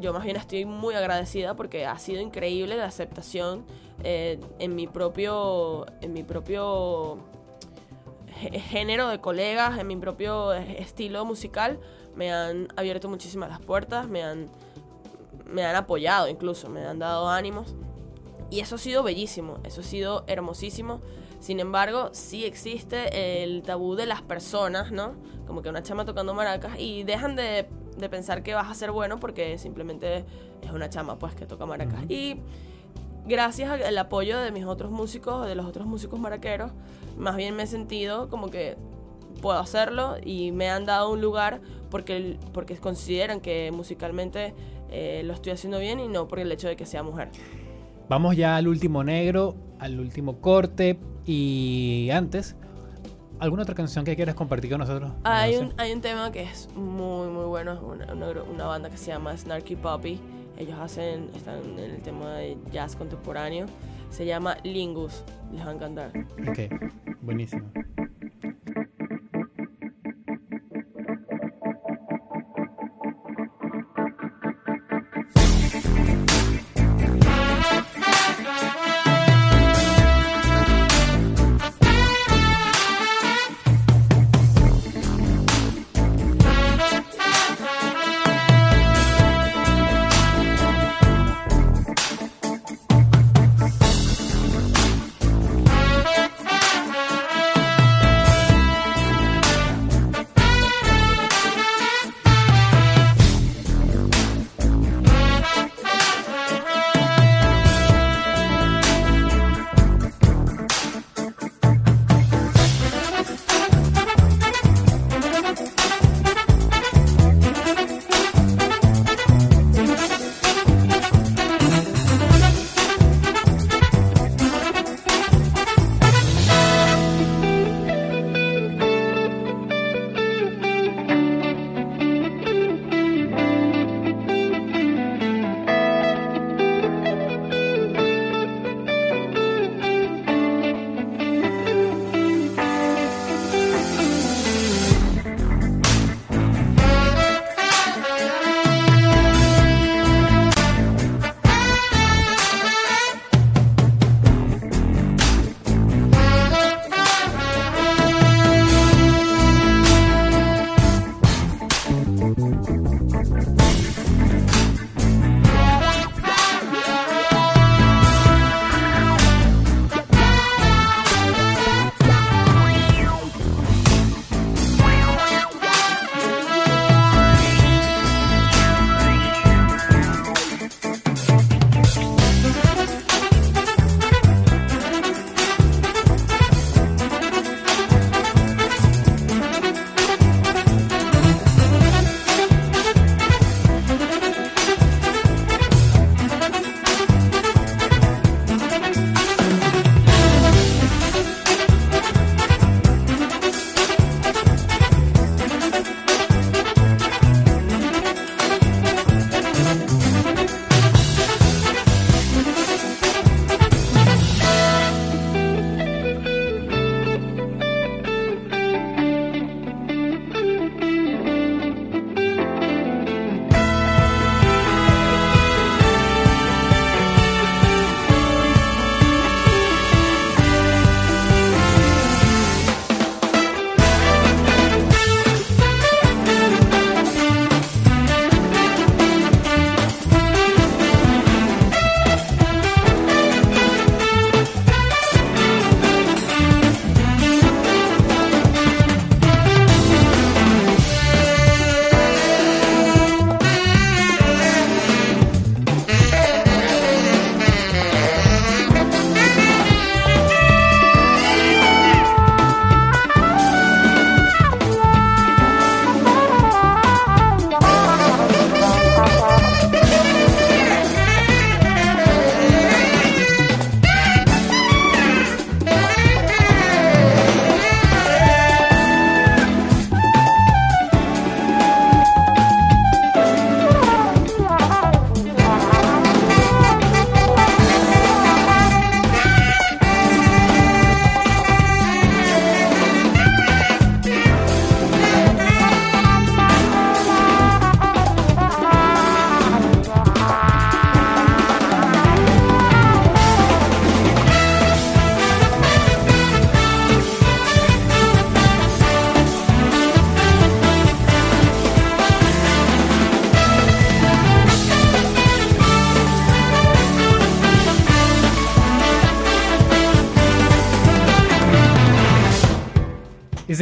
yo 0.00 0.12
más 0.12 0.24
bien 0.24 0.36
estoy 0.36 0.64
muy 0.64 0.94
agradecida 0.94 1.54
porque 1.54 1.86
ha 1.86 1.98
sido 1.98 2.20
increíble 2.20 2.76
la 2.76 2.84
aceptación 2.86 3.64
eh, 4.04 4.40
en 4.58 4.74
mi 4.74 4.86
propio, 4.86 5.86
en 6.00 6.12
mi 6.12 6.22
propio 6.22 7.18
género 8.60 9.08
de 9.08 9.20
colegas, 9.20 9.78
en 9.78 9.86
mi 9.86 9.96
propio 9.96 10.52
estilo 10.52 11.24
musical. 11.24 11.78
Me 12.14 12.32
han 12.32 12.68
abierto 12.76 13.08
muchísimas 13.08 13.48
las 13.48 13.60
puertas, 13.60 14.08
me 14.08 14.22
han, 14.22 14.48
me 15.46 15.64
han 15.64 15.76
apoyado 15.76 16.28
incluso, 16.28 16.68
me 16.68 16.84
han 16.84 16.98
dado 16.98 17.28
ánimos. 17.28 17.74
Y 18.50 18.60
eso 18.60 18.74
ha 18.74 18.78
sido 18.78 19.02
bellísimo, 19.02 19.58
eso 19.64 19.80
ha 19.80 19.84
sido 19.84 20.24
hermosísimo. 20.26 21.00
Sin 21.40 21.58
embargo, 21.58 22.10
sí 22.12 22.44
existe 22.44 23.42
el 23.42 23.62
tabú 23.62 23.94
de 23.94 24.06
las 24.06 24.22
personas, 24.22 24.92
¿no? 24.92 25.14
Como 25.46 25.62
que 25.62 25.70
una 25.70 25.82
chama 25.82 26.04
tocando 26.04 26.34
maracas 26.34 26.78
y 26.78 27.02
dejan 27.02 27.34
de, 27.34 27.66
de 27.96 28.08
pensar 28.08 28.42
que 28.42 28.54
vas 28.54 28.70
a 28.70 28.74
ser 28.74 28.92
bueno 28.92 29.18
porque 29.18 29.58
simplemente 29.58 30.24
es 30.60 30.70
una 30.70 30.88
chama, 30.88 31.18
pues, 31.18 31.34
que 31.34 31.46
toca 31.46 31.66
maracas. 31.66 32.04
Y 32.08 32.40
gracias 33.26 33.70
al 33.70 33.98
apoyo 33.98 34.38
de 34.40 34.50
mis 34.52 34.64
otros 34.64 34.90
músicos, 34.90 35.46
de 35.46 35.54
los 35.54 35.66
otros 35.66 35.86
músicos 35.86 36.18
maraqueros, 36.18 36.72
más 37.16 37.36
bien 37.36 37.54
me 37.56 37.64
he 37.64 37.66
sentido 37.66 38.28
como 38.28 38.50
que 38.50 38.76
puedo 39.40 39.58
hacerlo 39.58 40.16
y 40.24 40.52
me 40.52 40.70
han 40.70 40.84
dado 40.86 41.10
un 41.10 41.20
lugar 41.20 41.60
porque, 41.90 42.36
porque 42.52 42.76
consideran 42.76 43.40
que 43.40 43.70
musicalmente 43.72 44.54
eh, 44.90 45.22
lo 45.24 45.32
estoy 45.34 45.52
haciendo 45.52 45.78
bien 45.78 46.00
y 46.00 46.08
no 46.08 46.28
por 46.28 46.38
el 46.38 46.50
hecho 46.52 46.68
de 46.68 46.76
que 46.76 46.86
sea 46.86 47.02
mujer. 47.02 47.28
Vamos 48.08 48.36
ya 48.36 48.56
al 48.56 48.68
último 48.68 49.02
negro, 49.04 49.54
al 49.78 49.98
último 50.00 50.40
corte 50.40 50.98
y 51.24 52.08
antes, 52.12 52.56
¿alguna 53.38 53.62
otra 53.62 53.74
canción 53.74 54.04
que 54.04 54.14
quieras 54.16 54.34
compartir 54.34 54.70
con 54.70 54.80
nosotros? 54.80 55.12
Hay 55.24 55.52
No 55.54 55.58
sé. 55.60 55.64
un, 55.66 55.74
hay 55.78 55.92
un 55.92 56.00
tema 56.00 56.30
que 56.32 56.42
es 56.42 56.68
muy, 56.74 57.28
muy 57.28 57.44
bueno, 57.46 57.72
es 57.72 57.80
una, 57.80 58.12
una- 58.12 58.42
una 58.42 58.64
banda 58.66 58.90
que 58.90 58.96
se 58.98 59.12
llama 59.12 59.36
Snarky 59.36 59.76
Puppy. 59.76 60.20
Ellos 60.56 60.78
hacen, 60.78 61.28
están 61.34 61.62
en 61.78 61.78
el 61.78 62.02
tema 62.02 62.34
de 62.34 62.56
jazz 62.72 62.96
contemporáneo. 62.96 63.66
Se 64.10 64.26
llama 64.26 64.56
Lingus. 64.62 65.24
Les 65.52 65.64
va 65.64 65.70
a 65.70 65.74
encantar. 65.74 66.12
Ok, 66.48 66.58
buenísimo. 67.22 67.70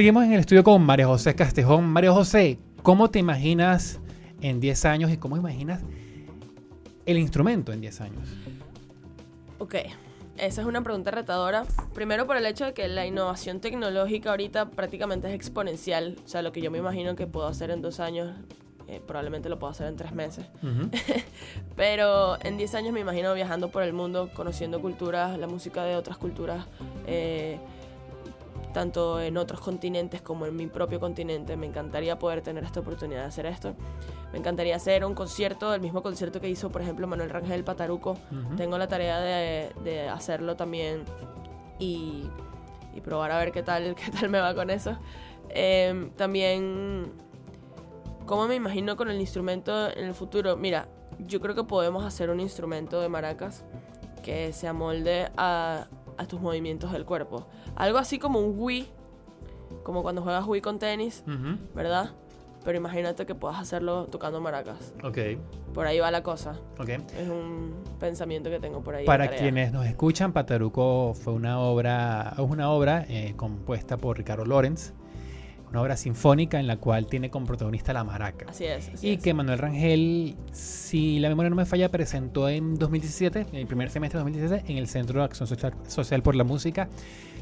Seguimos 0.01 0.25
en 0.25 0.33
el 0.33 0.41
estudio 0.41 0.65
con 0.65 0.83
María 0.83 1.07
José 1.07 1.35
Castejón. 1.35 1.85
María 1.85 2.11
José, 2.11 2.59
¿cómo 2.83 3.11
te 3.11 3.19
imaginas 3.19 4.01
en 4.41 4.59
10 4.59 4.87
años 4.87 5.11
y 5.11 5.19
cómo 5.19 5.37
imaginas 5.37 5.83
el 7.05 7.19
instrumento 7.19 7.71
en 7.71 7.83
10 7.83 8.01
años? 8.01 8.31
Ok, 9.59 9.75
esa 10.39 10.63
es 10.63 10.67
una 10.67 10.81
pregunta 10.81 11.11
retadora. 11.11 11.67
Primero 11.93 12.27
por 12.27 12.39
el 12.39 12.47
hecho 12.47 12.65
de 12.65 12.73
que 12.73 12.89
la 12.89 13.05
innovación 13.05 13.61
tecnológica 13.61 14.31
ahorita 14.31 14.71
prácticamente 14.71 15.29
es 15.29 15.35
exponencial. 15.35 16.17
O 16.25 16.29
sea, 16.29 16.41
lo 16.41 16.51
que 16.51 16.63
yo 16.63 16.71
me 16.71 16.79
imagino 16.79 17.15
que 17.15 17.27
puedo 17.27 17.47
hacer 17.47 17.71
en 17.71 17.83
dos 17.83 18.01
años, 18.01 18.35
eh, 18.89 19.03
probablemente 19.07 19.51
lo 19.51 19.59
puedo 19.59 19.71
hacer 19.71 19.87
en 19.87 19.97
tres 19.97 20.13
meses. 20.13 20.47
Ujú. 20.63 20.89
Pero 21.77 22.43
en 22.43 22.57
10 22.57 22.75
años 22.75 22.95
me 22.95 23.01
imagino 23.01 23.35
viajando 23.35 23.71
por 23.71 23.83
el 23.83 23.93
mundo, 23.93 24.31
conociendo 24.33 24.81
culturas, 24.81 25.39
la 25.39 25.47
música 25.47 25.85
de 25.85 25.97
otras 25.97 26.17
culturas, 26.17 26.65
eh, 27.07 27.59
tanto 28.73 29.21
en 29.21 29.37
otros 29.37 29.61
continentes 29.61 30.23
como 30.23 30.47
en 30.47 30.57
mi 30.57 30.67
propio 30.67 31.01
continente. 31.01 31.57
Me 31.57 31.67
encantaría 31.67 32.19
poder 32.19 32.43
tener 32.43 32.65
esta 32.65 32.81
oportunidad 32.81 33.21
de 33.23 33.27
hacer 33.27 33.47
esto. 33.47 33.75
Me 34.33 34.39
encantaría 34.39 34.77
hacer 34.77 35.05
un 35.05 35.15
concierto, 35.15 35.75
el 35.75 35.81
mismo 35.81 36.03
concierto 36.03 36.41
que 36.41 36.49
hizo, 36.49 36.71
por 36.71 36.83
ejemplo, 36.83 37.07
Manuel 37.07 37.31
Rangel 37.31 37.65
Pataruco. 37.65 38.17
Tengo 38.57 38.79
la 38.79 38.89
tarea 38.89 39.21
de, 39.21 39.73
de 39.83 40.09
hacerlo 40.09 40.57
también 40.57 41.05
y, 41.79 42.25
y 42.95 43.01
probar 43.01 43.33
a 43.33 43.39
ver 43.39 43.53
qué 43.53 43.63
tal, 43.63 43.95
qué 43.97 44.11
tal 44.11 44.29
me 44.29 44.41
va 44.41 44.55
con 44.55 44.71
eso. 44.71 44.97
Em, 45.49 46.11
también, 46.11 47.13
¿cómo 48.27 48.47
me 48.47 48.55
imagino 48.55 48.97
con 48.97 49.11
el 49.11 49.21
instrumento 49.21 49.91
en 49.91 50.05
el 50.05 50.15
futuro? 50.15 50.57
Mira, 50.57 50.89
yo 51.19 51.41
creo 51.41 51.55
que 51.55 51.65
podemos 51.65 52.05
hacer 52.05 52.31
un 52.31 52.41
instrumento 52.41 53.01
de 53.01 53.09
maracas 53.09 53.65
que 54.23 54.53
se 54.53 54.69
amolde 54.69 55.31
a, 55.37 55.89
a 56.17 56.27
tus 56.27 56.41
movimientos 56.41 56.93
del 56.93 57.05
cuerpo. 57.05 57.47
Algo 57.81 57.97
así 57.99 58.19
como 58.19 58.41
un 58.41 58.55
Wii, 58.59 58.87
como 59.83 60.03
cuando 60.03 60.21
juegas 60.23 60.47
Wii 60.47 60.61
con 60.61 60.79
tenis, 60.79 61.25
Ujú. 61.27 61.57
¿verdad? 61.75 62.11
Pero 62.63 62.77
imagínate 62.77 63.25
que 63.25 63.35
puedas 63.35 63.59
hacerlo 63.59 64.05
tocando 64.09 64.39
maracas. 64.39 64.93
Ok, 65.03 65.17
Por 65.73 65.87
ahí 65.87 65.99
va 65.99 66.11
la 66.11 66.23
cosa. 66.23 66.57
ok. 66.79 66.89
Es 66.91 67.29
un 67.31 67.73
pensamiento 67.99 68.51
que 68.51 68.61
tengo 68.61 68.83
por 68.83 68.97
ahí. 68.97 69.07
Para 69.07 69.29
quienes 69.31 69.73
nos 69.73 69.87
escuchan, 69.87 70.35
Pataruco 70.35 71.15
fue 71.15 71.33
una 71.33 71.59
obra, 71.59 72.35
es 72.35 72.39
una 72.41 72.71
obra 72.71 73.07
eh, 73.09 73.33
compuesta 73.35 73.97
por 73.97 74.19
Ricardo 74.19 74.45
Lorenz, 74.45 74.93
una 75.71 75.81
obra 75.83 75.97
sinfónica 75.97 76.59
en 76.59 76.67
la 76.67 76.77
cual 76.79 77.07
tiene 77.07 77.31
como 77.31 77.47
protagonista 77.47 77.93
la 77.93 78.03
maraca. 78.05 78.47
Así 78.49 78.65
es. 78.65 78.89
así 78.93 79.07
Y 79.09 79.13
es. 79.15 79.23
que 79.23 79.33
Manuel 79.35 79.59
Rangel, 79.59 80.37
si 80.53 81.21
la 81.21 81.29
memoria 81.29 81.49
no 81.51 81.57
me 81.57 81.65
falla, 81.67 81.89
presentó 81.91 82.49
en 82.49 82.75
2017, 82.77 83.47
en 83.53 83.55
el 83.57 83.67
primer 83.67 83.91
semestre 83.91 84.19
de 84.19 84.25
2017, 84.25 84.73
en 84.73 84.79
el 84.79 84.89
Centro 84.89 85.21
de 85.21 85.27
Acción 85.27 85.47
Social, 85.87 86.23
por 86.23 86.35
la 86.35 86.43
Música, 86.45 86.89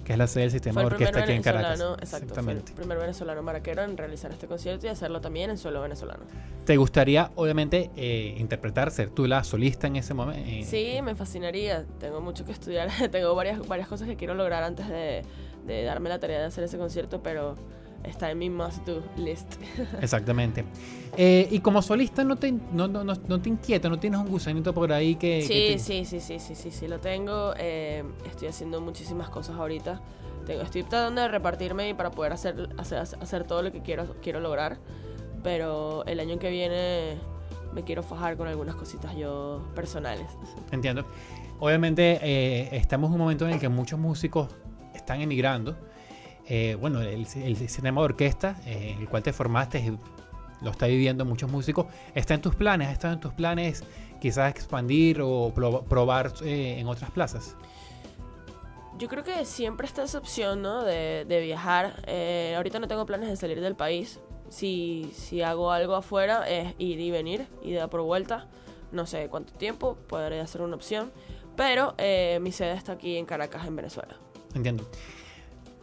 que 0.04 0.12
es 0.12 0.18
la 0.18 0.26
sede 0.26 0.42
del 0.44 0.50
sistema 0.52 0.80
de 0.82 0.86
orquesta 0.88 1.20
aquí 1.22 1.32
en 1.32 1.42
Caracas. 1.42 1.80
exacto, 1.80 1.86
fue 1.86 1.96
el 1.96 2.02
Exactamente. 2.02 2.72
primer 2.74 2.98
venezolano 2.98 3.42
maraquero 3.42 3.82
en 3.82 3.96
realizar 3.96 4.30
este 4.30 4.46
concierto 4.46 4.86
y 4.86 4.90
hacerlo 4.90 5.20
también 5.22 5.48
en 5.50 5.56
suelo 5.58 5.80
venezolano. 5.80 6.24
¿Te 6.66 6.76
gustaría, 6.76 7.30
obviamente, 7.34 7.90
eh, 7.96 8.34
interpretar, 8.38 8.90
ser 8.90 9.08
tú 9.10 9.26
la 9.26 9.42
solista 9.42 9.86
en 9.86 9.96
ese 9.96 10.12
momento? 10.12 10.66
Sí, 10.66 10.98
me 11.02 11.14
fascinaría. 11.14 11.84
Tengo 11.98 12.20
mucho 12.20 12.44
que 12.44 12.52
estudiar. 12.52 12.88
Tengo 13.10 13.34
varias, 13.34 13.66
varias 13.66 13.88
cosas 13.88 14.06
que 14.06 14.16
quiero 14.16 14.34
lograr 14.34 14.62
antes 14.62 14.86
de, 14.88 15.22
de 15.66 15.82
darme 15.84 16.10
la 16.10 16.18
tarea 16.18 16.38
de 16.40 16.44
hacer 16.44 16.64
ese 16.64 16.76
concierto, 16.78 17.22
pero 17.22 17.54
está 18.04 18.30
en 18.30 18.38
mi 18.38 18.50
must-do 18.50 19.02
list. 19.16 19.54
Exactamente. 20.00 20.64
Eh, 21.16 21.48
y 21.50 21.60
como 21.60 21.82
solista, 21.82 22.24
¿no 22.24 22.36
te, 22.36 22.52
no, 22.52 22.86
no, 22.88 23.04
no, 23.04 23.40
te 23.40 23.48
inquieta? 23.48 23.88
¿No 23.88 23.98
tienes 23.98 24.20
un 24.20 24.28
gusanito 24.28 24.72
por 24.72 24.92
ahí 24.92 25.16
que...? 25.16 25.40
que 25.40 25.42
Sí, 25.42 25.48
te- 25.48 25.78
sí, 25.78 26.04
sí, 26.04 26.20
sí, 26.20 26.38
sí, 26.38 26.54
sí, 26.54 26.70
sí, 26.70 26.88
lo 26.88 27.00
tengo. 27.00 27.54
Eh, 27.58 28.04
estoy 28.26 28.48
haciendo 28.48 28.80
muchísimas 28.80 29.28
cosas 29.30 29.56
ahorita. 29.56 30.00
Tengo, 30.46 30.62
estoy 30.62 30.82
tratando 30.84 31.20
de 31.22 31.28
repartirme 31.28 31.94
para 31.94 32.10
poder 32.10 32.32
hacer, 32.32 32.68
hacer, 32.78 32.98
hacer 32.98 33.44
todo 33.44 33.62
lo 33.62 33.72
que 33.72 33.82
quiero, 33.82 34.14
quiero 34.22 34.40
lograr. 34.40 34.78
Pero 35.42 36.04
el 36.06 36.20
año 36.20 36.38
que 36.38 36.50
viene 36.50 37.16
me 37.72 37.84
quiero 37.84 38.02
fajar 38.02 38.36
con 38.36 38.48
algunas 38.48 38.74
cositas 38.74 39.14
yo 39.16 39.62
personales. 39.74 40.26
Entiendo. 40.72 41.04
Obviamente 41.60 42.18
eh, 42.22 42.68
estamos 42.72 43.08
en 43.08 43.14
un 43.14 43.20
momento 43.20 43.46
en 43.46 43.54
el 43.54 43.60
que 43.60 43.68
muchos 43.68 43.98
músicos 43.98 44.48
están 44.94 45.20
emigrando. 45.20 45.76
Eh, 46.50 46.76
bueno, 46.80 47.02
el, 47.02 47.26
el 47.36 47.56
sistema 47.56 48.00
de 48.00 48.04
orquesta, 48.06 48.56
eh, 48.64 48.94
en 48.94 49.02
el 49.02 49.08
cual 49.08 49.22
te 49.22 49.32
formaste, 49.32 49.92
lo 50.62 50.70
está 50.70 50.86
viviendo 50.86 51.24
muchos 51.24 51.50
músicos. 51.50 51.86
¿Está 52.14 52.34
en 52.34 52.40
tus 52.40 52.54
planes? 52.54 52.88
¿Ha 52.88 52.92
estado 52.92 53.14
en 53.14 53.20
tus 53.20 53.32
planes 53.34 53.84
quizás 54.20 54.50
expandir 54.50 55.20
o 55.20 55.52
pro- 55.54 55.82
probar 55.82 56.32
eh, 56.42 56.78
en 56.78 56.86
otras 56.88 57.10
plazas? 57.10 57.54
Yo 58.98 59.08
creo 59.08 59.22
que 59.22 59.44
siempre 59.44 59.86
está 59.86 60.02
esa 60.02 60.18
opción, 60.18 60.62
¿no? 60.62 60.82
De, 60.82 61.24
de 61.24 61.40
viajar. 61.40 62.02
Ahorita 62.56 62.80
no 62.80 62.88
tengo 62.88 63.06
planes 63.06 63.28
de 63.28 63.36
salir 63.36 63.60
del 63.60 63.76
país. 63.76 64.18
Si, 64.48 65.12
si 65.14 65.42
hago 65.42 65.70
algo 65.70 65.94
afuera 65.94 66.48
es 66.48 66.74
ir 66.78 66.98
y 66.98 67.10
venir, 67.10 67.46
ida 67.62 67.88
por 67.88 68.00
vuelta. 68.00 68.48
No 68.90 69.06
sé 69.06 69.28
cuánto 69.28 69.52
tiempo, 69.52 69.98
podría 70.08 70.44
ser 70.48 70.62
una 70.62 70.74
opción. 70.74 71.12
Pero 71.56 71.94
mi 72.40 72.50
sede 72.50 72.72
está 72.72 72.92
aquí 72.92 73.16
en 73.18 73.26
Caracas, 73.26 73.66
en 73.66 73.76
Venezuela. 73.76 74.16
Entiendo. 74.54 74.88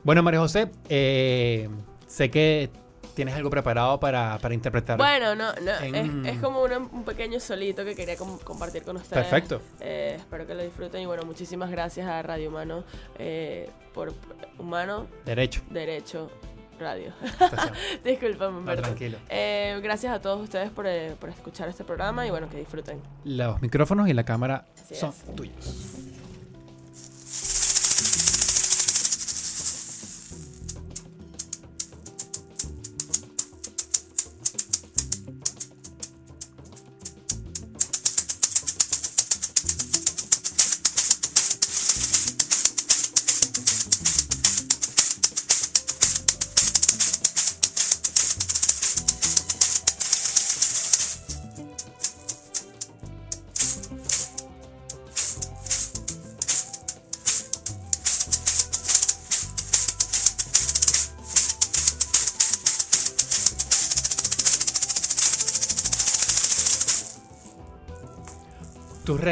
Bueno, 0.05 0.23
María 0.23 0.39
José, 0.39 0.69
eh, 0.87 1.67
sé 2.07 2.29
que 2.31 2.69
tienes 3.15 3.33
algo 3.35 3.49
preparado 3.49 3.99
para, 3.99 4.37
para 4.39 4.53
interpretar. 4.53 4.97
Bueno, 4.97 5.35
no, 5.35 5.51
no 5.53 5.71
en- 5.81 6.25
es, 6.25 6.35
es 6.35 6.41
como 6.41 6.61
una- 6.61 6.77
un 6.77 7.03
pequeño 7.03 7.39
solito 7.39 7.83
que 7.83 7.95
quería 7.95 8.15
com- 8.15 8.37
compartir 8.39 8.83
con 8.83 8.97
ustedes. 8.97 9.23
Perfecto. 9.25 9.61
Eh, 9.79 10.13
espero 10.17 10.45
que 10.45 10.53
lo 10.53 10.63
disfruten 10.63 11.01
y 11.01 11.05
bueno, 11.07 11.23
muchísimas 11.25 11.71
gracias 11.71 12.07
a 12.07 12.21
Radio 12.21 12.49
Humano 12.49 12.83
eh, 13.17 13.69
por 13.93 14.13
Humano 14.59 15.07
Derecho. 15.25 15.61
Derecho 15.71 16.29
Radio. 16.79 17.13
Disculpame, 18.03 18.61
No, 18.61 18.75
tranquilo. 18.75 19.17
Eh, 19.29 19.79
gracias 19.81 20.13
a 20.13 20.21
todos 20.21 20.41
ustedes 20.43 20.69
por, 20.69 20.85
eh, 20.85 21.15
por 21.19 21.29
escuchar 21.29 21.67
este 21.69 21.83
programa 21.85 22.27
y 22.27 22.29
bueno, 22.29 22.47
que 22.49 22.57
disfruten. 22.57 23.01
Los 23.23 23.61
micrófonos 23.61 24.07
y 24.09 24.13
la 24.13 24.23
cámara 24.25 24.65
Así 24.83 24.93
son 24.95 25.09
es. 25.11 25.35
tuyos. 25.35 25.94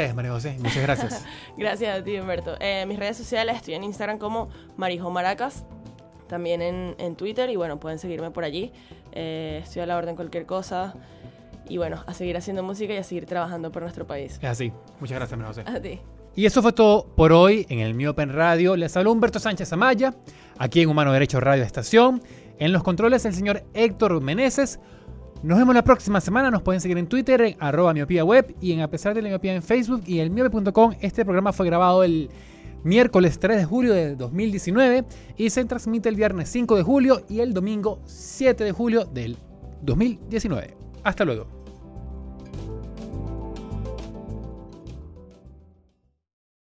Redes, 0.04 0.14
María 0.14 0.32
José. 0.32 0.56
Muchas 0.58 0.82
gracias. 0.82 1.24
Gracias 1.56 1.98
a 1.98 2.04
ti, 2.04 2.18
Humberto. 2.18 2.56
Eh, 2.60 2.84
mis 2.86 2.98
redes 2.98 3.16
sociales, 3.16 3.56
estoy 3.56 3.74
en 3.74 3.84
Instagram 3.84 4.18
como 4.18 4.48
Marijo 4.76 5.10
Maracas, 5.10 5.64
también 6.28 6.62
en, 6.62 6.94
en 6.98 7.16
Twitter 7.16 7.50
y 7.50 7.56
bueno, 7.56 7.80
pueden 7.80 7.98
seguirme 7.98 8.30
por 8.30 8.44
allí. 8.44 8.72
Eh, 9.12 9.60
estoy 9.62 9.82
a 9.82 9.86
la 9.86 9.96
orden 9.96 10.16
cualquier 10.16 10.46
cosa 10.46 10.94
y 11.68 11.78
bueno, 11.78 12.02
a 12.06 12.14
seguir 12.14 12.36
haciendo 12.36 12.62
música 12.62 12.92
y 12.92 12.98
a 12.98 13.04
seguir 13.04 13.26
trabajando 13.26 13.72
por 13.72 13.82
nuestro 13.82 14.06
país. 14.06 14.38
es 14.42 14.48
así. 14.48 14.72
Muchas 15.00 15.16
gracias, 15.16 15.38
María 15.38 15.54
José. 15.54 15.64
A 15.66 15.80
ti. 15.80 16.00
Y 16.36 16.46
eso 16.46 16.62
fue 16.62 16.72
todo 16.72 17.06
por 17.14 17.32
hoy 17.32 17.64
en 17.68 17.78
el 17.78 17.94
Miopen 17.94 18.32
Radio. 18.32 18.76
Les 18.76 18.96
habló 18.96 19.12
Humberto 19.12 19.38
Sánchez 19.38 19.72
Amaya, 19.72 20.14
aquí 20.58 20.82
en 20.82 20.88
Humano 20.88 21.12
Derecho 21.12 21.40
Radio 21.40 21.62
Estación. 21.62 22.22
En 22.58 22.72
los 22.72 22.82
controles, 22.82 23.24
el 23.24 23.34
señor 23.34 23.64
Héctor 23.72 24.20
Meneses. 24.20 24.80
Nos 25.44 25.58
vemos 25.58 25.74
la 25.74 25.84
próxima 25.84 26.22
semana. 26.22 26.50
Nos 26.50 26.62
pueden 26.62 26.80
seguir 26.80 26.96
en 26.96 27.06
Twitter, 27.06 27.38
en 27.42 27.56
arroba 27.60 27.92
miopía 27.92 28.24
web 28.24 28.56
y 28.62 28.72
en 28.72 28.80
A 28.80 28.88
pesar 28.88 29.14
de 29.14 29.20
la 29.20 29.28
miopía 29.28 29.54
en 29.54 29.62
Facebook 29.62 30.02
y 30.06 30.20
en 30.20 30.32
miope.com. 30.32 30.94
Este 31.02 31.22
programa 31.22 31.52
fue 31.52 31.66
grabado 31.66 32.02
el 32.02 32.30
miércoles 32.82 33.38
3 33.38 33.58
de 33.58 33.64
julio 33.66 33.92
de 33.92 34.16
2019 34.16 35.04
y 35.36 35.50
se 35.50 35.66
transmite 35.66 36.08
el 36.08 36.16
viernes 36.16 36.48
5 36.48 36.76
de 36.76 36.82
julio 36.82 37.26
y 37.28 37.40
el 37.40 37.52
domingo 37.52 38.00
7 38.06 38.64
de 38.64 38.72
julio 38.72 39.04
del 39.04 39.36
2019. 39.82 40.78
Hasta 41.02 41.26
luego. 41.26 41.63